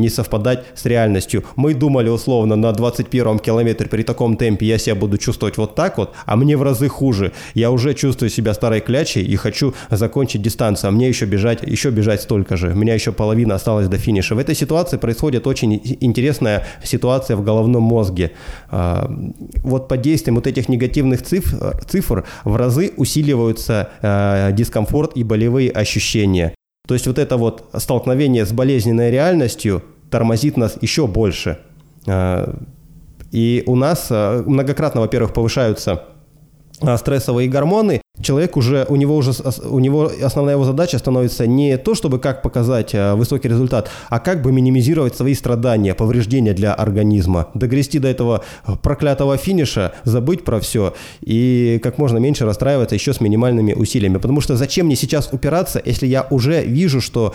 не 0.00 0.08
совпадать 0.08 0.64
с 0.74 0.84
реальностью. 0.86 1.44
Мы 1.56 1.74
думали 1.74 2.08
условно 2.08 2.56
на 2.56 2.72
21 2.72 3.38
километре 3.38 3.88
при 3.88 4.02
таком 4.02 4.36
темпе 4.36 4.66
я 4.66 4.78
себя 4.78 4.94
буду 4.94 5.18
чувствовать 5.18 5.56
вот 5.56 5.74
так 5.74 5.98
вот, 5.98 6.12
а 6.24 6.36
мне 6.36 6.56
в 6.56 6.62
разы 6.62 6.88
хуже. 6.88 7.32
Я 7.54 7.70
уже 7.70 7.94
чувствую 7.94 8.30
себя 8.30 8.54
старой 8.54 8.80
клячей 8.80 9.22
и 9.22 9.36
хочу 9.36 9.74
закончить 9.90 10.42
дистанцию, 10.42 10.88
а 10.88 10.90
мне 10.92 11.08
еще 11.08 11.26
бежать, 11.26 11.62
еще 11.62 11.90
бежать 11.90 12.22
столько 12.22 12.56
же. 12.56 12.70
У 12.72 12.74
меня 12.74 12.94
еще 12.94 13.12
половина 13.12 13.54
осталась 13.54 13.88
до 13.88 13.98
финиша. 13.98 14.34
В 14.34 14.38
этой 14.38 14.54
ситуации 14.54 14.96
происходит 14.96 15.46
очень 15.46 15.80
интересная 16.00 16.66
ситуация 16.82 17.36
в 17.36 17.44
головном 17.44 17.82
мозге. 17.82 18.32
А, 18.70 19.10
вот 19.62 19.88
под 19.88 20.00
действием 20.00 20.36
вот 20.36 20.46
этих 20.46 20.68
негативных 20.68 21.22
цифр, 21.22 21.80
цифр 21.88 22.24
в 22.44 22.56
разы 22.56 22.92
усиливаются 22.96 23.90
а, 24.02 24.52
дискомфорт 24.52 25.16
и 25.16 25.22
болевые 25.22 25.70
ощущения. 25.70 26.55
То 26.86 26.94
есть 26.94 27.06
вот 27.06 27.18
это 27.18 27.36
вот 27.36 27.68
столкновение 27.74 28.46
с 28.46 28.52
болезненной 28.52 29.10
реальностью 29.10 29.82
тормозит 30.10 30.56
нас 30.56 30.78
еще 30.80 31.06
больше. 31.06 31.58
А, 32.06 32.56
и 33.32 33.64
у 33.66 33.74
нас 33.74 34.06
а, 34.10 34.42
многократно, 34.46 35.00
во-первых, 35.00 35.32
повышаются 35.32 36.04
стрессовые 36.96 37.48
гормоны, 37.48 38.02
человек 38.20 38.56
уже, 38.56 38.86
у 38.88 38.96
него 38.96 39.16
уже, 39.16 39.32
у 39.68 39.78
него 39.78 40.10
основная 40.22 40.54
его 40.54 40.64
задача 40.64 40.98
становится 40.98 41.46
не 41.46 41.76
то, 41.76 41.94
чтобы 41.94 42.18
как 42.18 42.42
показать 42.42 42.94
а, 42.94 43.14
высокий 43.14 43.48
результат, 43.48 43.90
а 44.08 44.18
как 44.18 44.42
бы 44.42 44.52
минимизировать 44.52 45.16
свои 45.16 45.34
страдания, 45.34 45.94
повреждения 45.94 46.52
для 46.52 46.74
организма, 46.74 47.48
догрести 47.54 47.98
до 47.98 48.08
этого 48.08 48.44
проклятого 48.82 49.36
финиша, 49.36 49.92
забыть 50.04 50.44
про 50.44 50.60
все 50.60 50.94
и 51.20 51.80
как 51.82 51.98
можно 51.98 52.18
меньше 52.18 52.44
расстраиваться 52.44 52.94
еще 52.94 53.12
с 53.12 53.20
минимальными 53.20 53.72
усилиями. 53.72 54.18
Потому 54.18 54.40
что 54.40 54.56
зачем 54.56 54.86
мне 54.86 54.96
сейчас 54.96 55.28
упираться, 55.32 55.80
если 55.84 56.06
я 56.06 56.26
уже 56.30 56.64
вижу, 56.64 57.00
что 57.00 57.34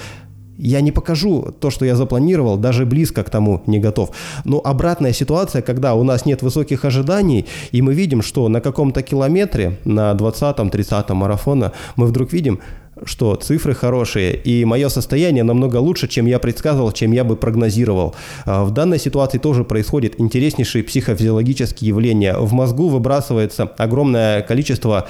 я 0.62 0.82
не 0.82 0.92
покажу 0.92 1.54
то, 1.60 1.70
что 1.70 1.86
я 1.86 1.96
запланировал, 1.96 2.58
даже 2.58 2.86
близко 2.86 3.24
к 3.24 3.30
тому 3.30 3.62
не 3.68 3.80
готов. 3.80 4.12
Но 4.46 4.62
обратная 4.64 5.14
ситуация, 5.14 5.62
когда 5.62 5.96
у 5.96 6.04
нас 6.04 6.26
нет 6.26 6.42
высоких 6.42 6.86
ожиданий, 6.86 7.46
и 7.72 7.82
мы 7.82 7.94
видим, 7.94 8.22
что 8.22 8.48
на 8.48 8.62
каком-то 8.62 9.02
километре, 9.02 9.78
на 9.86 10.12
20-30 10.12 11.14
марафона, 11.14 11.72
мы 11.96 12.06
вдруг 12.06 12.34
видим, 12.34 12.60
что 13.06 13.36
цифры 13.36 13.74
хорошие, 13.74 14.36
и 14.36 14.66
мое 14.66 14.90
состояние 14.90 15.44
намного 15.44 15.78
лучше, 15.78 16.08
чем 16.08 16.26
я 16.26 16.40
предсказывал, 16.40 16.92
чем 16.92 17.12
я 17.12 17.24
бы 17.24 17.36
прогнозировал. 17.36 18.16
А, 18.46 18.64
в 18.64 18.72
данной 18.72 19.00
ситуации 19.00 19.40
тоже 19.40 19.64
происходит 19.64 20.20
интереснейшие 20.20 20.84
психофизиологические 20.84 21.90
явления. 21.90 22.38
В 22.38 22.54
мозгу 22.54 22.90
выбрасывается 22.90 23.64
огромное 23.78 24.42
количество 24.42 25.08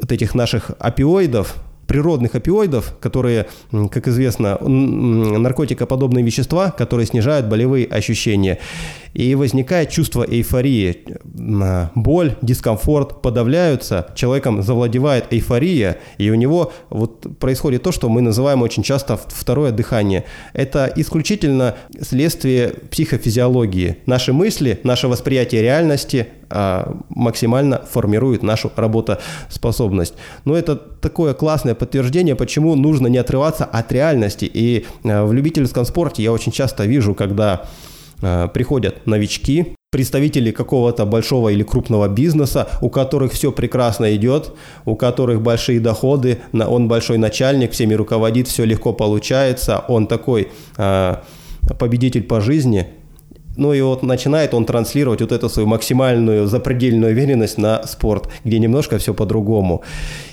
вот 0.00 0.12
этих 0.12 0.34
наших 0.34 0.70
опиоидов, 0.78 1.56
природных 1.86 2.34
опиоидов, 2.34 2.96
которые, 3.00 3.46
как 3.70 4.08
известно, 4.08 4.58
наркотикоподобные 4.58 6.24
вещества, 6.24 6.70
которые 6.70 7.06
снижают 7.06 7.46
болевые 7.46 7.86
ощущения. 7.86 8.58
И 9.12 9.34
возникает 9.36 9.90
чувство 9.90 10.26
эйфории. 10.28 11.04
боль, 11.94 12.36
дискомфорт 12.42 13.22
подавляются, 13.22 14.08
человеком 14.14 14.62
завладевает 14.62 15.26
эйфория, 15.32 15.98
и 16.18 16.30
у 16.30 16.34
него 16.34 16.72
вот 16.90 17.38
происходит 17.38 17.82
то, 17.82 17.92
что 17.92 18.08
мы 18.08 18.22
называем 18.22 18.62
очень 18.62 18.82
часто 18.82 19.16
второе 19.16 19.70
дыхание. 19.70 20.24
Это 20.52 20.92
исключительно 20.96 21.76
следствие 22.00 22.74
психофизиологии. 22.90 23.98
Наши 24.06 24.32
мысли, 24.32 24.80
наше 24.82 25.06
восприятие 25.06 25.62
реальности 25.62 26.26
а, 26.50 26.96
максимально 27.08 27.82
формирует 27.90 28.42
нашу 28.42 28.70
работоспособность. 28.76 30.14
Но 30.44 30.56
это 30.56 30.76
такое 30.76 31.34
классное 31.34 31.74
подтверждение, 31.74 32.34
почему 32.34 32.74
нужно 32.74 33.06
не 33.06 33.18
отрываться 33.18 33.64
от 33.64 33.92
реальности. 33.92 34.50
И 34.52 34.86
а, 35.04 35.24
в 35.24 35.32
любительском 35.32 35.84
спорте 35.84 36.22
я 36.22 36.32
очень 36.32 36.52
часто 36.52 36.84
вижу, 36.84 37.14
когда 37.14 37.66
а, 38.22 38.48
приходят 38.48 39.06
новички, 39.06 39.74
представители 39.90 40.50
какого-то 40.50 41.06
большого 41.06 41.50
или 41.50 41.62
крупного 41.62 42.08
бизнеса, 42.08 42.68
у 42.80 42.90
которых 42.90 43.32
все 43.32 43.52
прекрасно 43.52 44.14
идет, 44.16 44.52
у 44.84 44.96
которых 44.96 45.40
большие 45.40 45.78
доходы, 45.78 46.40
он 46.52 46.88
большой 46.88 47.16
начальник, 47.18 47.70
всеми 47.70 47.94
руководит, 47.94 48.48
все 48.48 48.64
легко 48.64 48.92
получается, 48.92 49.84
он 49.86 50.08
такой 50.08 50.48
победитель 51.78 52.24
по 52.24 52.40
жизни. 52.40 52.88
Ну 53.56 53.72
и 53.72 53.80
вот 53.80 54.02
начинает 54.02 54.54
он 54.54 54.64
транслировать 54.64 55.20
вот 55.20 55.32
эту 55.32 55.48
свою 55.48 55.68
максимальную 55.68 56.46
запредельную 56.46 57.12
уверенность 57.12 57.58
на 57.58 57.86
спорт, 57.86 58.28
где 58.44 58.58
немножко 58.58 58.98
все 58.98 59.14
по-другому. 59.14 59.82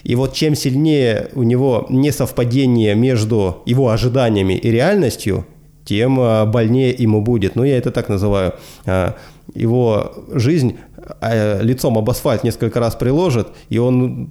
И 0.04 0.16
вот 0.16 0.34
чем 0.34 0.56
сильнее 0.56 1.30
у 1.34 1.44
него 1.44 1.86
несовпадение 1.90 2.96
между 2.96 3.62
его 3.66 3.90
ожиданиями 3.90 4.54
и 4.54 4.72
реальностью, 4.72 5.46
тем 5.86 6.20
а, 6.20 6.46
больнее 6.46 6.92
ему 6.92 7.22
будет. 7.22 7.56
Ну, 7.56 7.64
я 7.64 7.78
это 7.78 7.92
так 7.92 8.10
называю. 8.10 8.54
А, 8.86 9.16
его 9.54 10.14
жизнь 10.32 10.78
лицом 11.62 11.98
об 11.98 12.10
асфальт 12.10 12.44
несколько 12.44 12.80
раз 12.80 12.96
приложит, 12.96 13.48
и 13.70 13.78
он 13.78 14.30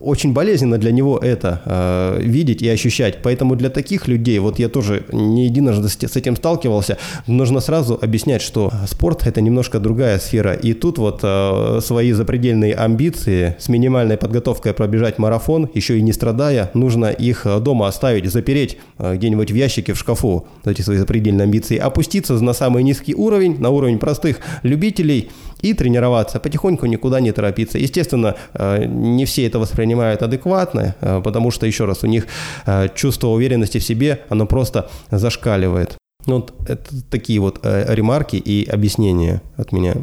очень 0.00 0.32
болезненно 0.32 0.78
для 0.78 0.92
него 0.92 1.18
это 1.18 1.62
э, 1.64 2.20
видеть 2.22 2.62
и 2.62 2.68
ощущать. 2.68 3.22
Поэтому 3.22 3.56
для 3.56 3.70
таких 3.70 4.08
людей, 4.08 4.38
вот 4.38 4.58
я 4.58 4.68
тоже 4.68 5.04
не 5.12 5.46
единожды 5.46 5.88
с 5.88 6.16
этим 6.16 6.36
сталкивался, 6.36 6.98
нужно 7.26 7.60
сразу 7.60 7.98
объяснять, 8.00 8.42
что 8.42 8.72
спорт 8.86 9.26
это 9.26 9.40
немножко 9.40 9.78
другая 9.78 10.18
сфера. 10.18 10.52
И 10.54 10.72
тут 10.74 10.98
вот 10.98 11.20
э, 11.22 11.80
свои 11.82 12.12
запредельные 12.12 12.74
амбиции 12.74 13.56
с 13.58 13.68
минимальной 13.68 14.16
подготовкой 14.16 14.74
пробежать 14.74 15.18
марафон, 15.18 15.68
еще 15.74 15.98
и 15.98 16.02
не 16.02 16.12
страдая, 16.12 16.70
нужно 16.74 17.06
их 17.06 17.46
дома 17.60 17.88
оставить, 17.88 18.30
запереть 18.30 18.78
э, 18.98 19.16
где-нибудь 19.16 19.50
в 19.50 19.54
ящике 19.54 19.92
в 19.92 19.98
шкафу, 19.98 20.46
эти 20.64 20.82
свои 20.82 20.98
запредельные 20.98 21.44
амбиции, 21.44 21.76
опуститься 21.76 22.34
на 22.34 22.52
самый 22.52 22.82
низкий 22.82 23.14
уровень, 23.14 23.60
на 23.60 23.70
уровень 23.70 23.98
простых 23.98 24.38
любителей 24.62 25.30
и 25.64 25.72
тренироваться, 25.72 26.03
потихоньку 26.40 26.86
никуда 26.86 27.20
не 27.20 27.32
торопиться. 27.32 27.78
Естественно, 27.78 28.36
э, 28.54 28.84
не 28.86 29.24
все 29.24 29.46
это 29.46 29.58
воспринимают 29.58 30.22
адекватно, 30.22 30.94
э, 31.00 31.20
потому 31.22 31.50
что, 31.50 31.66
еще 31.66 31.84
раз, 31.84 32.04
у 32.04 32.06
них 32.06 32.26
э, 32.66 32.88
чувство 32.94 33.28
уверенности 33.28 33.78
в 33.78 33.84
себе, 33.84 34.22
оно 34.28 34.46
просто 34.46 34.90
зашкаливает. 35.10 35.96
Ну, 36.26 36.36
вот 36.36 36.54
это 36.68 37.10
такие 37.10 37.40
вот 37.40 37.60
ремарки 37.62 38.36
и 38.36 38.68
объяснения 38.68 39.42
от 39.56 39.72
меня. 39.72 39.94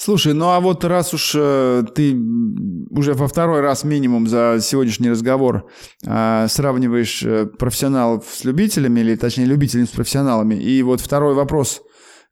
Слушай, 0.00 0.32
ну 0.32 0.50
а 0.50 0.60
вот 0.60 0.84
раз 0.84 1.12
уж 1.12 1.32
ты 1.32 2.16
уже 2.90 3.14
во 3.14 3.26
второй 3.26 3.60
раз 3.60 3.84
минимум 3.84 4.28
за 4.28 4.58
сегодняшний 4.60 5.10
разговор 5.10 5.68
сравниваешь 6.02 7.24
профессионалов 7.58 8.24
с 8.32 8.44
любителями, 8.44 9.00
или 9.00 9.16
точнее 9.16 9.46
любителей 9.46 9.86
с 9.86 9.88
профессионалами, 9.88 10.54
и 10.54 10.82
вот 10.82 11.00
второй 11.00 11.34
вопрос 11.34 11.82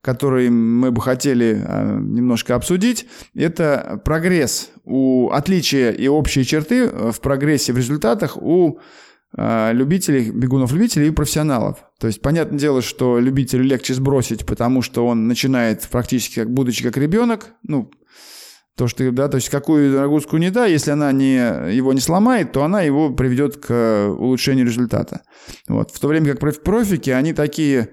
который 0.07 0.51
мы 0.51 0.93
бы 0.93 1.03
хотели 1.03 1.61
а, 1.67 1.99
немножко 1.99 2.55
обсудить, 2.55 3.07
это 3.35 4.01
прогресс, 4.05 4.71
у 4.85 5.31
отличия 5.31 5.91
и 5.91 6.07
общие 6.07 6.45
черты 6.45 6.85
э, 6.85 7.11
в 7.11 7.21
прогрессе, 7.21 7.73
в 7.73 7.77
результатах 7.77 8.37
у 8.37 8.79
а, 9.37 9.73
любителей, 9.73 10.31
бегунов-любителей 10.31 11.09
и 11.09 11.11
профессионалов. 11.11 11.79
То 11.99 12.07
есть, 12.07 12.23
понятное 12.23 12.57
дело, 12.57 12.83
что 12.83 13.19
любителю 13.19 13.65
легче 13.65 13.95
сбросить, 13.95 14.47
потому 14.47 14.81
что 14.81 15.05
он 15.05 15.27
начинает 15.27 15.83
практически 15.89 16.37
как 16.37 16.53
будучи 16.53 16.85
как 16.85 16.97
ребенок, 16.97 17.49
ну, 17.65 17.91
то, 18.77 18.87
что, 18.87 19.11
да, 19.11 19.27
то 19.27 19.37
есть 19.37 19.49
какую 19.49 19.99
нагрузку 19.99 20.37
не 20.37 20.51
да, 20.51 20.67
если 20.67 20.93
она 20.93 21.11
не, 21.11 21.35
его 21.75 21.93
не 21.93 22.01
сломает, 22.01 22.53
то 22.53 22.63
она 22.63 22.83
его 22.83 23.11
приведет 23.11 23.57
к 23.57 24.07
улучшению 24.17 24.67
результата. 24.67 25.23
Вот. 25.67 25.91
В 25.91 25.99
то 25.99 26.07
время 26.07 26.37
как 26.37 26.63
профики, 26.63 27.11
они 27.11 27.33
такие, 27.33 27.89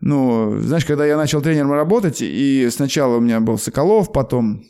ну, 0.00 0.58
знаешь, 0.60 0.84
когда 0.84 1.04
я 1.06 1.16
начал 1.16 1.42
тренером 1.42 1.72
работать, 1.72 2.18
и 2.20 2.68
сначала 2.70 3.16
у 3.16 3.20
меня 3.20 3.40
был 3.40 3.58
Соколов, 3.58 4.12
потом 4.12 4.62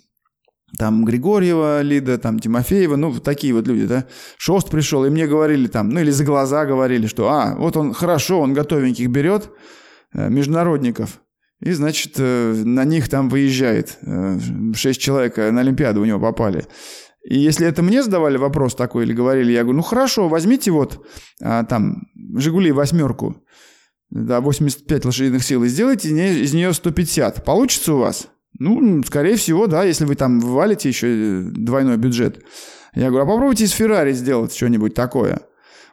там 0.76 1.04
Григорьева, 1.04 1.82
Лида, 1.82 2.18
там 2.18 2.38
Тимофеева, 2.38 2.96
ну, 2.96 3.18
такие 3.20 3.54
вот 3.54 3.66
люди, 3.66 3.86
да. 3.86 4.06
Шост 4.36 4.70
пришел, 4.70 5.04
и 5.04 5.10
мне 5.10 5.26
говорили 5.26 5.66
там, 5.66 5.88
ну, 5.90 6.00
или 6.00 6.10
за 6.10 6.24
глаза 6.24 6.66
говорили, 6.66 7.06
что, 7.06 7.28
а, 7.30 7.54
вот 7.56 7.76
он 7.76 7.94
хорошо, 7.94 8.40
он 8.40 8.52
готовеньких 8.52 9.08
берет, 9.08 9.50
э, 10.12 10.28
международников, 10.28 11.20
и, 11.60 11.72
значит, 11.72 12.14
э, 12.18 12.52
на 12.64 12.84
них 12.84 13.08
там 13.08 13.28
выезжает. 13.28 13.98
Э, 14.02 14.38
шесть 14.74 15.00
человек 15.00 15.38
на 15.38 15.60
Олимпиаду 15.60 16.02
у 16.02 16.04
него 16.04 16.20
попали. 16.20 16.66
И 17.28 17.38
если 17.38 17.66
это 17.66 17.82
мне 17.82 18.02
задавали 18.02 18.36
вопрос 18.36 18.74
такой 18.74 19.04
или 19.04 19.12
говорили, 19.12 19.52
я 19.52 19.62
говорю, 19.62 19.78
ну 19.78 19.82
хорошо, 19.82 20.28
возьмите 20.28 20.70
вот 20.70 21.04
а, 21.42 21.64
там 21.64 22.04
«Жигули» 22.36 22.72
восьмерку, 22.72 23.42
да, 24.10 24.40
85 24.40 25.04
лошадиных 25.04 25.44
сил, 25.44 25.64
и 25.64 25.68
сделайте 25.68 26.08
из 26.08 26.54
нее 26.54 26.72
150. 26.72 27.44
Получится 27.44 27.94
у 27.94 27.98
вас? 27.98 28.28
Ну, 28.58 29.02
скорее 29.04 29.36
всего, 29.36 29.66
да, 29.66 29.84
если 29.84 30.04
вы 30.04 30.14
там 30.14 30.40
валите 30.40 30.88
еще 30.88 31.08
э, 31.08 31.40
двойной 31.42 31.96
бюджет. 31.96 32.42
Я 32.94 33.10
говорю, 33.10 33.26
а 33.26 33.28
попробуйте 33.28 33.64
из 33.64 33.70
Феррари 33.72 34.12
сделать 34.12 34.54
что-нибудь 34.54 34.94
такое. 34.94 35.42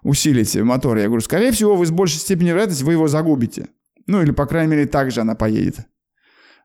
Усилить 0.01 0.55
мотор. 0.55 0.97
Я 0.97 1.05
говорю, 1.05 1.21
скорее 1.21 1.51
всего, 1.51 1.75
вы 1.75 1.85
с 1.85 1.91
большей 1.91 2.19
степенью 2.19 2.53
вероятности 2.53 2.83
вы 2.83 2.93
его 2.93 3.07
загубите. 3.07 3.67
Ну, 4.07 4.21
или, 4.21 4.31
по 4.31 4.45
крайней 4.45 4.71
мере, 4.71 4.87
так 4.87 5.11
же 5.11 5.21
она 5.21 5.35
поедет. 5.35 5.79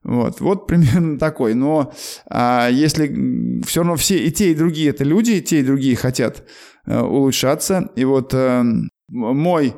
Вот, 0.03 0.41
вот 0.41 0.67
примерно 0.69 1.19
такой. 1.19 1.55
Но 1.55 1.93
а, 2.29 2.69
если 2.71 3.63
все 3.65 3.81
равно 3.81 3.97
все 3.97 4.19
и 4.19 4.31
те, 4.31 4.53
и 4.53 4.55
другие 4.55 4.91
это 4.91 5.05
люди, 5.05 5.33
и 5.33 5.43
те, 5.43 5.61
и 5.61 5.65
другие 5.65 5.97
хотят 5.97 6.45
а, 6.87 7.05
улучшаться. 7.05 7.91
И 7.97 8.05
вот 8.05 8.33
а, 8.35 8.65
мой 9.09 9.75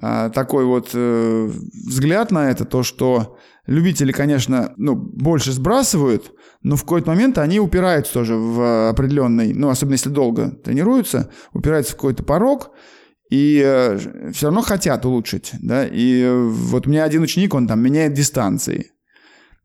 такой 0.00 0.64
вот 0.64 0.90
э, 0.94 1.50
взгляд 1.86 2.30
на 2.30 2.50
это, 2.50 2.64
то, 2.64 2.82
что 2.82 3.38
любители, 3.66 4.12
конечно, 4.12 4.72
ну, 4.76 4.94
больше 4.94 5.52
сбрасывают, 5.52 6.32
но 6.62 6.76
в 6.76 6.82
какой-то 6.82 7.10
момент 7.10 7.38
они 7.38 7.60
упираются 7.60 8.12
тоже 8.12 8.34
в 8.36 8.90
определенный, 8.90 9.54
ну, 9.54 9.68
особенно 9.68 9.94
если 9.94 10.10
долго 10.10 10.50
тренируются, 10.50 11.30
упираются 11.52 11.92
в 11.92 11.96
какой-то 11.96 12.22
порог, 12.22 12.70
и 13.30 13.62
э, 13.64 13.98
все 14.32 14.46
равно 14.46 14.62
хотят 14.62 15.04
улучшить, 15.04 15.52
да, 15.60 15.86
и 15.86 16.22
э, 16.22 16.46
вот 16.46 16.86
у 16.86 16.90
меня 16.90 17.04
один 17.04 17.22
ученик, 17.22 17.54
он 17.54 17.66
там 17.66 17.80
меняет 17.80 18.12
дистанции, 18.12 18.92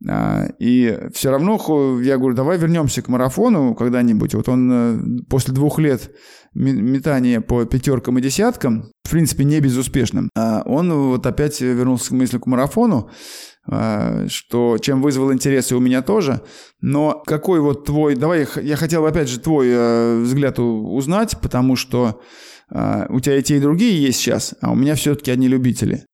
а, 0.09 0.47
и 0.57 0.97
все 1.13 1.29
равно 1.29 1.99
я 2.01 2.17
говорю, 2.17 2.35
давай 2.35 2.57
вернемся 2.57 3.01
к 3.01 3.07
марафону 3.07 3.75
когда-нибудь. 3.75 4.33
Вот 4.33 4.49
он 4.49 4.71
э, 4.71 5.23
после 5.29 5.53
двух 5.53 5.77
лет 5.77 6.11
метания 6.53 7.41
по 7.41 7.65
пятеркам 7.65 8.17
и 8.17 8.21
десяткам, 8.21 8.91
в 9.03 9.09
принципе, 9.09 9.43
не 9.43 9.59
безуспешным, 9.59 10.29
а 10.35 10.63
он 10.65 10.91
вот 10.93 11.25
опять 11.25 11.61
вернулся 11.61 12.09
к 12.09 12.11
мысли 12.11 12.37
к 12.37 12.45
марафону, 12.45 13.09
а, 13.67 14.25
что 14.27 14.77
чем 14.77 15.01
вызвал 15.01 15.31
интерес 15.31 15.71
и 15.71 15.75
у 15.75 15.79
меня 15.79 16.01
тоже. 16.01 16.41
Но 16.81 17.21
какой 17.25 17.59
вот 17.59 17.85
твой... 17.85 18.15
Давай 18.15 18.47
я 18.61 18.75
хотел 18.75 19.05
опять 19.05 19.29
же 19.29 19.39
твой 19.39 19.67
э, 19.69 20.21
взгляд 20.21 20.59
узнать, 20.59 21.37
потому 21.41 21.75
что 21.75 22.21
у 22.69 23.19
тебя 23.19 23.37
и 23.37 23.43
те, 23.43 23.57
и 23.57 23.59
другие 23.59 24.01
есть 24.01 24.19
сейчас, 24.19 24.55
а 24.61 24.71
у 24.71 24.75
меня 24.75 24.95
все-таки 24.95 25.29
одни 25.29 25.49
любители. 25.49 26.05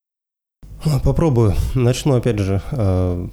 Попробую. 1.03 1.53
Начну 1.75 2.15
опять 2.15 2.39
же 2.39 2.61
э, 2.71 3.27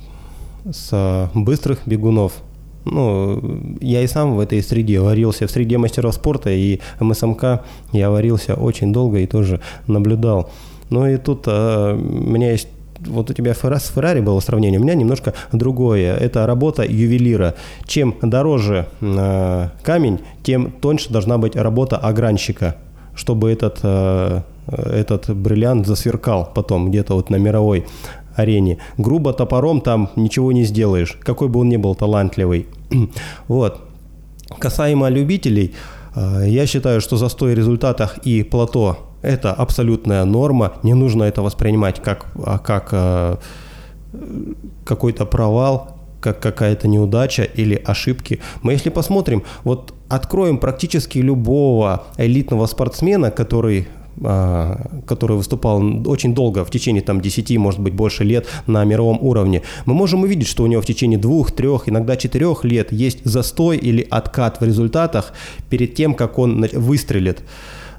с 0.71 1.31
быстрых 1.35 1.87
бегунов. 1.87 2.43
Ну, 2.85 3.43
я 3.81 4.03
и 4.03 4.07
сам 4.07 4.37
в 4.37 4.41
этой 4.41 4.63
среде 4.63 5.01
варился, 5.01 5.47
в 5.47 5.51
среде 5.51 5.79
мастеров 5.79 6.15
спорта 6.15 6.51
и 6.51 6.81
МСМК 7.01 7.63
я 7.93 8.11
варился 8.11 8.55
очень 8.55 8.93
долго 8.93 9.19
и 9.19 9.27
тоже 9.27 9.61
наблюдал. 9.87 10.51
Ну 10.91 11.07
и 11.07 11.17
тут 11.17 11.45
а, 11.47 11.95
у 11.95 12.31
меня 12.31 12.51
есть 12.53 12.69
вот 13.07 13.31
у 13.31 13.35
тебя 13.35 13.55
с 13.55 13.59
Феррари 13.59 14.21
было 14.21 14.41
сравнение, 14.41 14.81
у 14.81 14.83
меня 14.83 14.95
немножко 14.95 15.35
другое. 15.53 16.15
Это 16.15 16.47
работа 16.47 16.85
ювелира. 16.85 17.55
Чем 17.87 18.15
дороже 18.23 18.87
э, 19.01 19.69
камень, 19.83 20.21
тем 20.43 20.71
тоньше 20.71 21.11
должна 21.11 21.39
быть 21.39 21.57
работа 21.57 21.97
огранщика, 21.97 22.77
чтобы 23.15 23.51
этот, 23.51 23.81
э, 23.83 24.41
этот 24.67 25.31
бриллиант 25.37 25.87
засверкал 25.87 26.51
потом 26.55 26.91
где-то 26.91 27.15
вот 27.15 27.31
на 27.31 27.37
мировой 27.37 27.85
арене. 28.35 28.79
Грубо 28.99 29.33
топором 29.33 29.81
там 29.81 30.11
ничего 30.17 30.53
не 30.53 30.65
сделаешь, 30.65 31.19
какой 31.23 31.49
бы 31.49 31.61
он 31.61 31.69
ни 31.69 31.77
был 31.77 31.95
талантливый. 31.95 32.67
вот. 33.49 33.81
Касаемо 34.59 35.09
любителей, 35.09 35.75
э, 36.15 36.45
я 36.49 36.67
считаю, 36.67 37.01
что 37.01 37.17
застой 37.17 37.55
в 37.55 37.59
результатах 37.59 38.19
и 38.19 38.43
плато– 38.43 38.99
это 39.23 39.53
абсолютная 39.53 40.25
норма. 40.25 40.75
Не 40.83 40.95
нужно 40.95 41.25
это 41.25 41.43
воспринимать 41.43 42.03
как, 42.03 42.27
а, 42.45 42.59
как 42.59 42.89
э, 42.93 43.37
какой-то 44.85 45.25
провал, 45.25 45.97
как 46.21 46.41
какая-то 46.41 46.89
неудача 46.89 47.43
или 47.43 47.75
ошибки. 47.75 48.41
Мы 48.63 48.73
если 48.73 48.91
посмотрим, 48.91 49.43
вот 49.65 49.95
откроем 50.09 50.59
практически 50.59 51.19
любого 51.19 52.05
элитного 52.19 52.67
спортсмена, 52.67 53.31
который 53.31 53.89
который 54.17 55.37
выступал 55.37 55.83
очень 56.07 56.35
долго, 56.35 56.65
в 56.65 56.71
течение 56.71 57.03
там 57.03 57.21
10, 57.21 57.59
может 57.59 57.81
быть, 57.81 57.95
больше 57.95 58.25
лет 58.25 58.47
на 58.67 58.85
мировом 58.85 59.19
уровне, 59.21 59.63
мы 59.87 59.95
можем 59.95 60.23
увидеть, 60.23 60.49
что 60.49 60.63
у 60.63 60.67
него 60.67 60.83
в 60.83 60.87
течение 60.87 61.19
двух, 61.19 61.53
трех, 61.53 61.89
иногда 61.89 62.17
четырех 62.17 62.65
лет 62.65 62.93
есть 62.93 63.25
застой 63.25 63.77
или 63.77 64.07
откат 64.11 64.61
в 64.61 64.65
результатах 64.65 65.33
перед 65.71 65.95
тем, 65.95 66.15
как 66.15 66.39
он 66.39 66.67
выстрелит. 66.73 67.43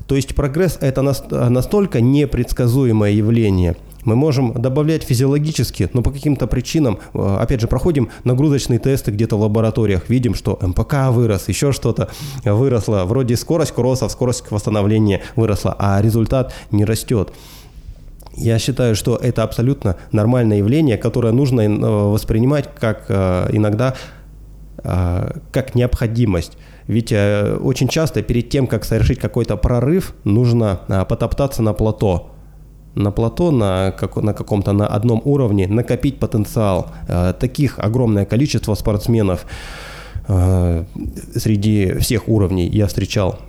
То 0.08 0.16
есть 0.16 0.36
прогресс– 0.36 0.78
это 0.82 1.02
настолько 1.02 2.02
непредсказуемое 2.02 3.12
явление– 3.12 3.76
мы 4.06 4.16
можем 4.16 4.54
добавлять 4.54 5.04
физиологически, 5.04 5.90
но 5.94 6.02
по 6.02 6.12
каким-то 6.12 6.48
причинам, 6.48 7.00
э, 7.14 7.38
опять 7.42 7.60
же, 7.60 7.68
проходим 7.68 8.10
нагрузочные 8.24 8.80
тесты 8.80 9.12
где-то 9.12 9.36
в 9.36 9.42
лабораториях, 9.42 10.10
видим, 10.10 10.36
что 10.36 10.58
МПК 10.62 11.10
вырос, 11.10 11.50
еще 11.50 11.72
что-то 11.72 12.10
выросло. 12.44 13.04
Вроде 13.06 13.36
скорость 13.36 13.74
кроссов, 13.74 14.12
скорость 14.12 14.50
восстановления 14.52 15.22
выросла, 15.36 15.76
а 15.78 16.02
результат 16.02 16.54
не 16.72 16.86
растет. 16.86 17.34
Я 18.38 18.60
считаю, 18.60 18.96
что 18.96 19.16
это 19.16 19.44
абсолютно 19.44 19.96
нормальное 20.12 20.58
явление, 20.58 20.98
которое 20.98 21.34
нужно 21.34 21.62
э, 21.62 21.78
воспринимать 21.78 22.70
как 22.80 23.06
э, 23.10 23.50
иногда 23.52 23.96
как 24.84 25.74
необходимость. 25.74 26.60
Ведь 26.86 27.12
очень 27.12 27.88
часто 27.88 28.22
перед 28.22 28.50
тем, 28.50 28.68
как 28.68 28.86
совершить 28.86 29.18
какой-то 29.18 29.58
прорыв, 29.58 30.14
нужно 30.26 30.82
потоптаться 31.10 31.64
на 31.64 31.74
плато 31.74 32.35
на 32.96 33.12
плато, 33.12 33.52
на, 33.52 33.92
как, 33.92 34.16
на 34.16 34.34
каком-то 34.34 34.74
на 34.74 34.88
одном 34.88 35.22
уровне, 35.26 35.68
накопить 35.68 36.20
потенциал. 36.20 36.88
Э, 37.08 37.34
таких 37.40 37.80
огромное 37.80 38.26
количество 38.26 38.76
спортсменов 38.76 39.46
э, 40.28 40.86
среди 41.36 41.94
всех 42.00 42.28
уровней 42.28 42.68
я 42.68 42.88
встречал. 42.88 43.40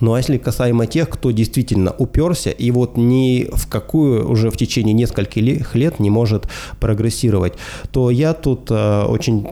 Ну 0.00 0.14
а 0.14 0.18
если 0.18 0.38
касаемо 0.38 0.86
тех, 0.86 1.08
кто 1.08 1.30
действительно 1.32 1.92
уперся 1.98 2.50
и 2.50 2.70
вот 2.70 2.96
ни 2.96 3.48
в 3.52 3.68
какую 3.68 4.30
уже 4.30 4.50
в 4.50 4.56
течение 4.56 4.94
нескольких 4.94 5.74
лет 5.74 6.00
не 6.00 6.10
может 6.10 6.48
прогрессировать, 6.80 7.54
то 7.90 8.10
я 8.10 8.32
тут 8.32 8.70
э, 8.70 9.04
очень 9.04 9.46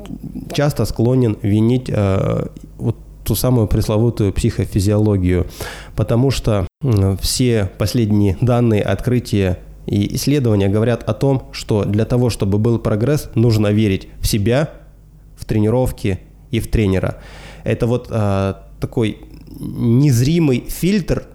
часто 0.52 0.84
склонен 0.84 1.36
винить 1.42 1.86
э, 1.88 2.46
вот 2.78 2.96
ту 3.24 3.34
самую 3.34 3.66
пресловутую 3.66 4.32
психофизиологию, 4.32 5.46
потому 5.96 6.30
что 6.30 6.68
все 7.20 7.70
последние 7.78 8.36
данные, 8.40 8.82
открытия 8.82 9.58
и 9.86 10.14
исследования 10.16 10.68
говорят 10.68 11.02
о 11.08 11.14
том, 11.14 11.48
что 11.52 11.84
для 11.84 12.04
того, 12.04 12.30
чтобы 12.30 12.58
был 12.58 12.78
прогресс, 12.78 13.30
нужно 13.34 13.68
верить 13.68 14.08
в 14.20 14.26
себя, 14.26 14.70
в 15.36 15.44
тренировки 15.44 16.20
и 16.50 16.60
в 16.60 16.68
тренера. 16.68 17.22
Это 17.64 17.86
вот 17.86 18.08
э, 18.10 18.54
такой 18.80 19.18
незримый 19.58 20.64
фильтр 20.68 21.26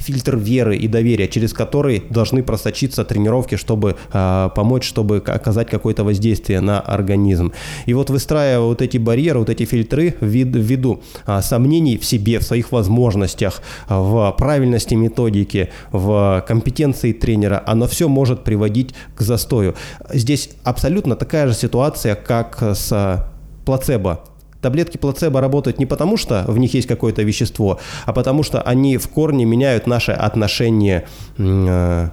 фильтр 0.00 0.36
веры 0.36 0.76
и 0.76 0.88
доверия, 0.88 1.28
через 1.28 1.52
который 1.52 2.02
должны 2.10 2.42
просочиться 2.42 3.04
тренировки, 3.04 3.56
чтобы 3.56 3.96
э, 4.12 4.50
помочь, 4.54 4.84
чтобы 4.84 5.18
оказать 5.18 5.68
какое-то 5.70 6.04
воздействие 6.04 6.60
на 6.60 6.80
организм. 6.80 7.52
И 7.86 7.94
вот 7.94 8.10
выстраивая 8.10 8.66
вот 8.66 8.82
эти 8.82 8.98
барьеры, 8.98 9.38
вот 9.38 9.50
эти 9.50 9.64
фильтры 9.64 10.14
ввиду 10.20 11.02
э, 11.26 11.40
сомнений 11.42 11.98
в 11.98 12.04
себе, 12.04 12.38
в 12.38 12.42
своих 12.42 12.72
возможностях, 12.72 13.62
в 13.88 14.34
правильности 14.38 14.94
методики, 14.94 15.70
в 15.92 16.44
компетенции 16.46 17.12
тренера, 17.12 17.62
оно 17.66 17.86
все 17.86 18.08
может 18.08 18.44
приводить 18.44 18.94
к 19.14 19.22
застою. 19.22 19.74
Здесь 20.12 20.50
абсолютно 20.64 21.16
такая 21.16 21.48
же 21.48 21.54
ситуация, 21.54 22.14
как 22.14 22.62
с 22.62 23.30
плацебо. 23.64 24.29
Таблетки 24.60 24.98
плацебо 24.98 25.40
работают 25.40 25.78
не 25.78 25.86
потому, 25.86 26.16
что 26.16 26.44
в 26.46 26.58
них 26.58 26.74
есть 26.74 26.86
какое-то 26.86 27.22
вещество, 27.22 27.78
а 28.04 28.12
потому 28.12 28.42
что 28.42 28.60
они 28.60 28.98
в 28.98 29.08
корне 29.08 29.44
меняют 29.44 29.86
наше 29.86 30.12
отношение 30.12 31.06
э, 31.38 32.08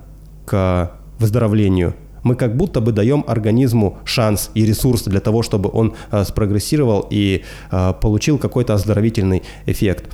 к 0.45 0.91
выздоровлению. 1.19 1.93
Мы 2.23 2.35
как 2.35 2.55
будто 2.55 2.81
бы 2.81 2.91
даем 2.91 3.23
организму 3.27 3.99
шанс 4.05 4.51
и 4.53 4.65
ресурс 4.65 5.03
для 5.03 5.19
того, 5.19 5.43
чтобы 5.43 5.69
он 5.71 5.93
э, 6.11 6.23
спрогрессировал 6.23 7.07
и 7.09 7.43
э, 7.71 7.93
получил 8.01 8.37
какой-то 8.37 8.73
оздоровительный 8.73 9.43
эффект. 9.65 10.05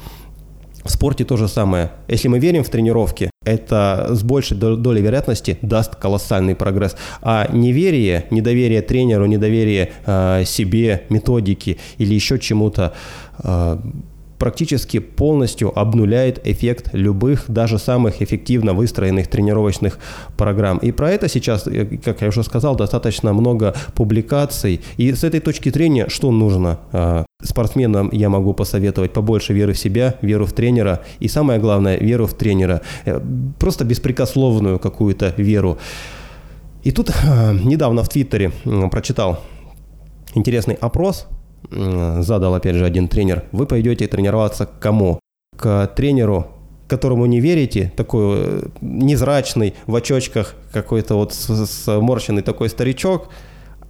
В 0.84 0.90
спорте 0.90 1.24
то 1.24 1.38
же 1.38 1.48
самое. 1.48 1.92
Если 2.08 2.28
мы 2.28 2.40
верим 2.40 2.64
в 2.64 2.70
тренировки, 2.70 3.30
это 3.46 4.08
с 4.12 4.24
большей 4.24 4.58
долей 4.58 5.02
вероятности 5.02 5.58
даст 5.62 5.96
колоссальный 5.96 6.56
прогресс. 6.56 6.96
А 7.22 7.48
неверие, 7.52 8.26
недоверие 8.32 8.82
тренеру, 8.82 9.26
недоверие 9.26 9.92
э, 10.06 10.44
себе, 10.46 11.04
методике 11.10 11.78
или 11.98 12.14
еще 12.14 12.38
чему-то 12.40 12.94
э, 13.44 13.78
практически 14.44 15.00
полностью 15.00 15.72
обнуляет 15.80 16.46
эффект 16.46 16.90
любых, 16.92 17.46
даже 17.48 17.80
самых 17.80 18.22
эффективно 18.22 18.74
выстроенных 18.74 19.28
тренировочных 19.28 19.98
программ. 20.36 20.80
И 20.80 20.92
про 20.92 21.12
это 21.12 21.30
сейчас, 21.30 21.66
э, 21.66 21.86
как 22.04 22.22
я 22.22 22.28
уже 22.28 22.44
сказал, 22.44 22.76
достаточно 22.76 23.32
много 23.32 23.74
публикаций. 23.96 24.82
И 24.98 25.14
с 25.14 25.24
этой 25.24 25.40
точки 25.40 25.70
зрения, 25.70 26.10
что 26.10 26.30
нужно 26.32 26.78
э, 26.92 27.24
спортсменам 27.42 28.10
я 28.12 28.28
могу 28.28 28.54
посоветовать 28.54 29.14
побольше 29.14 29.54
веры 29.54 29.72
в 29.72 29.80
себя, 29.80 30.16
веру 30.22 30.46
в 30.46 30.52
тренера 30.52 31.00
и 31.22 31.30
самое 31.30 31.62
главное, 31.62 31.98
веру 31.98 32.28
в 32.28 32.34
тренера. 32.34 32.82
Э, 33.06 33.22
просто 33.60 33.86
беспрекословную 33.86 34.78
какую-то 34.78 35.34
веру. 35.38 35.78
И 36.84 36.92
тут 36.92 37.12
недавно 37.64 38.04
в 38.04 38.10
Твиттере 38.10 38.52
прочитал 38.92 39.40
интересный 40.36 40.76
опрос 40.82 41.28
задал 41.72 42.56
опять 42.56 42.76
же 42.76 42.86
один 42.86 43.08
тренер, 43.08 43.44
вы 43.52 43.66
пойдете 43.66 44.08
тренироваться 44.08 44.66
к 44.66 44.80
кому? 44.80 45.20
К 45.58 45.88
тренеру, 45.88 46.48
которому 46.88 47.26
не 47.26 47.40
верите, 47.40 47.92
такой 47.96 48.38
э, 48.38 48.64
незрачный, 48.82 49.74
в 49.88 49.96
очочках, 49.96 50.56
какой-то 50.72 51.16
вот 51.16 51.34
сморщенный 51.34 52.42
такой 52.42 52.70
старичок, 52.70 53.30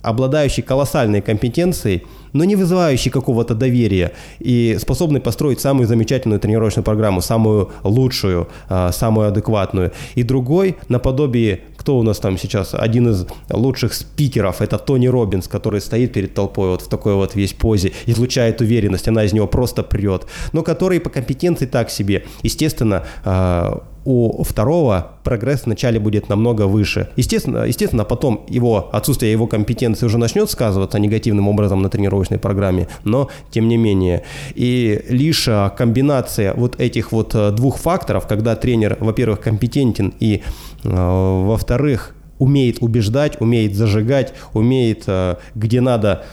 обладающий 0.01 0.63
колоссальной 0.63 1.21
компетенцией, 1.21 2.03
но 2.33 2.43
не 2.43 2.55
вызывающий 2.55 3.11
какого-то 3.11 3.55
доверия 3.55 4.11
и 4.39 4.77
способный 4.79 5.21
построить 5.21 5.61
самую 5.61 5.87
замечательную 5.87 6.39
тренировочную 6.39 6.83
программу, 6.83 7.21
самую 7.21 7.71
лучшую, 7.83 8.47
а, 8.69 8.91
самую 8.91 9.27
адекватную. 9.27 9.91
И 10.15 10.23
другой, 10.23 10.77
наподобие, 10.89 11.61
кто 11.77 11.97
у 11.97 12.03
нас 12.03 12.19
там 12.19 12.37
сейчас, 12.37 12.73
один 12.73 13.09
из 13.09 13.27
лучших 13.49 13.93
спикеров, 13.93 14.61
это 14.61 14.77
Тони 14.77 15.07
Робинс, 15.07 15.47
который 15.47 15.81
стоит 15.81 16.13
перед 16.13 16.33
толпой 16.33 16.69
вот 16.69 16.81
в 16.81 16.87
такой 16.89 17.13
вот 17.13 17.35
весь 17.35 17.53
позе, 17.53 17.93
излучает 18.05 18.61
уверенность, 18.61 19.07
она 19.07 19.23
из 19.23 19.33
него 19.33 19.47
просто 19.47 19.83
прет, 19.83 20.25
но 20.53 20.63
который 20.63 20.99
по 20.99 21.09
компетенции 21.09 21.65
так 21.65 21.89
себе. 21.89 22.25
Естественно, 22.41 23.05
а, 23.23 23.83
у 24.05 24.43
второго 24.43 25.11
прогресс 25.23 25.65
вначале 25.65 25.99
будет 25.99 26.29
намного 26.29 26.67
выше. 26.67 27.09
Естественно, 27.15 27.63
естественно, 27.63 28.03
потом 28.03 28.45
его 28.49 28.89
отсутствие 28.91 29.31
его 29.31 29.47
компетенции 29.47 30.05
уже 30.05 30.17
начнет 30.17 30.49
сказываться 30.49 30.99
негативным 30.99 31.47
образом 31.47 31.81
на 31.81 31.89
тренировочной 31.89 32.39
программе, 32.39 32.87
но 33.03 33.29
тем 33.51 33.67
не 33.67 33.77
менее. 33.77 34.23
И 34.55 35.03
лишь 35.09 35.47
а, 35.47 35.69
комбинация 35.69 36.53
вот 36.53 36.79
этих 36.79 37.11
вот 37.11 37.33
а, 37.35 37.51
двух 37.51 37.77
факторов, 37.77 38.27
когда 38.27 38.55
тренер, 38.55 38.97
во-первых, 38.99 39.39
компетентен 39.39 40.13
и, 40.19 40.43
а, 40.83 41.45
во-вторых, 41.45 42.15
умеет 42.43 42.77
убеждать, 42.81 43.39
умеет 43.39 43.75
зажигать, 43.75 44.33
умеет, 44.53 45.07
где 45.55 45.81
надо 45.81 46.25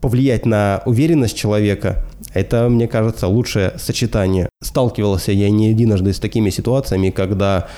повлиять 0.00 0.46
на 0.46 0.82
уверенность 0.86 1.36
человека, 1.36 2.04
это, 2.32 2.68
мне 2.68 2.86
кажется, 2.86 3.26
лучшее 3.26 3.72
сочетание. 3.76 4.48
Сталкивался 4.62 5.32
я 5.32 5.50
не 5.50 5.70
единожды 5.70 6.12
с 6.12 6.20
такими 6.20 6.50
ситуациями, 6.50 7.10
когда 7.10 7.68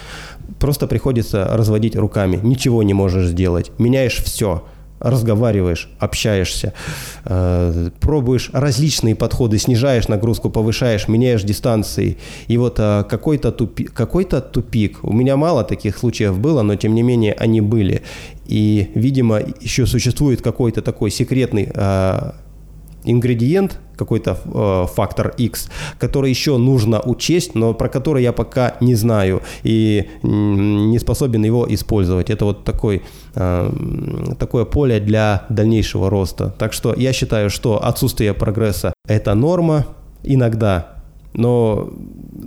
просто 0.58 0.86
приходится 0.86 1.48
разводить 1.56 1.96
руками, 1.96 2.38
ничего 2.42 2.82
не 2.82 2.94
можешь 2.94 3.28
сделать, 3.28 3.70
меняешь 3.78 4.16
все, 4.16 4.64
разговариваешь, 5.03 5.88
общаешься, 5.98 6.72
э, 7.24 7.90
пробуешь 8.00 8.50
различные 8.53 9.14
подходы, 9.14 9.59
снижаешь 9.59 10.09
нагрузку, 10.09 10.50
повышаешь, 10.50 11.09
меняешь 11.09 11.42
дистанции. 11.42 12.16
И 12.46 12.57
вот 12.57 12.76
э, 12.78 13.05
какой-то 13.09 13.53
тупик, 13.53 13.92
какой-то 13.92 14.40
тупик. 14.40 15.03
У 15.03 15.12
меня 15.12 15.36
мало 15.36 15.64
таких 15.64 15.98
случаев 15.98 16.38
было, 16.38 16.62
но 16.62 16.76
тем 16.76 16.94
не 16.94 17.03
менее 17.03 17.34
они 17.34 17.61
были. 17.61 18.03
И, 18.46 18.90
видимо, 18.94 19.40
еще 19.61 19.86
существует 19.86 20.42
какой-то 20.42 20.82
такой 20.82 21.11
секретный 21.11 21.70
э, 21.74 22.32
ингредиент, 23.05 23.78
какой-то 24.03 24.36
э, 24.44 24.86
фактор 24.94 25.34
X, 25.38 25.68
который 25.98 26.30
еще 26.30 26.57
нужно 26.57 27.00
учесть, 27.00 27.55
но 27.55 27.74
про 27.74 27.88
который 27.88 28.22
я 28.22 28.32
пока 28.32 28.74
не 28.80 28.94
знаю 28.94 29.42
и 29.62 30.09
не 30.22 30.98
способен 30.98 31.44
его 31.44 31.66
использовать. 31.68 32.30
Это 32.30 32.44
вот 32.44 32.64
такой, 32.64 33.03
э, 33.34 33.70
такое 34.38 34.64
поле 34.64 35.00
для 35.00 35.44
дальнейшего 35.48 36.11
роста. 36.11 36.55
Так 36.59 36.72
что 36.72 36.94
я 36.94 37.12
считаю, 37.12 37.50
что 37.50 37.84
отсутствие 37.84 38.34
прогресса– 38.34 38.92
это 39.09 39.34
норма 39.34 39.86
иногда, 40.24 40.96
но 41.34 41.90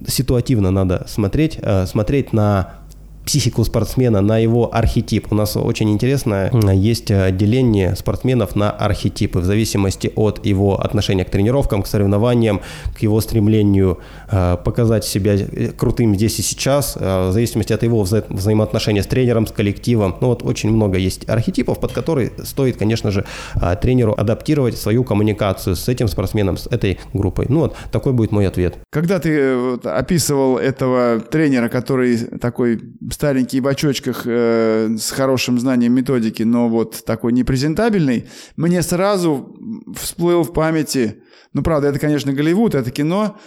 ситуативно 0.08 0.72
надо 0.72 1.06
смотреть, 1.08 1.60
э, 1.62 1.86
смотреть 1.86 2.34
на 2.34 2.85
психику 3.26 3.64
спортсмена, 3.64 4.22
на 4.22 4.38
его 4.38 4.74
архетип. 4.74 5.32
У 5.32 5.36
нас 5.36 5.56
очень 5.58 5.92
интересно, 5.92 6.52
есть 6.74 7.08
деление 7.08 7.96
спортсменов 7.96 8.56
на 8.56 8.72
архетипы 8.72 9.40
в 9.40 9.46
зависимости 9.46 10.12
от 10.16 10.46
его 10.46 10.80
отношения 10.80 11.26
к 11.26 11.30
тренировкам, 11.30 11.84
к 11.84 11.88
соревнованиям, 11.88 12.62
к 12.96 13.00
его 13.00 13.22
стремлению 13.22 14.00
э, 14.30 14.58
показать 14.64 15.06
себя 15.06 15.38
крутым 15.78 16.16
здесь 16.16 16.40
и 16.40 16.42
сейчас, 16.42 16.98
э, 17.00 17.30
в 17.30 17.32
зависимости 17.34 17.74
от 17.74 17.84
его 17.84 18.02
вза 18.04 18.24
взаимоотношения 18.30 19.04
с 19.04 19.08
тренером, 19.08 19.48
с 19.48 19.52
коллективом. 19.52 20.16
Ну 20.22 20.28
вот 20.28 20.44
очень 20.44 20.72
много 20.72 20.98
есть 20.98 21.28
архетипов, 21.30 21.80
под 21.80 21.92
которые 21.92 22.32
стоит, 22.44 22.78
конечно 22.78 23.12
же, 23.12 23.26
э, 23.56 23.76
тренеру 23.82 24.14
адаптировать 24.18 24.78
свою 24.78 25.04
коммуникацию 25.04 25.76
с 25.76 25.88
этим 25.90 26.08
спортсменом, 26.08 26.58
с 26.58 26.68
этой 26.68 27.00
группой. 27.14 27.46
Ну 27.50 27.60
вот 27.62 27.76
такой 27.92 28.14
будет 28.14 28.32
мой 28.32 28.48
ответ. 28.48 28.76
Когда 28.92 29.20
ты 29.20 29.78
описывал 29.84 30.58
этого 30.58 31.20
тренера, 31.20 31.70
который 31.70 32.18
такой 32.18 32.80
старенький 33.16 33.62
в 33.62 33.68
очочках 33.68 34.24
э, 34.26 34.96
с 34.98 35.12
хорошим 35.12 35.58
знанием 35.58 35.94
методики, 35.94 36.44
но 36.44 36.70
вот 36.70 37.04
такой 37.06 37.32
непрезентабельный, 37.32 38.28
мне 38.58 38.82
сразу 38.82 39.58
всплыл 39.96 40.44
в 40.44 40.54
памяти, 40.54 41.24
ну 41.54 41.64
правда, 41.64 41.88
это, 41.88 41.98
конечно, 41.98 42.34
Голливуд, 42.34 42.76
это 42.76 42.92
кино, 42.92 43.38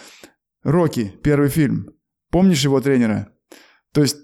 Рокки, 0.64 1.14
первый 1.22 1.50
фильм. 1.50 1.90
Помнишь 2.30 2.64
его 2.64 2.80
тренера? 2.80 3.28
То 3.92 4.00
есть 4.00 4.16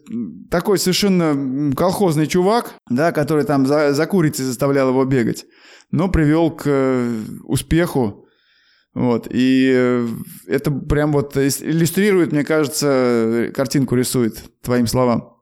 такой 0.51 0.79
совершенно 0.79 1.73
колхозный 1.75 2.27
чувак, 2.27 2.75
да, 2.91 3.13
который 3.13 3.45
там 3.45 3.67
за, 3.67 3.93
за 3.93 4.07
курицей 4.07 4.45
заставлял 4.45 4.89
его 4.89 5.05
бегать, 5.05 5.45
но 5.91 6.09
привел 6.09 6.51
к 6.51 6.63
э, 6.67 7.21
успеху. 7.45 8.27
Вот, 8.95 9.27
и 9.31 9.73
э, 9.75 10.09
это 10.47 10.71
прям 10.71 11.13
вот 11.13 11.37
иллюстрирует, 11.37 12.33
мне 12.33 12.45
кажется, 12.45 13.51
картинку 13.55 13.95
рисует 13.95 14.43
твоим 14.63 14.87
словам. 14.87 15.34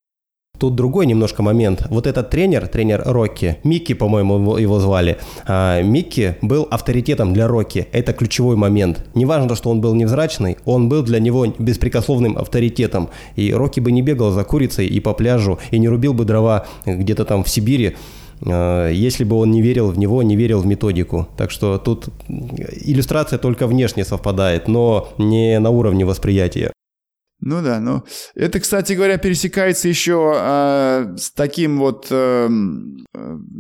Тут 0.63 0.77
другой 0.77 1.07
немножко 1.07 1.43
момент. 1.43 1.89
Вот 1.91 2.07
этот 2.07 2.31
тренер, 2.31 2.69
тренер 2.69 3.03
Рокки, 3.05 3.57
Микки, 3.65 3.95
по-моему, 3.95 4.57
его 4.59 4.79
звали, 4.79 5.19
а, 5.45 5.83
Микки 5.83 6.37
был 6.41 6.69
авторитетом 6.71 7.35
для 7.35 7.49
Рокки. 7.49 7.89
Это 7.91 8.13
ключевой 8.13 8.55
момент. 8.55 9.05
Неважно, 9.17 9.57
что 9.57 9.71
он 9.71 9.81
был 9.81 9.93
невзрачный, 9.97 10.59
он 10.65 10.89
был 10.89 11.03
для 11.03 11.19
него 11.19 11.47
беспрекословным 11.47 12.39
авторитетом. 12.39 13.09
И 13.35 13.53
Рокки 13.53 13.81
бы 13.81 13.91
не 13.91 14.03
бегал 14.03 14.31
за 14.31 14.45
курицей 14.45 14.87
и 14.87 15.01
по 15.01 15.15
пляжу, 15.15 15.59
и 15.73 15.81
не 15.81 15.89
рубил 15.89 16.15
бы 16.15 16.25
дрова 16.25 16.65
где-то 16.87 17.25
там 17.25 17.43
в 17.43 17.49
Сибири, 17.49 17.97
а, 18.47 18.89
если 18.89 19.25
бы 19.25 19.35
он 19.35 19.51
не 19.51 19.63
верил 19.63 19.91
в 19.91 19.99
него, 19.99 20.23
не 20.23 20.37
верил 20.37 20.61
в 20.61 20.67
методику. 20.67 21.27
Так 21.37 21.51
что 21.51 21.79
тут 21.79 22.11
иллюстрация 22.29 23.41
только 23.41 23.67
внешне 23.67 24.05
совпадает, 24.05 24.69
но 24.69 25.09
не 25.19 25.59
на 25.59 25.71
уровне 25.71 26.05
восприятия. 26.05 26.71
Ну 27.45 27.61
да, 27.61 27.81
ну 27.81 28.05
это, 28.37 28.61
кстати 28.61 28.93
говоря, 28.93 29.19
пересекается 29.19 29.89
еще 29.89 30.33
э, 30.37 31.17
с 31.19 31.33
таким 31.33 31.81
вот 31.81 32.07
э, 32.09 32.49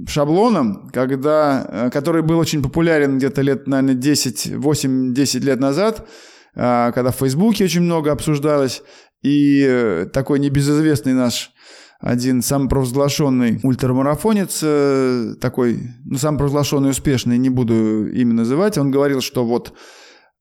шаблоном, 0.06 0.88
когда, 0.92 1.66
э, 1.68 1.90
который 1.90 2.22
был 2.22 2.38
очень 2.38 2.62
популярен 2.62 3.18
где-то 3.18 3.42
лет, 3.42 3.66
наверное, 3.66 3.96
10, 3.96 4.52
8-10 4.52 5.40
лет 5.40 5.58
назад, 5.58 6.08
э, 6.54 6.92
когда 6.94 7.10
в 7.10 7.16
Фейсбуке 7.16 7.64
очень 7.64 7.80
много 7.80 8.12
обсуждалось, 8.12 8.84
и 9.20 9.66
э, 9.68 10.06
такой 10.12 10.38
небезызвестный 10.38 11.14
наш 11.14 11.50
один 11.98 12.40
самопровозглашенный 12.40 13.58
ультрамарафонец, 13.64 14.60
э, 14.62 15.34
такой, 15.40 15.90
ну, 16.04 16.18
самопровозглашенный 16.18 16.90
успешный, 16.90 17.36
не 17.36 17.50
буду 17.50 18.06
имя 18.12 18.32
называть, 18.32 18.78
он 18.78 18.92
говорил, 18.92 19.20
что 19.20 19.44
вот 19.44 19.72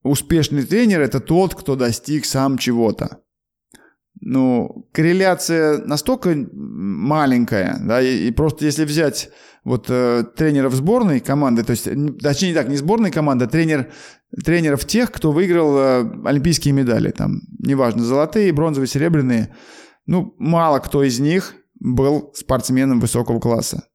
успешный 0.03 0.61
тренер– 0.61 1.01
это 1.01 1.19
тот, 1.19 1.55
кто 1.55 1.75
достиг 1.75 2.25
сам 2.25 2.59
чего-то 2.59 3.17
ну, 4.21 4.87
корреляция 4.91 5.79
настолько 5.85 6.35
маленькая, 6.53 7.77
да, 7.81 8.01
и, 8.01 8.27
и 8.27 8.31
просто 8.31 8.65
если 8.65 8.85
взять 8.85 9.29
вот 9.63 9.87
э, 9.89 10.23
тренеров 10.35 10.73
сборной 10.73 11.19
команды, 11.19 11.63
то 11.63 11.71
есть, 11.71 11.85
точнее 12.21 12.49
не 12.49 12.55
так, 12.55 12.69
не 12.69 12.77
сборной 12.77 13.11
команды, 13.11 13.45
а 13.45 13.47
тренер, 13.47 13.91
тренеров 14.43 14.85
тех, 14.85 15.11
кто 15.11 15.31
выиграл 15.31 15.77
э, 15.77 16.11
олимпийские 16.25 16.73
медали, 16.73 17.11
там, 17.11 17.41
неважно, 17.59 18.03
золотые, 18.03 18.53
бронзовые, 18.53 18.87
серебряные, 18.87 19.55
ну, 20.05 20.35
мало 20.37 20.79
кто 20.79 21.03
из 21.03 21.19
них 21.19 21.55
был 21.79 22.31
спортсменом 22.35 22.99
высокого 22.99 23.39
класса. 23.39 23.87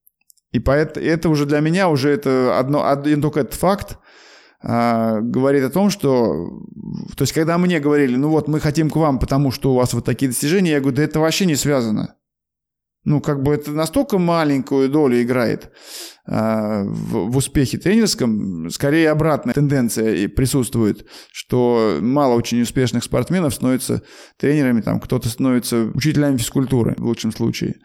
И 0.52 0.58
поэтому 0.58 1.04
это 1.04 1.28
уже 1.28 1.46
для 1.46 1.60
меня 1.60 1.88
уже 1.88 2.10
это 2.10 2.58
одно, 2.58 2.88
один 2.88 3.22
только 3.22 3.40
этот 3.40 3.54
факт, 3.54 3.98
а, 4.68 5.20
говорит 5.20 5.62
о 5.62 5.70
том, 5.70 5.90
что... 5.90 6.64
То 7.16 7.22
есть, 7.22 7.32
когда 7.32 7.56
мне 7.56 7.78
говорили, 7.78 8.16
ну 8.16 8.30
вот, 8.30 8.48
мы 8.48 8.58
хотим 8.58 8.90
к 8.90 8.96
вам, 8.96 9.20
потому 9.20 9.52
что 9.52 9.72
у 9.72 9.76
вас 9.76 9.94
вот 9.94 10.04
такие 10.04 10.28
достижения, 10.28 10.72
я 10.72 10.80
говорю, 10.80 10.96
да 10.96 11.04
это 11.04 11.20
вообще 11.20 11.46
не 11.46 11.54
связано. 11.54 12.16
Ну, 13.04 13.20
как 13.20 13.44
бы 13.44 13.54
это 13.54 13.70
настолько 13.70 14.18
маленькую 14.18 14.88
долю 14.88 15.22
играет 15.22 15.70
а, 16.26 16.82
в, 16.82 17.30
в 17.30 17.36
успехе 17.36 17.78
тренерском, 17.78 18.68
скорее 18.70 19.10
обратная 19.10 19.54
тенденция 19.54 20.28
присутствует, 20.28 21.06
что 21.30 21.98
мало 22.00 22.34
очень 22.34 22.60
успешных 22.60 23.04
спортсменов 23.04 23.54
становятся 23.54 24.02
тренерами, 24.36 24.80
там 24.80 24.98
кто-то 24.98 25.28
становится 25.28 25.92
учителями 25.94 26.38
физкультуры 26.38 26.96
в 26.98 27.04
лучшем 27.04 27.30
случае. 27.30 27.76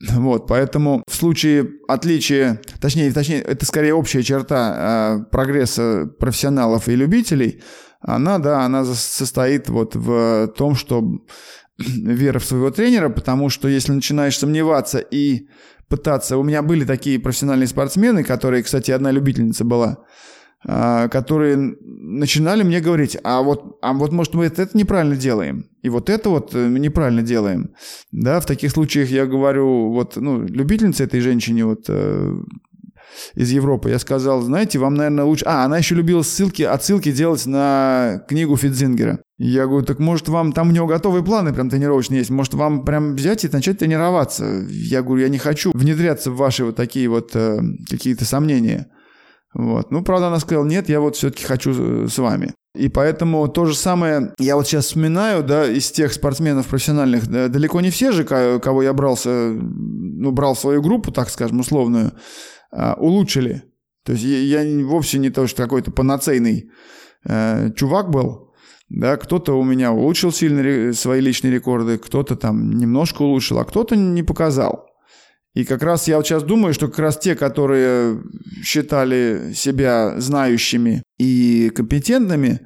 Вот, 0.12 0.46
поэтому 0.46 1.02
в 1.08 1.14
случае 1.14 1.70
отличия, 1.88 2.60
точнее, 2.80 3.12
точнее, 3.12 3.42
это 3.42 3.66
скорее 3.66 3.94
общая 3.94 4.22
черта 4.22 5.18
э, 5.18 5.30
прогресса 5.30 6.08
профессионалов 6.18 6.88
и 6.88 6.96
любителей, 6.96 7.62
она, 8.00 8.38
да, 8.38 8.64
она 8.64 8.84
состоит 8.84 9.68
вот 9.68 9.96
в 9.96 10.48
том, 10.56 10.76
что 10.76 11.02
вера 11.78 12.38
в 12.38 12.44
своего 12.44 12.70
тренера, 12.70 13.08
потому 13.08 13.50
что 13.50 13.68
если 13.68 13.92
начинаешь 13.92 14.38
сомневаться 14.38 14.98
и 14.98 15.48
пытаться... 15.88 16.36
У 16.36 16.42
меня 16.42 16.62
были 16.62 16.84
такие 16.84 17.18
профессиональные 17.18 17.66
спортсмены, 17.66 18.22
которые, 18.22 18.62
кстати, 18.62 18.90
одна 18.90 19.10
любительница 19.10 19.64
была, 19.64 20.04
которые 20.64 21.76
начинали 22.08 22.62
мне 22.62 22.80
говорить, 22.80 23.16
а 23.22 23.42
вот, 23.42 23.78
а 23.80 23.92
вот 23.92 24.12
может 24.12 24.34
мы 24.34 24.46
это, 24.46 24.62
это 24.62 24.76
неправильно 24.76 25.16
делаем, 25.16 25.66
и 25.82 25.88
вот 25.88 26.10
это 26.10 26.30
вот 26.30 26.54
э, 26.54 26.68
неправильно 26.68 27.22
делаем. 27.22 27.74
Да, 28.10 28.40
в 28.40 28.46
таких 28.46 28.72
случаях 28.72 29.10
я 29.10 29.26
говорю, 29.26 29.92
вот, 29.92 30.16
ну, 30.16 30.42
любительница 30.42 31.04
этой 31.04 31.20
женщине 31.20 31.64
вот 31.64 31.84
э, 31.88 32.36
из 33.34 33.50
Европы, 33.50 33.90
я 33.90 33.98
сказал, 33.98 34.42
знаете, 34.42 34.78
вам, 34.78 34.94
наверное, 34.94 35.24
лучше... 35.24 35.44
А, 35.46 35.64
она 35.64 35.78
еще 35.78 35.94
любила 35.94 36.22
ссылки, 36.22 36.62
отсылки 36.62 37.12
делать 37.12 37.46
на 37.46 38.22
книгу 38.28 38.56
Фитзингера. 38.56 39.20
Я 39.38 39.66
говорю, 39.66 39.84
так 39.84 39.98
может 39.98 40.28
вам, 40.28 40.52
там 40.52 40.68
у 40.68 40.72
него 40.72 40.86
готовые 40.86 41.24
планы 41.24 41.52
прям 41.52 41.70
тренировочные 41.70 42.18
есть, 42.18 42.30
может 42.30 42.54
вам 42.54 42.84
прям 42.84 43.14
взять 43.14 43.44
и 43.44 43.48
начать 43.48 43.78
тренироваться. 43.78 44.66
Я 44.68 45.02
говорю, 45.02 45.22
я 45.22 45.28
не 45.28 45.38
хочу 45.38 45.72
внедряться 45.72 46.30
в 46.30 46.36
ваши 46.36 46.64
вот 46.64 46.76
такие 46.76 47.08
вот 47.08 47.30
э, 47.34 47.60
какие-то 47.88 48.24
сомнения. 48.24 48.88
Вот. 49.54 49.90
Ну, 49.90 50.02
правда, 50.02 50.28
она 50.28 50.38
сказала, 50.40 50.64
нет, 50.64 50.88
я 50.88 51.00
вот 51.00 51.16
все-таки 51.16 51.44
хочу 51.44 52.04
э, 52.04 52.08
с 52.08 52.18
вами. 52.18 52.52
И 52.74 52.88
поэтому 52.88 53.48
то 53.48 53.64
же 53.64 53.74
самое, 53.74 54.32
я 54.38 54.56
вот 54.56 54.66
сейчас 54.66 54.86
вспоминаю, 54.86 55.42
да, 55.42 55.66
из 55.66 55.90
тех 55.90 56.12
спортсменов 56.12 56.66
профессиональных, 56.66 57.26
да, 57.26 57.48
далеко 57.48 57.80
не 57.80 57.90
все 57.90 58.12
же, 58.12 58.24
кого 58.24 58.82
я 58.82 58.92
брался, 58.92 59.30
ну, 59.30 60.30
брал 60.32 60.54
свою 60.54 60.82
группу, 60.82 61.10
так 61.10 61.30
скажем, 61.30 61.60
условную, 61.60 62.12
а, 62.70 62.94
улучшили. 62.94 63.64
То 64.04 64.12
есть 64.12 64.24
я, 64.24 64.62
я 64.62 64.86
вовсе 64.86 65.18
не 65.18 65.30
то, 65.30 65.46
что 65.46 65.62
какой-то 65.62 65.90
панацейный 65.90 66.70
э, 67.24 67.70
чувак 67.74 68.10
был, 68.10 68.52
да, 68.88 69.16
кто-то 69.16 69.58
у 69.58 69.64
меня 69.64 69.92
улучшил 69.92 70.30
сильно 70.30 70.92
свои 70.92 71.20
личные 71.20 71.52
рекорды, 71.52 71.98
кто-то 71.98 72.36
там 72.36 72.70
немножко 72.70 73.22
улучшил, 73.22 73.58
а 73.58 73.64
кто-то 73.64 73.96
не 73.96 74.22
показал. 74.22 74.87
И 75.54 75.64
как 75.64 75.82
раз 75.82 76.06
я 76.08 76.16
вот 76.16 76.26
сейчас 76.26 76.42
думаю, 76.42 76.74
что 76.74 76.88
как 76.88 76.98
раз 76.98 77.18
те, 77.18 77.34
которые 77.34 78.22
считали 78.62 79.52
себя 79.54 80.20
знающими 80.20 81.02
и 81.18 81.70
компетентными, 81.74 82.60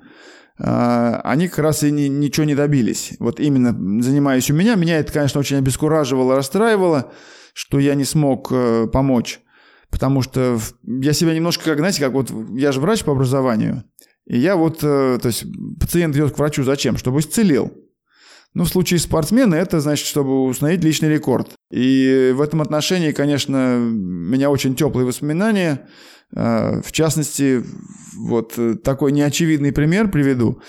а, 0.59 1.21
они 1.25 1.49
как 1.49 1.61
раз 1.61 1.83
и 1.83 1.91
ни, 1.91 2.03
ничего 2.03 2.45
не 2.45 2.55
добились. 2.55 3.15
Вот 3.19 3.41
именно 3.41 3.73
занимаясь 4.03 4.51
у 4.51 4.55
меня, 4.55 4.75
меня 4.75 4.99
это, 4.99 5.13
конечно, 5.13 5.41
очень 5.41 5.57
обескураживало, 5.57 6.37
расстраивало, 6.37 7.13
что 7.55 7.79
я 7.79 7.95
не 7.95 8.05
смог 8.05 8.49
э, 8.51 8.87
помочь. 8.93 9.41
Потому 9.91 10.23
что 10.23 10.59
я 10.85 11.13
себя 11.13 11.35
немножко, 11.35 11.65
как, 11.65 11.79
знаете, 11.79 12.01
как 12.01 12.13
вот 12.13 12.33
я 12.55 12.73
же 12.73 12.81
врач 12.81 13.05
по 13.05 13.13
образованию, 13.13 13.85
и 14.27 14.39
я 14.39 14.57
вот, 14.57 14.79
э, 14.83 15.19
то 15.21 15.27
есть 15.27 15.45
пациент 15.81 16.15
идет 16.15 16.33
к 16.33 16.39
врачу 16.39 16.63
зачем? 16.63 16.97
Чтобы 16.97 17.21
исцелил. 17.21 17.73
Ну, 18.55 18.65
в 18.65 18.69
случае 18.69 19.01
спортсмена 19.01 19.55
это 19.55 19.81
значит, 19.81 20.07
чтобы 20.07 20.45
установить 20.45 20.85
личный 20.85 21.09
рекорд. 21.09 21.53
И 21.71 22.33
в 22.35 22.41
этом 22.43 22.61
отношении, 22.61 23.13
конечно, 23.13 23.77
у 23.77 23.81
меня 23.81 24.51
очень 24.51 24.75
теплые 24.75 25.07
воспоминания. 25.07 25.89
А, 26.35 26.81
в 26.83 26.93
частности, 26.93 27.65
вот 28.17 28.59
такой 28.83 29.13
неочевидный 29.13 29.73
пример 29.73 30.11
приведу. 30.11 30.61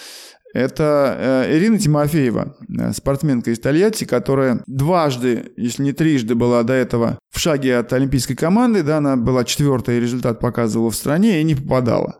Это 0.53 1.17
э, 1.49 1.57
Ирина 1.57 1.79
Тимофеева, 1.79 2.55
э, 2.69 2.93
спортсменка 2.93 3.49
из 3.49 3.59
Тольятти, 3.59 4.05
которая 4.05 4.61
дважды, 4.67 5.51
если 5.57 5.81
не 5.81 5.93
трижды, 5.93 6.35
была 6.35 6.61
до 6.61 6.73
этого 6.73 7.17
в 7.31 7.39
шаге 7.39 7.77
от 7.77 7.91
олимпийской 7.91 8.35
команды. 8.35 8.83
Да, 8.83 8.97
она 8.97 9.15
была 9.15 9.45
четвертой, 9.45 9.99
результат 9.99 10.39
показывала 10.39 10.91
в 10.91 10.95
стране 10.95 11.41
и 11.41 11.43
не 11.43 11.55
попадала. 11.55 12.19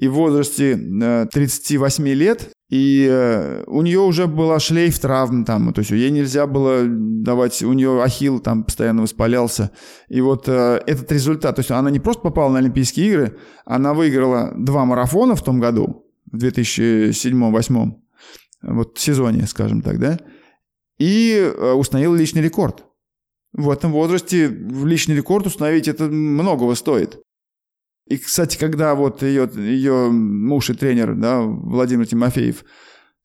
И 0.00 0.06
в 0.06 0.12
возрасте 0.12 0.76
38 0.76 2.08
э, 2.08 2.14
лет, 2.14 2.50
и 2.70 3.08
э, 3.10 3.64
у 3.66 3.82
нее 3.82 3.98
уже 3.98 4.26
была 4.28 4.60
шлейф 4.60 4.98
травм 4.98 5.44
там, 5.44 5.72
то 5.72 5.80
есть 5.80 5.90
ей 5.90 6.10
нельзя 6.10 6.46
было 6.46 6.84
давать, 6.86 7.62
у 7.62 7.72
нее 7.72 8.02
ахилл 8.02 8.38
там 8.38 8.62
постоянно 8.62 9.02
воспалялся. 9.02 9.72
И 10.08 10.20
вот 10.20 10.48
э, 10.48 10.80
этот 10.86 11.10
результат, 11.10 11.56
то 11.56 11.60
есть 11.60 11.72
она 11.72 11.90
не 11.90 11.98
просто 11.98 12.22
попала 12.22 12.52
на 12.52 12.58
Олимпийские 12.58 13.06
игры, 13.08 13.38
она 13.64 13.92
выиграла 13.92 14.54
два 14.56 14.84
марафона 14.84 15.34
в 15.34 15.42
том 15.42 15.58
году, 15.58 16.06
в 16.30 16.36
2007-2008, 16.36 17.92
вот 18.62 18.98
сезоне, 18.98 19.46
скажем 19.46 19.82
так, 19.82 19.98
да, 19.98 20.18
и 20.98 21.52
установила 21.74 22.14
личный 22.14 22.42
рекорд. 22.42 22.84
В 23.52 23.70
этом 23.70 23.92
возрасте 23.92 24.46
личный 24.48 25.16
рекорд 25.16 25.46
установить 25.46 25.88
это 25.88 26.04
многого 26.04 26.74
стоит. 26.74 27.20
И, 28.08 28.16
кстати, 28.16 28.56
когда 28.56 28.94
вот 28.94 29.22
ее, 29.22 29.50
ее 29.54 30.10
муж 30.10 30.70
и 30.70 30.74
тренер, 30.74 31.14
да, 31.14 31.42
Владимир 31.42 32.06
Тимофеев, 32.06 32.64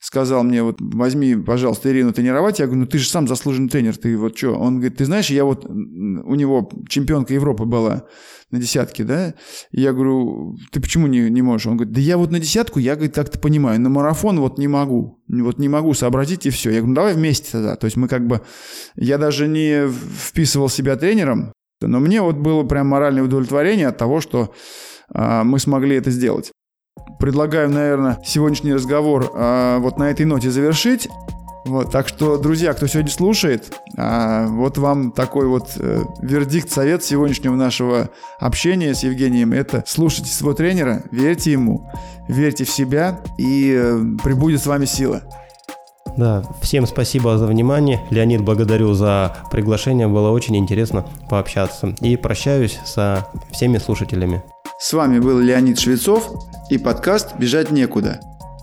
сказал 0.04 0.44
мне, 0.44 0.62
вот 0.62 0.82
возьми, 0.82 1.34
пожалуйста, 1.38 1.90
Ирину 1.90 2.12
тренировать. 2.12 2.60
Я 2.60 2.66
говорю, 2.66 2.82
ну 2.82 2.88
ты 2.88 2.98
же 2.98 3.08
сам 3.08 3.26
заслуженный 3.26 3.70
тренер, 3.70 3.96
ты 3.96 4.18
вот 4.18 4.38
что? 4.38 4.56
Он 4.56 4.76
говорит, 4.76 4.98
ты 4.98 5.06
знаешь, 5.06 5.30
я 5.30 5.46
вот, 5.46 5.66
у 5.66 6.36
него 6.36 6.70
чемпионка 6.90 7.34
Европы 7.34 7.64
была 7.64 8.04
на 8.52 8.60
десятке, 8.60 9.06
да? 9.06 9.34
Я 9.72 9.94
говорю, 9.94 10.58
ты 10.74 10.82
почему 10.82 11.08
не, 11.08 11.30
не 11.30 11.42
можешь? 11.42 11.68
Он 11.68 11.78
говорит, 11.78 11.94
да 11.94 12.02
я 12.02 12.18
вот 12.18 12.32
на 12.32 12.42
десятку, 12.42 12.80
я, 12.80 12.96
говорит, 12.96 13.16
как-то 13.16 13.40
понимаю, 13.40 13.80
на 13.80 13.88
марафон 13.88 14.42
вот 14.42 14.58
не 14.58 14.68
могу, 14.68 15.24
вот 15.30 15.58
не 15.58 15.70
могу 15.70 15.94
сообразить 15.94 16.46
и 16.46 16.50
все. 16.50 16.72
Я 16.72 16.80
говорю, 16.80 16.90
ну 16.90 16.96
давай 16.96 17.14
вместе 17.14 17.50
тогда. 17.54 17.78
То 17.78 17.86
есть 17.86 17.96
мы 17.96 18.10
как 18.10 18.28
бы, 18.28 18.42
я 18.98 19.18
даже 19.18 19.48
не 19.48 19.88
вписывал 19.88 20.68
себя 20.68 20.98
тренером, 20.98 21.54
но 21.88 22.00
мне 22.00 22.22
вот 22.22 22.36
было 22.36 22.64
прям 22.64 22.88
моральное 22.88 23.24
удовлетворение 23.24 23.88
от 23.88 23.98
того, 23.98 24.22
что 24.22 24.54
а, 25.14 25.44
мы 25.44 25.60
смогли 25.60 25.96
это 25.96 26.12
сделать. 26.12 26.52
Предлагаю, 27.20 27.70
наверное, 27.70 28.20
сегодняшний 28.26 28.74
разговор 28.74 29.32
а, 29.34 29.80
вот 29.80 29.98
на 29.98 30.10
этой 30.10 30.26
ноте 30.26 30.50
завершить. 30.50 31.08
Вот, 31.66 31.92
так 31.92 32.10
что, 32.10 32.38
друзья, 32.38 32.74
кто 32.74 32.88
сегодня 32.88 33.10
слушает, 33.10 33.74
а, 33.96 34.48
вот 34.48 34.78
вам 34.78 35.14
такой 35.14 35.48
вот 35.48 35.70
э, 35.78 36.02
вердикт, 36.22 36.70
совет 36.70 37.06
сегодняшнего 37.06 37.56
нашего 37.56 38.10
общения 38.40 38.94
с 38.94 39.04
Евгением. 39.04 39.54
Это 39.54 39.82
слушайте 39.88 40.30
своего 40.30 40.54
тренера, 40.54 41.04
верьте 41.12 41.54
ему, 41.54 41.90
верьте 42.28 42.66
в 42.66 42.70
себя 42.70 43.22
и 43.38 43.74
э, 43.78 44.02
прибудет 44.22 44.62
с 44.62 44.68
вами 44.68 44.84
сила. 44.84 45.24
Да, 46.18 46.44
всем 46.62 46.86
спасибо 46.86 47.38
за 47.38 47.48
внимание. 47.48 48.00
Леонид, 48.12 48.42
благодарю 48.42 48.94
за 48.94 49.36
приглашение. 49.52 50.08
Было 50.08 50.30
очень 50.30 50.56
интересно 50.58 51.06
пообщаться. 51.30 51.96
И 52.02 52.18
прощаюсь 52.18 52.80
со 52.86 53.28
всеми 53.52 53.80
слушателями. 53.80 54.44
С 54.80 54.94
вами 54.94 55.20
был 55.20 55.40
Леонид 55.40 55.80
Швецов 55.80 56.30
и 56.70 56.78
подкаст 56.78 57.36
«Бежать 57.38 57.72
некуда». 57.72 58.20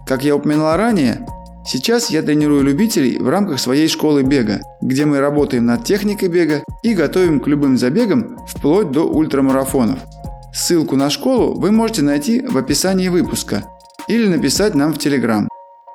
Как 0.07 0.23
я 0.23 0.37
упоминал 0.37 0.77
ранее, 0.77 1.27
сейчас 1.67 2.11
я 2.11 2.23
тренирую 2.23 2.63
любителей 2.63 3.19
в 3.19 3.29
рамках 3.29 3.59
своей 3.59 3.89
школы 3.89 4.23
бега, 4.23 4.61
где 4.81 5.05
мы 5.05 5.21
работаем 5.21 5.67
над 5.67 5.85
техникой 5.85 6.29
бега 6.29 6.63
и 6.83 6.95
готовим 6.95 7.41
к 7.41 7.47
любым 7.49 7.79
забегам 7.79 8.39
вплоть 8.47 8.91
до 8.91 9.03
ультрамарафонов. 9.03 9.99
Ссылку 10.53 10.97
на 10.97 11.11
школу 11.11 11.55
вы 11.59 11.71
можете 11.71 12.03
найти 12.03 12.41
в 12.41 12.57
описании 12.57 13.09
выпуска 13.09 13.65
или 14.09 14.27
написать 14.27 14.75
нам 14.75 14.93
в 14.93 14.99
Телеграм. 14.99 15.49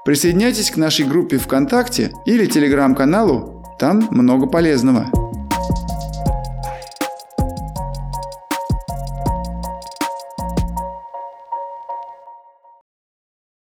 Присоединяйтесь 0.05 0.69
к 0.69 0.77
нашей 0.77 1.07
группе 1.07 1.39
ВКонтакте 1.39 2.13
или 2.27 2.45
Телеграм-каналу, 2.45 3.63
там 3.79 4.07
много 4.11 4.45
полезного. 4.45 5.07